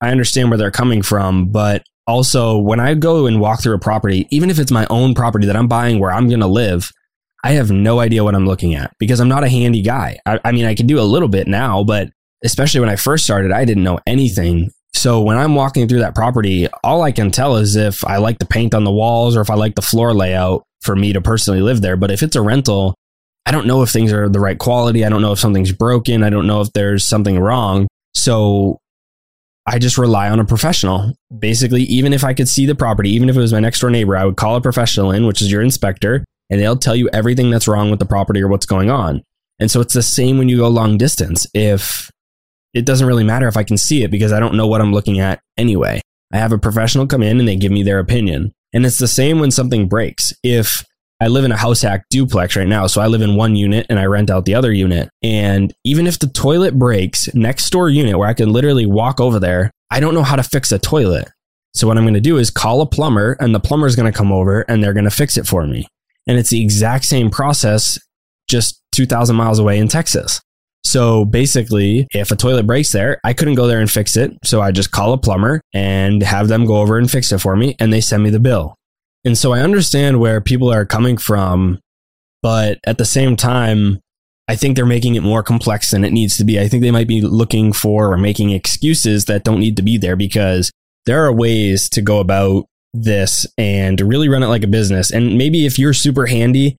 I 0.01 0.11
understand 0.11 0.51
where 0.51 0.59
they're 0.59 0.70
coming 0.70 1.03
from, 1.03 1.46
but 1.51 1.83
also 2.07 2.57
when 2.59 2.81
I 2.81 2.94
go 2.94 3.27
and 3.27 3.40
walk 3.40 3.61
through 3.61 3.74
a 3.74 3.81
property, 3.81 4.27
even 4.31 4.51
if 4.51 4.59
it's 4.59 4.70
my 4.70 4.87
own 4.88 5.14
property 5.14 5.46
that 5.46 5.57
I'm 5.57 5.68
buying 5.68 5.98
where 5.98 6.12
I'm 6.12 6.29
going 6.29 6.40
to 6.40 6.46
live, 6.46 6.90
I 7.44 7.53
have 7.53 7.70
no 7.70 8.01
idea 8.01 8.24
what 8.24 8.35
I'm 8.35 8.46
looking 8.46 8.74
at 8.74 8.94
because 8.98 9.20
I'm 9.20 9.29
not 9.29 9.44
a 9.44 9.48
handy 9.48 9.83
guy. 9.83 10.18
I, 10.27 10.40
I, 10.44 10.53
mean, 10.53 10.64
I 10.64 10.74
can 10.74 10.87
do 10.87 10.98
a 10.98 11.03
little 11.03 11.29
bit 11.29 11.46
now, 11.46 11.85
but 11.85 12.11
especially 12.44 12.81
when 12.81 12.88
I 12.88 12.96
first 12.96 13.24
started, 13.24 13.53
I 13.53 13.64
didn't 13.64 13.85
know 13.85 14.01
anything. 14.07 14.70
So 14.94 15.22
when 15.22 15.37
I'm 15.37 15.55
walking 15.55 15.87
through 15.87 16.01
that 16.01 16.14
property, 16.14 16.66
all 16.83 17.03
I 17.03 17.12
can 17.12 17.31
tell 17.31 17.57
is 17.57 17.77
if 17.77 18.05
I 18.05 18.16
like 18.16 18.39
the 18.39 18.47
paint 18.47 18.74
on 18.74 18.84
the 18.84 18.91
walls 18.91 19.36
or 19.36 19.41
if 19.41 19.51
I 19.51 19.55
like 19.55 19.76
the 19.76 19.82
floor 19.82 20.12
layout 20.14 20.64
for 20.80 20.97
me 20.97 21.12
to 21.12 21.20
personally 21.20 21.61
live 21.61 21.80
there. 21.80 21.97
But 21.97 22.11
if 22.11 22.22
it's 22.22 22.36
a 22.36 22.43
rental, 22.43 22.95
I 23.47 23.53
don't 23.53 23.66
know 23.66 23.82
if 23.82 23.91
things 23.91 24.12
are 24.12 24.28
the 24.28 24.41
right 24.41 24.59
quality. 24.59 25.05
I 25.05 25.09
don't 25.09 25.22
know 25.22 25.32
if 25.32 25.39
something's 25.39 25.72
broken. 25.72 26.24
I 26.24 26.30
don't 26.30 26.47
know 26.47 26.61
if 26.61 26.72
there's 26.72 27.07
something 27.07 27.39
wrong. 27.39 27.86
So 28.14 28.78
I 29.66 29.78
just 29.78 29.99
rely 29.99 30.28
on 30.30 30.41
a 30.41 30.45
professional. 30.45 31.14
Basically, 31.39 31.82
even 31.82 32.12
if 32.12 32.24
I 32.24 32.34
could 32.34 32.49
see 32.49 32.66
the 32.66 32.74
property, 32.74 33.11
even 33.11 33.28
if 33.28 33.36
it 33.36 33.41
was 33.41 33.53
my 33.53 33.61
next 33.61 33.80
door 33.80 33.91
neighbor, 33.91 34.16
I 34.16 34.24
would 34.24 34.36
call 34.36 34.57
a 34.57 34.61
professional 34.61 35.12
in, 35.12 35.26
which 35.26 35.43
is 35.43 35.53
your 35.53 35.62
inspector, 35.62 36.24
and 36.51 36.61
they'll 36.61 36.76
tell 36.76 36.96
you 36.96 37.09
everything 37.12 37.51
that's 37.51 37.68
wrong 37.68 37.90
with 37.90 37.99
the 37.99 38.07
property 38.07 38.42
or 38.42 38.49
what's 38.49 38.66
going 38.66 38.90
on. 38.90 39.22
And 39.59 39.70
so 39.70 39.80
it's 39.80 39.94
the 39.94 40.03
same 40.03 40.38
when 40.38 40.49
you 40.49 40.59
go 40.59 40.68
long 40.68 40.99
distance. 40.99 41.46
If 41.55 42.11
it 42.74 42.86
doesn't 42.86 43.07
really 43.07 43.24
matter 43.24 43.49
if 43.49 43.57
I 43.57 43.64
can 43.64 43.76
see 43.76 44.03
it 44.03 44.11
because 44.11 44.32
I 44.32 44.40
don't 44.40 44.55
know 44.55 44.66
what 44.66 44.80
I'm 44.80 44.92
looking 44.92 45.20
at 45.20 45.40
anyway. 45.57 46.01
I 46.32 46.36
have 46.36 46.53
a 46.53 46.59
professional 46.59 47.07
come 47.07 47.22
in 47.22 47.38
and 47.38 47.49
they 47.49 47.57
give 47.57 47.72
me 47.72 47.82
their 47.82 47.99
opinion. 47.99 48.53
And 48.72 48.84
it's 48.84 48.99
the 48.99 49.09
same 49.09 49.40
when 49.40 49.51
something 49.51 49.88
breaks. 49.88 50.32
If 50.42 50.84
I 51.20 51.26
live 51.26 51.44
in 51.44 51.51
a 51.51 51.57
house 51.57 51.82
hack 51.82 52.05
duplex 52.11 52.55
right 52.55 52.68
now. 52.68 52.86
So 52.86 53.01
I 53.01 53.09
live 53.09 53.22
in 53.22 53.34
one 53.34 53.57
unit 53.57 53.86
and 53.88 53.99
I 53.99 54.05
rent 54.05 54.30
out 54.30 54.44
the 54.44 54.55
other 54.55 54.72
unit. 54.72 55.09
And 55.20 55.74
even 55.84 56.07
if 56.07 56.20
the 56.20 56.28
toilet 56.28 56.78
breaks 56.78 57.32
next 57.34 57.68
door 57.70 57.88
unit 57.88 58.16
where 58.16 58.28
I 58.28 58.34
can 58.34 58.53
literally 58.53 58.86
walk 58.86 59.20
over 59.20 59.40
there, 59.40 59.72
I 59.90 59.99
don't 59.99 60.14
know 60.14 60.22
how 60.22 60.36
to 60.36 60.44
fix 60.44 60.70
a 60.70 60.78
toilet. 60.78 61.28
So 61.74 61.88
what 61.88 61.99
I'm 61.99 62.05
going 62.05 62.14
to 62.14 62.20
do 62.20 62.38
is 62.38 62.51
call 62.51 62.82
a 62.82 62.86
plumber 62.86 63.36
and 63.40 63.53
the 63.53 63.61
plumber 63.61 63.88
is 63.88 63.96
going 63.96 64.11
to 64.11 64.16
come 64.16 64.30
over 64.30 64.61
and 64.62 64.82
they're 64.82 64.92
going 64.92 65.05
to 65.05 65.11
fix 65.11 65.36
it 65.36 65.46
for 65.46 65.66
me. 65.66 65.88
And 66.29 66.39
it's 66.39 66.51
the 66.51 66.62
exact 66.62 67.05
same 67.05 67.31
process, 67.31 67.99
just 68.49 68.81
2,000 68.93 69.35
miles 69.35 69.59
away 69.59 69.79
in 69.79 69.89
Texas. 69.89 70.41
So 70.85 71.24
basically, 71.24 72.07
if 72.14 72.31
a 72.31 72.37
toilet 72.37 72.66
breaks 72.66 72.93
there, 72.93 73.18
I 73.24 73.33
couldn't 73.33 73.57
go 73.57 73.66
there 73.66 73.81
and 73.81 73.91
fix 73.91 74.16
it. 74.16 74.33
So 74.45 74.61
I 74.61 74.70
just 74.70 74.91
call 74.91 75.12
a 75.12 75.18
plumber 75.18 75.61
and 75.74 76.22
have 76.22 76.49
them 76.49 76.66
go 76.66 76.76
over 76.76 76.99
and 76.99 77.11
fix 77.11 77.33
it 77.33 77.39
for 77.39 77.57
me 77.57 77.74
and 77.81 77.93
they 77.93 78.01
send 78.01 78.22
me 78.22 78.31
the 78.31 78.41
bill. 78.41 78.74
And 79.24 79.37
so 79.37 79.53
I 79.53 79.61
understand 79.61 80.20
where 80.20 80.41
people 80.41 80.72
are 80.72 80.87
coming 80.87 81.16
from, 81.16 81.81
but 82.43 82.79
at 82.87 82.99
the 82.99 83.05
same 83.05 83.37
time, 83.37 83.99
I 84.49 84.57
think 84.57 84.76
they're 84.76 84.87
making 84.87 85.16
it 85.16 85.22
more 85.22 85.43
complex 85.43 85.91
than 85.91 86.05
it 86.05 86.12
needs 86.12 86.39
to 86.39 86.45
be. 86.45 86.59
I 86.59 86.68
think 86.68 86.83
they 86.83 86.91
might 86.91 87.09
be 87.09 87.20
looking 87.20 87.72
for 87.72 88.11
or 88.12 88.16
making 88.16 88.51
excuses 88.51 89.26
that 89.26 89.45
don't 89.45 89.61
need 89.61 89.76
to 89.76 89.83
be 89.83 89.99
there 89.99 90.16
because 90.16 90.70
there 91.05 91.22
are 91.24 91.33
ways 91.33 91.89
to 91.91 92.01
go 92.01 92.18
about 92.18 92.64
this 92.95 93.47
and 93.57 94.01
really 94.01 94.28
run 94.28 94.43
it 94.43 94.49
like 94.49 94.64
a 94.64 94.68
business. 94.68 95.11
And 95.11 95.36
maybe 95.36 95.66
if 95.66 95.78
you're 95.78 95.93
super 95.93 96.26
handy, 96.26 96.76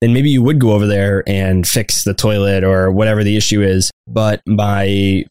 then 0.00 0.12
maybe 0.12 0.30
you 0.30 0.42
would 0.42 0.60
go 0.60 0.72
over 0.72 0.86
there 0.86 1.24
and 1.26 1.66
fix 1.66 2.04
the 2.04 2.14
toilet 2.14 2.64
or 2.64 2.90
whatever 2.90 3.24
the 3.24 3.36
issue 3.36 3.62
is. 3.62 3.90
But 4.06 4.40
my 4.46 5.24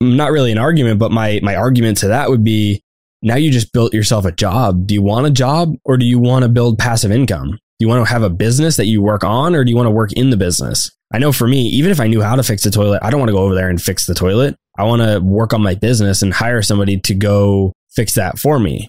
not 0.00 0.30
really 0.30 0.52
an 0.52 0.58
argument, 0.58 0.98
but 0.98 1.12
my 1.12 1.40
my 1.42 1.56
argument 1.56 1.98
to 1.98 2.08
that 2.08 2.30
would 2.30 2.44
be 2.44 2.80
now 3.22 3.36
you 3.36 3.50
just 3.50 3.72
built 3.72 3.92
yourself 3.92 4.24
a 4.24 4.32
job. 4.32 4.86
Do 4.86 4.94
you 4.94 5.02
want 5.02 5.26
a 5.26 5.30
job 5.30 5.74
or 5.84 5.96
do 5.96 6.06
you 6.06 6.18
want 6.18 6.44
to 6.44 6.48
build 6.48 6.78
passive 6.78 7.10
income? 7.10 7.50
Do 7.50 7.86
you 7.86 7.88
want 7.88 8.06
to 8.06 8.12
have 8.12 8.22
a 8.22 8.30
business 8.30 8.76
that 8.76 8.86
you 8.86 9.02
work 9.02 9.24
on 9.24 9.54
or 9.54 9.64
do 9.64 9.70
you 9.70 9.76
want 9.76 9.86
to 9.86 9.92
work 9.92 10.12
in 10.12 10.30
the 10.30 10.36
business? 10.36 10.90
I 11.12 11.18
know 11.18 11.32
for 11.32 11.48
me, 11.48 11.62
even 11.68 11.90
if 11.90 12.00
I 12.00 12.06
knew 12.06 12.20
how 12.20 12.36
to 12.36 12.42
fix 12.42 12.62
the 12.62 12.70
toilet, 12.70 13.00
I 13.02 13.10
don't 13.10 13.20
want 13.20 13.30
to 13.30 13.34
go 13.34 13.42
over 13.42 13.54
there 13.54 13.70
and 13.70 13.80
fix 13.80 14.06
the 14.06 14.14
toilet. 14.14 14.56
I 14.76 14.84
want 14.84 15.02
to 15.02 15.20
work 15.20 15.52
on 15.52 15.62
my 15.62 15.74
business 15.74 16.22
and 16.22 16.32
hire 16.32 16.60
somebody 16.62 17.00
to 17.00 17.14
go 17.14 17.72
fix 17.90 18.14
that 18.14 18.38
for 18.38 18.58
me. 18.58 18.88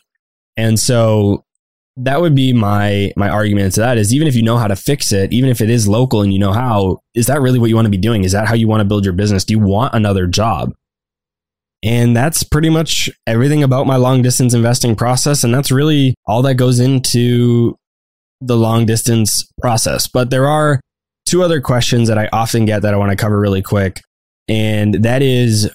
And 0.60 0.78
so 0.78 1.46
that 1.96 2.20
would 2.20 2.36
be 2.36 2.52
my 2.52 3.14
my 3.16 3.30
argument 3.30 3.74
to 3.74 3.80
that 3.80 3.98
is 3.98 4.14
even 4.14 4.28
if 4.28 4.36
you 4.36 4.44
know 4.44 4.58
how 4.58 4.68
to 4.68 4.76
fix 4.76 5.14
it, 5.14 5.32
even 5.32 5.50
if 5.50 5.62
it 5.62 5.70
is 5.70 5.88
local 5.88 6.22
and 6.22 6.34
you 6.34 6.40
know 6.40 6.52
how, 6.52 7.00
is 7.16 7.28
that 7.28 7.40
really 7.40 7.60
what 7.60 7.70
you 7.70 7.76
want 7.76 7.86
to 7.86 7.92
be 7.92 7.98
doing? 7.98 8.26
Is 8.26 8.34
that 8.34 8.46
how 8.46 8.56
you 8.56 8.68
want 8.68 8.82
to 8.82 8.86
build 8.86 9.06
your 9.06 9.14
business? 9.14 9.46
Do 9.46 9.54
you 9.54 9.60
want 9.60 9.94
another 9.94 10.28
job? 10.28 10.74
And 11.82 12.14
that's 12.14 12.44
pretty 12.44 12.70
much 12.70 13.10
everything 13.26 13.64
about 13.64 13.88
my 13.88 13.96
long 13.96 14.22
distance 14.22 14.54
investing 14.54 14.98
process. 14.98 15.46
And 15.46 15.54
that's 15.54 15.72
really 15.72 16.14
all 16.26 16.42
that 16.42 16.56
goes 16.56 16.82
into 16.82 17.78
the 18.42 18.58
long 18.58 18.86
distance 18.86 19.50
process. 19.62 20.08
But 20.08 20.30
there 20.30 20.46
are 20.46 20.82
two 21.26 21.42
other 21.42 21.62
questions 21.62 22.10
that 22.10 22.18
I 22.18 22.28
often 22.34 22.66
get 22.66 22.82
that 22.82 22.94
I 22.94 22.98
want 22.98 23.12
to 23.12 23.16
cover 23.16 23.40
really 23.40 23.62
quick. 23.62 24.02
And 24.50 24.96
that 25.06 25.22
is 25.22 25.72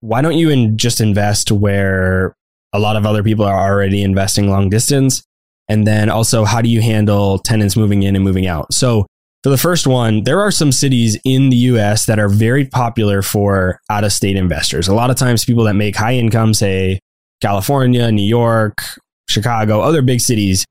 why 0.00 0.22
don't 0.22 0.38
you 0.38 0.48
in 0.48 0.78
just 0.78 1.02
invest 1.02 1.52
where 1.52 2.34
a 2.72 2.78
lot 2.78 2.96
of 2.96 3.06
other 3.06 3.22
people 3.22 3.44
are 3.44 3.70
already 3.70 4.02
investing 4.02 4.48
long 4.48 4.68
distance? 4.68 5.22
And 5.68 5.86
then 5.86 6.08
also, 6.08 6.44
how 6.44 6.60
do 6.60 6.68
you 6.68 6.80
handle 6.80 7.38
tenants 7.38 7.76
moving 7.76 8.02
in 8.02 8.14
and 8.14 8.24
moving 8.24 8.46
out? 8.46 8.72
So, 8.72 9.06
for 9.42 9.50
the 9.50 9.58
first 9.58 9.86
one, 9.86 10.24
there 10.24 10.40
are 10.40 10.50
some 10.50 10.72
cities 10.72 11.18
in 11.24 11.50
the 11.50 11.56
US 11.56 12.06
that 12.06 12.18
are 12.18 12.28
very 12.28 12.64
popular 12.64 13.22
for 13.22 13.80
out 13.90 14.02
of 14.02 14.12
state 14.12 14.36
investors. 14.36 14.88
A 14.88 14.94
lot 14.94 15.10
of 15.10 15.16
times, 15.16 15.44
people 15.44 15.64
that 15.64 15.74
make 15.74 15.96
high 15.96 16.14
income, 16.14 16.54
say 16.54 17.00
California, 17.40 18.10
New 18.10 18.26
York, 18.26 18.78
Chicago, 19.28 19.80
other 19.80 20.02
big 20.02 20.20
cities, 20.20 20.64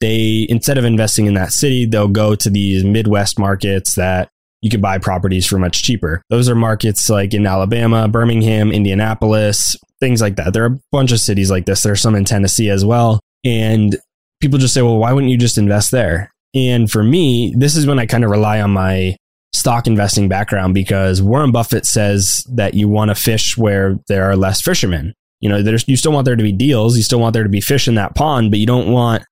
they, 0.00 0.46
instead 0.48 0.78
of 0.78 0.84
investing 0.84 1.26
in 1.26 1.34
that 1.34 1.52
city, 1.52 1.86
they'll 1.86 2.08
go 2.08 2.34
to 2.34 2.50
these 2.50 2.84
Midwest 2.84 3.38
markets 3.38 3.94
that 3.94 4.28
you 4.62 4.70
can 4.70 4.80
buy 4.80 4.96
properties 4.96 5.46
for 5.46 5.58
much 5.58 5.82
cheaper. 5.82 6.22
Those 6.30 6.48
are 6.48 6.54
markets 6.54 7.10
like 7.10 7.34
in 7.34 7.46
Alabama, 7.46 8.08
Birmingham, 8.08 8.72
Indianapolis, 8.72 9.76
things 10.00 10.22
like 10.22 10.36
that. 10.36 10.52
There 10.52 10.62
are 10.64 10.74
a 10.74 10.80
bunch 10.92 11.12
of 11.12 11.20
cities 11.20 11.50
like 11.50 11.66
this. 11.66 11.82
There's 11.82 12.00
some 12.00 12.14
in 12.14 12.24
Tennessee 12.24 12.70
as 12.70 12.84
well. 12.84 13.20
And 13.44 13.96
people 14.40 14.58
just 14.58 14.72
say, 14.72 14.82
well, 14.82 14.98
why 14.98 15.12
wouldn't 15.12 15.32
you 15.32 15.38
just 15.38 15.58
invest 15.58 15.90
there? 15.90 16.30
And 16.54 16.90
for 16.90 17.02
me, 17.02 17.54
this 17.56 17.76
is 17.76 17.86
when 17.86 17.98
I 17.98 18.06
kind 18.06 18.24
of 18.24 18.30
rely 18.30 18.60
on 18.60 18.70
my 18.70 19.16
stock 19.52 19.86
investing 19.86 20.28
background 20.28 20.74
because 20.74 21.20
Warren 21.20 21.52
Buffett 21.52 21.84
says 21.84 22.46
that 22.50 22.74
you 22.74 22.88
want 22.88 23.10
to 23.10 23.14
fish 23.14 23.56
where 23.56 23.98
there 24.08 24.30
are 24.30 24.36
less 24.36 24.62
fishermen. 24.62 25.12
You 25.40 25.48
know, 25.48 25.62
there's, 25.62 25.86
you 25.88 25.96
still 25.96 26.12
want 26.12 26.24
there 26.24 26.36
to 26.36 26.42
be 26.42 26.52
deals, 26.52 26.96
you 26.96 27.02
still 27.02 27.20
want 27.20 27.32
there 27.32 27.42
to 27.42 27.48
be 27.48 27.60
fish 27.60 27.88
in 27.88 27.96
that 27.96 28.14
pond, 28.14 28.50
but 28.50 28.60
you 28.60 28.66
don't 28.66 28.92
want 28.92 29.24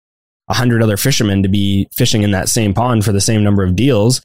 a 0.49 0.55
hundred 0.55 0.83
other 0.83 0.97
fishermen 0.97 1.45
to 1.45 1.49
be 1.49 1.87
fishing 1.97 2.23
in 2.23 2.33
that 2.33 2.49
same 2.49 2.75
pond 2.75 3.05
for 3.05 3.13
the 3.13 3.21
same 3.21 3.45
number 3.45 3.63
of 3.63 3.77
deals. 3.77 4.21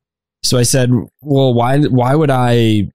So 0.46 0.58
I 0.58 0.64
said, 0.64 0.89
well, 1.22 1.54
why, 1.54 1.80
why 1.80 2.16
would 2.16 2.30
I 2.32 2.89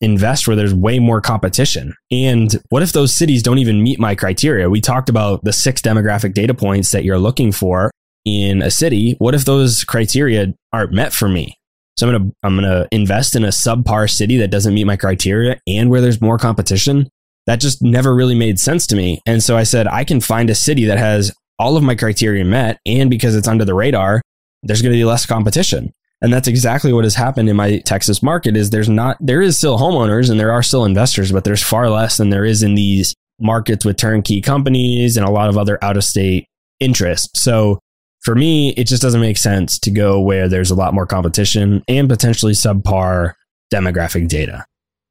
invest 0.00 0.46
where 0.46 0.56
there's 0.56 0.74
way 0.74 0.98
more 0.98 1.20
competition. 1.20 1.94
And 2.10 2.52
what 2.68 2.82
if 2.82 2.92
those 2.92 3.14
cities 3.14 3.42
don't 3.42 3.58
even 3.58 3.82
meet 3.82 3.98
my 3.98 4.14
criteria? 4.14 4.68
We 4.68 4.80
talked 4.80 5.08
about 5.08 5.42
the 5.44 5.52
six 5.52 5.80
demographic 5.80 6.34
data 6.34 6.54
points 6.54 6.90
that 6.90 7.04
you're 7.04 7.18
looking 7.18 7.52
for 7.52 7.90
in 8.24 8.62
a 8.62 8.70
city. 8.70 9.16
What 9.18 9.34
if 9.34 9.44
those 9.44 9.84
criteria 9.84 10.54
aren't 10.72 10.92
met 10.92 11.12
for 11.12 11.28
me? 11.28 11.56
So 11.98 12.08
I'm 12.08 12.28
to 12.28 12.36
I'm 12.42 12.56
to 12.58 12.88
invest 12.92 13.34
in 13.34 13.44
a 13.44 13.48
subpar 13.48 14.10
city 14.10 14.36
that 14.38 14.50
doesn't 14.50 14.74
meet 14.74 14.84
my 14.84 14.96
criteria 14.96 15.58
and 15.66 15.88
where 15.88 16.02
there's 16.02 16.20
more 16.20 16.36
competition. 16.36 17.08
That 17.46 17.60
just 17.60 17.80
never 17.80 18.14
really 18.14 18.34
made 18.34 18.58
sense 18.58 18.86
to 18.88 18.96
me. 18.96 19.20
And 19.24 19.42
so 19.42 19.56
I 19.56 19.62
said 19.62 19.86
I 19.86 20.04
can 20.04 20.20
find 20.20 20.50
a 20.50 20.54
city 20.54 20.84
that 20.86 20.98
has 20.98 21.32
all 21.58 21.76
of 21.76 21.82
my 21.82 21.94
criteria 21.94 22.44
met 22.44 22.78
and 22.84 23.08
because 23.08 23.34
it's 23.34 23.48
under 23.48 23.64
the 23.64 23.72
radar, 23.72 24.20
there's 24.62 24.82
going 24.82 24.92
to 24.92 24.98
be 24.98 25.06
less 25.06 25.24
competition. 25.24 25.92
And 26.22 26.32
that's 26.32 26.48
exactly 26.48 26.92
what 26.92 27.04
has 27.04 27.14
happened 27.14 27.48
in 27.48 27.56
my 27.56 27.78
Texas 27.80 28.22
market 28.22 28.56
is 28.56 28.70
there's 28.70 28.88
not 28.88 29.18
there 29.20 29.42
is 29.42 29.58
still 29.58 29.78
homeowners 29.78 30.30
and 30.30 30.40
there 30.40 30.52
are 30.52 30.62
still 30.62 30.84
investors, 30.84 31.30
but 31.30 31.44
there's 31.44 31.62
far 31.62 31.90
less 31.90 32.16
than 32.16 32.30
there 32.30 32.44
is 32.44 32.62
in 32.62 32.74
these 32.74 33.14
markets 33.38 33.84
with 33.84 33.98
turnkey 33.98 34.40
companies 34.40 35.16
and 35.16 35.26
a 35.26 35.30
lot 35.30 35.50
of 35.50 35.58
other 35.58 35.78
out 35.82 35.96
of 35.96 36.04
state 36.04 36.46
interest. 36.80 37.36
So 37.36 37.80
for 38.22 38.34
me, 38.34 38.70
it 38.70 38.86
just 38.86 39.02
doesn't 39.02 39.20
make 39.20 39.36
sense 39.36 39.78
to 39.80 39.90
go 39.90 40.20
where 40.20 40.48
there's 40.48 40.70
a 40.70 40.74
lot 40.74 40.94
more 40.94 41.06
competition 41.06 41.82
and 41.86 42.08
potentially 42.08 42.54
subpar 42.54 43.34
demographic 43.72 44.28
data. 44.28 44.64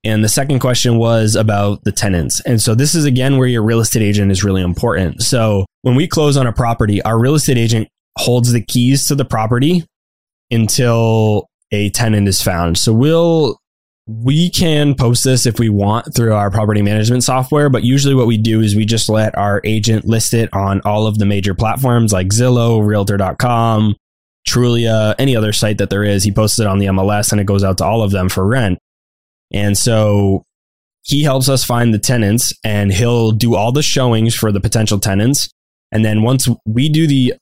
And 0.03 0.23
the 0.23 0.29
second 0.29 0.59
question 0.59 0.97
was 0.97 1.35
about 1.35 1.83
the 1.83 1.91
tenants. 1.91 2.39
And 2.41 2.61
so 2.61 2.75
this 2.75 2.93
is 2.93 3.05
again 3.05 3.37
where 3.37 3.47
your 3.47 3.63
real 3.63 3.79
estate 3.79 4.03
agent 4.03 4.31
is 4.31 4.43
really 4.43 4.61
important. 4.61 5.21
So 5.21 5.65
when 5.83 5.95
we 5.95 6.07
close 6.07 6.35
on 6.35 6.45
a 6.45 6.53
property, 6.53 7.01
our 7.03 7.19
real 7.19 7.35
estate 7.35 7.57
agent 7.57 7.87
holds 8.17 8.51
the 8.51 8.61
keys 8.61 9.07
to 9.07 9.15
the 9.15 9.25
property 9.25 9.85
until 10.51 11.47
a 11.71 11.89
tenant 11.91 12.27
is 12.27 12.41
found. 12.41 12.77
So 12.77 12.93
we'll 12.93 13.57
we 14.07 14.51
can 14.51 14.93
post 14.93 15.23
this 15.23 15.47
if 15.47 15.59
we 15.59 15.69
want 15.69 16.13
through 16.13 16.33
our 16.33 16.51
property 16.51 16.83
management 16.83 17.23
software, 17.23 17.69
but 17.69 17.83
usually 17.83 18.13
what 18.13 18.27
we 18.27 18.37
do 18.37 18.61
is 18.61 18.75
we 18.75 18.85
just 18.85 19.09
let 19.09 19.35
our 19.35 19.61
agent 19.63 20.05
list 20.05 20.33
it 20.33 20.47
on 20.53 20.79
all 20.85 21.07
of 21.07 21.17
the 21.17 21.25
major 21.25 21.55
platforms 21.55 22.13
like 22.13 22.27
Zillow, 22.27 22.85
realtor.com, 22.85 23.95
Trulia, 24.47 25.15
any 25.17 25.35
other 25.35 25.51
site 25.51 25.79
that 25.79 25.89
there 25.89 26.03
is. 26.03 26.23
He 26.23 26.31
posts 26.31 26.59
it 26.59 26.67
on 26.67 26.77
the 26.77 26.85
MLS 26.87 27.31
and 27.31 27.41
it 27.41 27.45
goes 27.45 27.63
out 27.63 27.79
to 27.79 27.85
all 27.85 28.03
of 28.03 28.11
them 28.11 28.29
for 28.29 28.45
rent. 28.45 28.77
And 29.51 29.75
so 29.75 30.43
he 31.01 31.23
helps 31.23 31.49
us 31.49 31.63
find 31.63 31.91
the 31.91 31.99
tenants 31.99 32.53
and 32.63 32.93
he'll 32.93 33.31
do 33.31 33.55
all 33.55 33.71
the 33.71 33.83
showings 33.83 34.35
for 34.35 34.51
the 34.51 34.61
potential 34.61 34.99
tenants. 34.99 35.49
And 35.91 36.05
then 36.05 36.21
once 36.21 36.47
we 36.65 36.89
do 36.89 37.07
the 37.07 37.33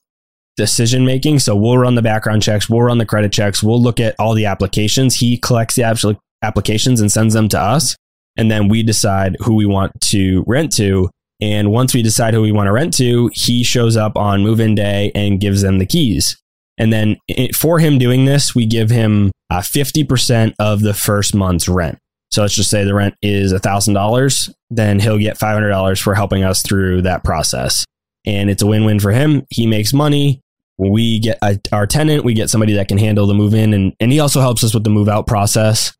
decision 0.56 1.04
making. 1.04 1.40
So 1.40 1.56
we'll 1.56 1.78
run 1.78 1.94
the 1.94 2.02
background 2.02 2.42
checks, 2.42 2.68
we'll 2.68 2.82
run 2.82 2.98
the 2.98 3.06
credit 3.06 3.32
checks, 3.32 3.62
we'll 3.62 3.82
look 3.82 4.00
at 4.00 4.14
all 4.18 4.34
the 4.34 4.46
applications. 4.46 5.16
He 5.16 5.36
collects 5.36 5.74
the 5.74 5.82
actual 5.82 6.20
applications 6.42 7.00
and 7.00 7.10
sends 7.10 7.34
them 7.34 7.48
to 7.50 7.60
us. 7.60 7.96
And 8.36 8.50
then 8.50 8.68
we 8.68 8.82
decide 8.82 9.36
who 9.40 9.54
we 9.54 9.66
want 9.66 9.92
to 10.02 10.44
rent 10.46 10.74
to. 10.76 11.10
And 11.40 11.70
once 11.70 11.94
we 11.94 12.02
decide 12.02 12.34
who 12.34 12.42
we 12.42 12.52
want 12.52 12.68
to 12.68 12.72
rent 12.72 12.94
to, 12.94 13.30
he 13.32 13.64
shows 13.64 13.96
up 13.96 14.16
on 14.16 14.42
move 14.42 14.60
in 14.60 14.74
day 14.74 15.12
and 15.14 15.40
gives 15.40 15.62
them 15.62 15.78
the 15.78 15.86
keys. 15.86 16.36
And 16.78 16.92
then 16.92 17.16
for 17.54 17.78
him 17.78 17.98
doing 17.98 18.24
this, 18.24 18.54
we 18.54 18.66
give 18.66 18.90
him 18.90 19.30
uh, 19.50 19.60
50% 19.60 20.54
of 20.58 20.80
the 20.80 20.94
first 20.94 21.34
month's 21.34 21.68
rent. 21.68 21.98
So 22.32 22.42
let's 22.42 22.54
just 22.54 22.70
say 22.70 22.82
the 22.82 22.94
rent 22.94 23.14
is 23.22 23.52
$1,000, 23.52 24.54
then 24.70 24.98
he'll 24.98 25.18
get 25.18 25.38
$500 25.38 26.02
for 26.02 26.14
helping 26.16 26.42
us 26.42 26.62
through 26.62 27.02
that 27.02 27.22
process. 27.22 27.84
And 28.26 28.50
it's 28.50 28.62
a 28.62 28.66
win 28.66 28.84
win 28.84 28.98
for 28.98 29.12
him. 29.12 29.44
He 29.50 29.68
makes 29.68 29.92
money 29.92 30.40
we 30.78 31.20
get 31.20 31.38
a, 31.42 31.58
our 31.72 31.86
tenant, 31.86 32.24
we 32.24 32.34
get 32.34 32.50
somebody 32.50 32.74
that 32.74 32.88
can 32.88 32.98
handle 32.98 33.26
the 33.26 33.34
move 33.34 33.54
in, 33.54 33.72
and, 33.74 33.94
and 34.00 34.12
he 34.12 34.20
also 34.20 34.40
helps 34.40 34.64
us 34.64 34.74
with 34.74 34.84
the 34.84 34.90
move 34.90 35.08
out 35.08 35.26
process. 35.26 35.92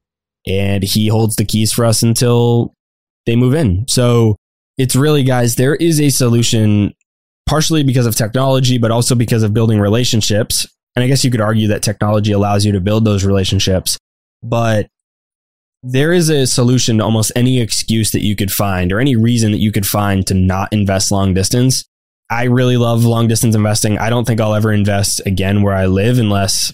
And 0.47 0.83
he 0.83 1.09
holds 1.09 1.37
the 1.37 1.45
keys 1.45 1.73
for 1.73 1.87
us 1.87 2.03
until 2.03 2.75
they 3.25 3.35
move 3.35 3.55
in. 3.55 3.87
So 3.89 4.37
it's 4.77 4.95
really, 4.95 5.23
guys, 5.23 5.57
there 5.57 5.75
is 5.75 5.99
a 6.01 6.11
solution 6.11 6.93
partially 7.47 7.83
because 7.83 8.05
of 8.05 8.15
technology, 8.15 8.77
but 8.77 8.91
also 8.91 9.15
because 9.15 9.43
of 9.43 9.55
building 9.55 9.81
relationships. 9.81 10.67
And 10.97 11.03
I 11.03 11.07
guess 11.07 11.25
you 11.25 11.31
could 11.31 11.41
argue 11.41 11.69
that 11.69 11.83
technology 11.83 12.33
allows 12.33 12.65
you 12.65 12.73
to 12.73 12.81
build 12.81 13.05
those 13.05 13.25
relationships, 13.25 13.97
but 14.43 14.89
there 15.83 16.13
is 16.13 16.29
a 16.31 16.47
solution 16.47 16.99
to 16.99 17.05
almost 17.05 17.33
any 17.37 17.61
excuse 17.61 18.11
that 18.13 18.23
you 18.23 18.37
could 18.37 18.51
find 18.51 18.93
or 18.93 19.01
any 19.01 19.17
reason 19.17 19.53
that 19.53 19.59
you 19.59 19.73
could 19.73 19.87
find 19.87 20.27
to 20.27 20.35
not 20.35 20.73
invest 20.73 21.11
long 21.11 21.35
distance 21.35 21.85
I 22.31 22.45
really 22.45 22.77
love 22.77 23.05
long 23.05 23.29
distance 23.29 23.55
investing. 23.55 23.99
I 23.99 24.11
don't 24.11 24.27
think 24.27 24.41
I'll 24.41 24.55
ever 24.55 24.73
invest 24.73 25.21
again 25.27 25.63
where 25.63 25.75
I 25.75 25.87
live 25.87 26.19
unless 26.19 26.73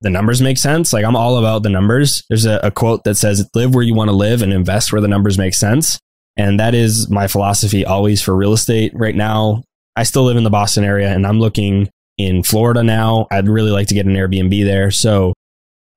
the 0.00 0.10
numbers 0.10 0.40
make 0.40 0.58
sense. 0.58 0.92
Like 0.92 1.04
I'm 1.04 1.16
all 1.16 1.36
about 1.36 1.62
the 1.62 1.68
numbers. 1.68 2.22
There's 2.28 2.46
a, 2.46 2.58
a 2.62 2.70
quote 2.70 3.04
that 3.04 3.16
says, 3.16 3.48
live 3.54 3.74
where 3.74 3.84
you 3.84 3.94
want 3.94 4.08
to 4.08 4.16
live 4.16 4.42
and 4.42 4.52
invest 4.52 4.92
where 4.92 5.02
the 5.02 5.08
numbers 5.08 5.38
make 5.38 5.54
sense. 5.54 5.98
And 6.36 6.58
that 6.58 6.74
is 6.74 7.10
my 7.10 7.26
philosophy 7.26 7.84
always 7.84 8.22
for 8.22 8.34
real 8.34 8.54
estate. 8.54 8.92
Right 8.94 9.14
now, 9.14 9.62
I 9.96 10.04
still 10.04 10.24
live 10.24 10.38
in 10.38 10.44
the 10.44 10.50
Boston 10.50 10.84
area 10.84 11.10
and 11.10 11.26
I'm 11.26 11.40
looking 11.40 11.90
in 12.16 12.42
Florida 12.42 12.82
now. 12.82 13.26
I'd 13.30 13.48
really 13.48 13.70
like 13.70 13.88
to 13.88 13.94
get 13.94 14.06
an 14.06 14.14
Airbnb 14.14 14.64
there. 14.64 14.90
So 14.90 15.34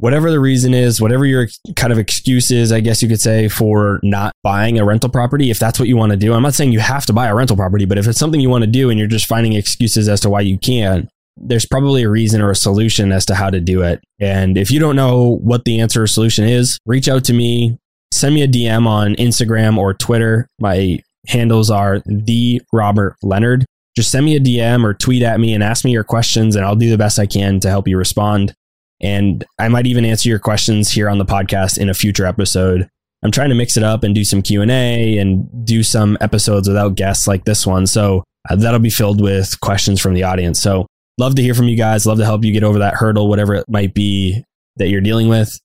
whatever 0.03 0.29
the 0.29 0.39
reason 0.39 0.73
is, 0.73 0.99
whatever 0.99 1.25
your 1.25 1.47
kind 1.77 1.93
of 1.93 1.97
excuse 1.97 2.51
is, 2.51 2.73
I 2.73 2.81
guess 2.81 3.01
you 3.01 3.07
could 3.07 3.21
say 3.21 3.47
for 3.47 4.01
not 4.03 4.33
buying 4.43 4.77
a 4.77 4.83
rental 4.83 5.09
property, 5.09 5.49
if 5.49 5.59
that's 5.59 5.79
what 5.79 5.87
you 5.87 5.95
want 5.95 6.11
to 6.11 6.17
do. 6.17 6.33
I'm 6.33 6.41
not 6.41 6.55
saying 6.55 6.73
you 6.73 6.81
have 6.81 7.05
to 7.05 7.13
buy 7.13 7.27
a 7.27 7.33
rental 7.33 7.55
property, 7.55 7.85
but 7.85 7.97
if 7.97 8.05
it's 8.05 8.19
something 8.19 8.41
you 8.41 8.49
want 8.49 8.65
to 8.65 8.69
do 8.69 8.89
and 8.89 8.99
you're 8.99 9.07
just 9.07 9.27
finding 9.27 9.53
excuses 9.53 10.09
as 10.09 10.19
to 10.19 10.29
why 10.29 10.41
you 10.41 10.59
can't, 10.59 11.07
there's 11.37 11.65
probably 11.65 12.03
a 12.03 12.09
reason 12.09 12.41
or 12.41 12.51
a 12.51 12.55
solution 12.55 13.13
as 13.13 13.25
to 13.27 13.35
how 13.35 13.49
to 13.49 13.61
do 13.61 13.81
it. 13.81 14.03
And 14.19 14.57
if 14.57 14.71
you 14.71 14.77
don't 14.81 14.97
know 14.97 15.37
what 15.37 15.63
the 15.63 15.79
answer 15.79 16.03
or 16.03 16.07
solution 16.07 16.43
is, 16.43 16.77
reach 16.85 17.07
out 17.07 17.23
to 17.23 17.33
me, 17.33 17.77
send 18.11 18.35
me 18.35 18.41
a 18.41 18.47
DM 18.49 18.85
on 18.85 19.15
Instagram 19.15 19.77
or 19.77 19.93
Twitter. 19.93 20.49
My 20.59 20.99
handles 21.27 21.69
are 21.69 22.01
the 22.05 22.61
Robert 22.73 23.15
Leonard. 23.23 23.65
Just 23.95 24.11
send 24.11 24.25
me 24.25 24.35
a 24.35 24.41
DM 24.41 24.83
or 24.83 24.93
tweet 24.93 25.23
at 25.23 25.39
me 25.39 25.53
and 25.53 25.63
ask 25.63 25.85
me 25.85 25.91
your 25.91 26.03
questions, 26.03 26.57
and 26.57 26.65
I'll 26.65 26.75
do 26.75 26.89
the 26.89 26.97
best 26.97 27.19
I 27.19 27.25
can 27.25 27.61
to 27.61 27.69
help 27.69 27.87
you 27.87 27.97
respond. 27.97 28.53
And 29.01 29.43
I 29.59 29.67
might 29.67 29.87
even 29.87 30.05
answer 30.05 30.29
your 30.29 30.39
questions 30.39 30.91
here 30.91 31.09
on 31.09 31.17
the 31.17 31.25
podcast 31.25 31.77
in 31.77 31.89
a 31.89 31.93
future 31.93 32.25
episode. 32.25 32.87
I'm 33.23 33.31
trying 33.31 33.49
to 33.49 33.55
mix 33.55 33.77
it 33.77 33.83
up 33.83 34.03
and 34.03 34.13
do 34.13 34.23
some 34.23 34.41
Q&A 34.41 35.17
and 35.17 35.47
do 35.65 35.83
some 35.83 36.17
episodes 36.21 36.67
without 36.67 36.95
guests 36.95 37.27
like 37.27 37.45
this 37.45 37.65
one. 37.65 37.87
So 37.87 38.23
uh, 38.49 38.55
that'll 38.55 38.79
be 38.79 38.89
filled 38.89 39.21
with 39.21 39.59
questions 39.61 40.01
from 40.01 40.13
the 40.13 40.23
audience. 40.23 40.61
So 40.61 40.87
love 41.17 41.35
to 41.35 41.41
hear 41.41 41.53
from 41.53 41.67
you 41.67 41.77
guys. 41.77 42.05
Love 42.05 42.17
to 42.17 42.25
help 42.25 42.43
you 42.43 42.51
get 42.51 42.63
over 42.63 42.79
that 42.79 42.95
hurdle, 42.95 43.29
whatever 43.29 43.55
it 43.55 43.65
might 43.69 43.93
be 43.93 44.43
that 44.77 44.89
you're 44.89 45.01
dealing 45.01 45.29
with. 45.29 45.57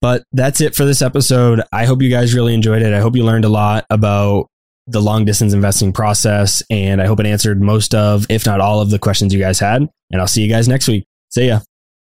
But 0.00 0.24
that's 0.32 0.60
it 0.60 0.74
for 0.74 0.84
this 0.84 1.00
episode. 1.00 1.62
I 1.72 1.84
hope 1.86 2.02
you 2.02 2.10
guys 2.10 2.34
really 2.34 2.54
enjoyed 2.54 2.82
it. 2.82 2.92
I 2.92 3.00
hope 3.00 3.16
you 3.16 3.24
learned 3.24 3.44
a 3.44 3.50
lot 3.50 3.86
about 3.88 4.46
the 4.86 5.00
long 5.00 5.24
distance 5.24 5.52
investing 5.52 5.92
process. 5.92 6.62
And 6.70 7.00
I 7.00 7.06
hope 7.06 7.20
it 7.20 7.26
answered 7.26 7.60
most 7.60 7.94
of, 7.94 8.26
if 8.28 8.46
not 8.46 8.60
all 8.60 8.80
of 8.80 8.90
the 8.90 8.98
questions 8.98 9.32
you 9.32 9.40
guys 9.40 9.58
had. 9.58 9.88
And 10.10 10.20
I'll 10.20 10.28
see 10.28 10.42
you 10.42 10.48
guys 10.48 10.68
next 10.68 10.88
week. 10.88 11.06
See 11.30 11.48
ya. 11.48 11.60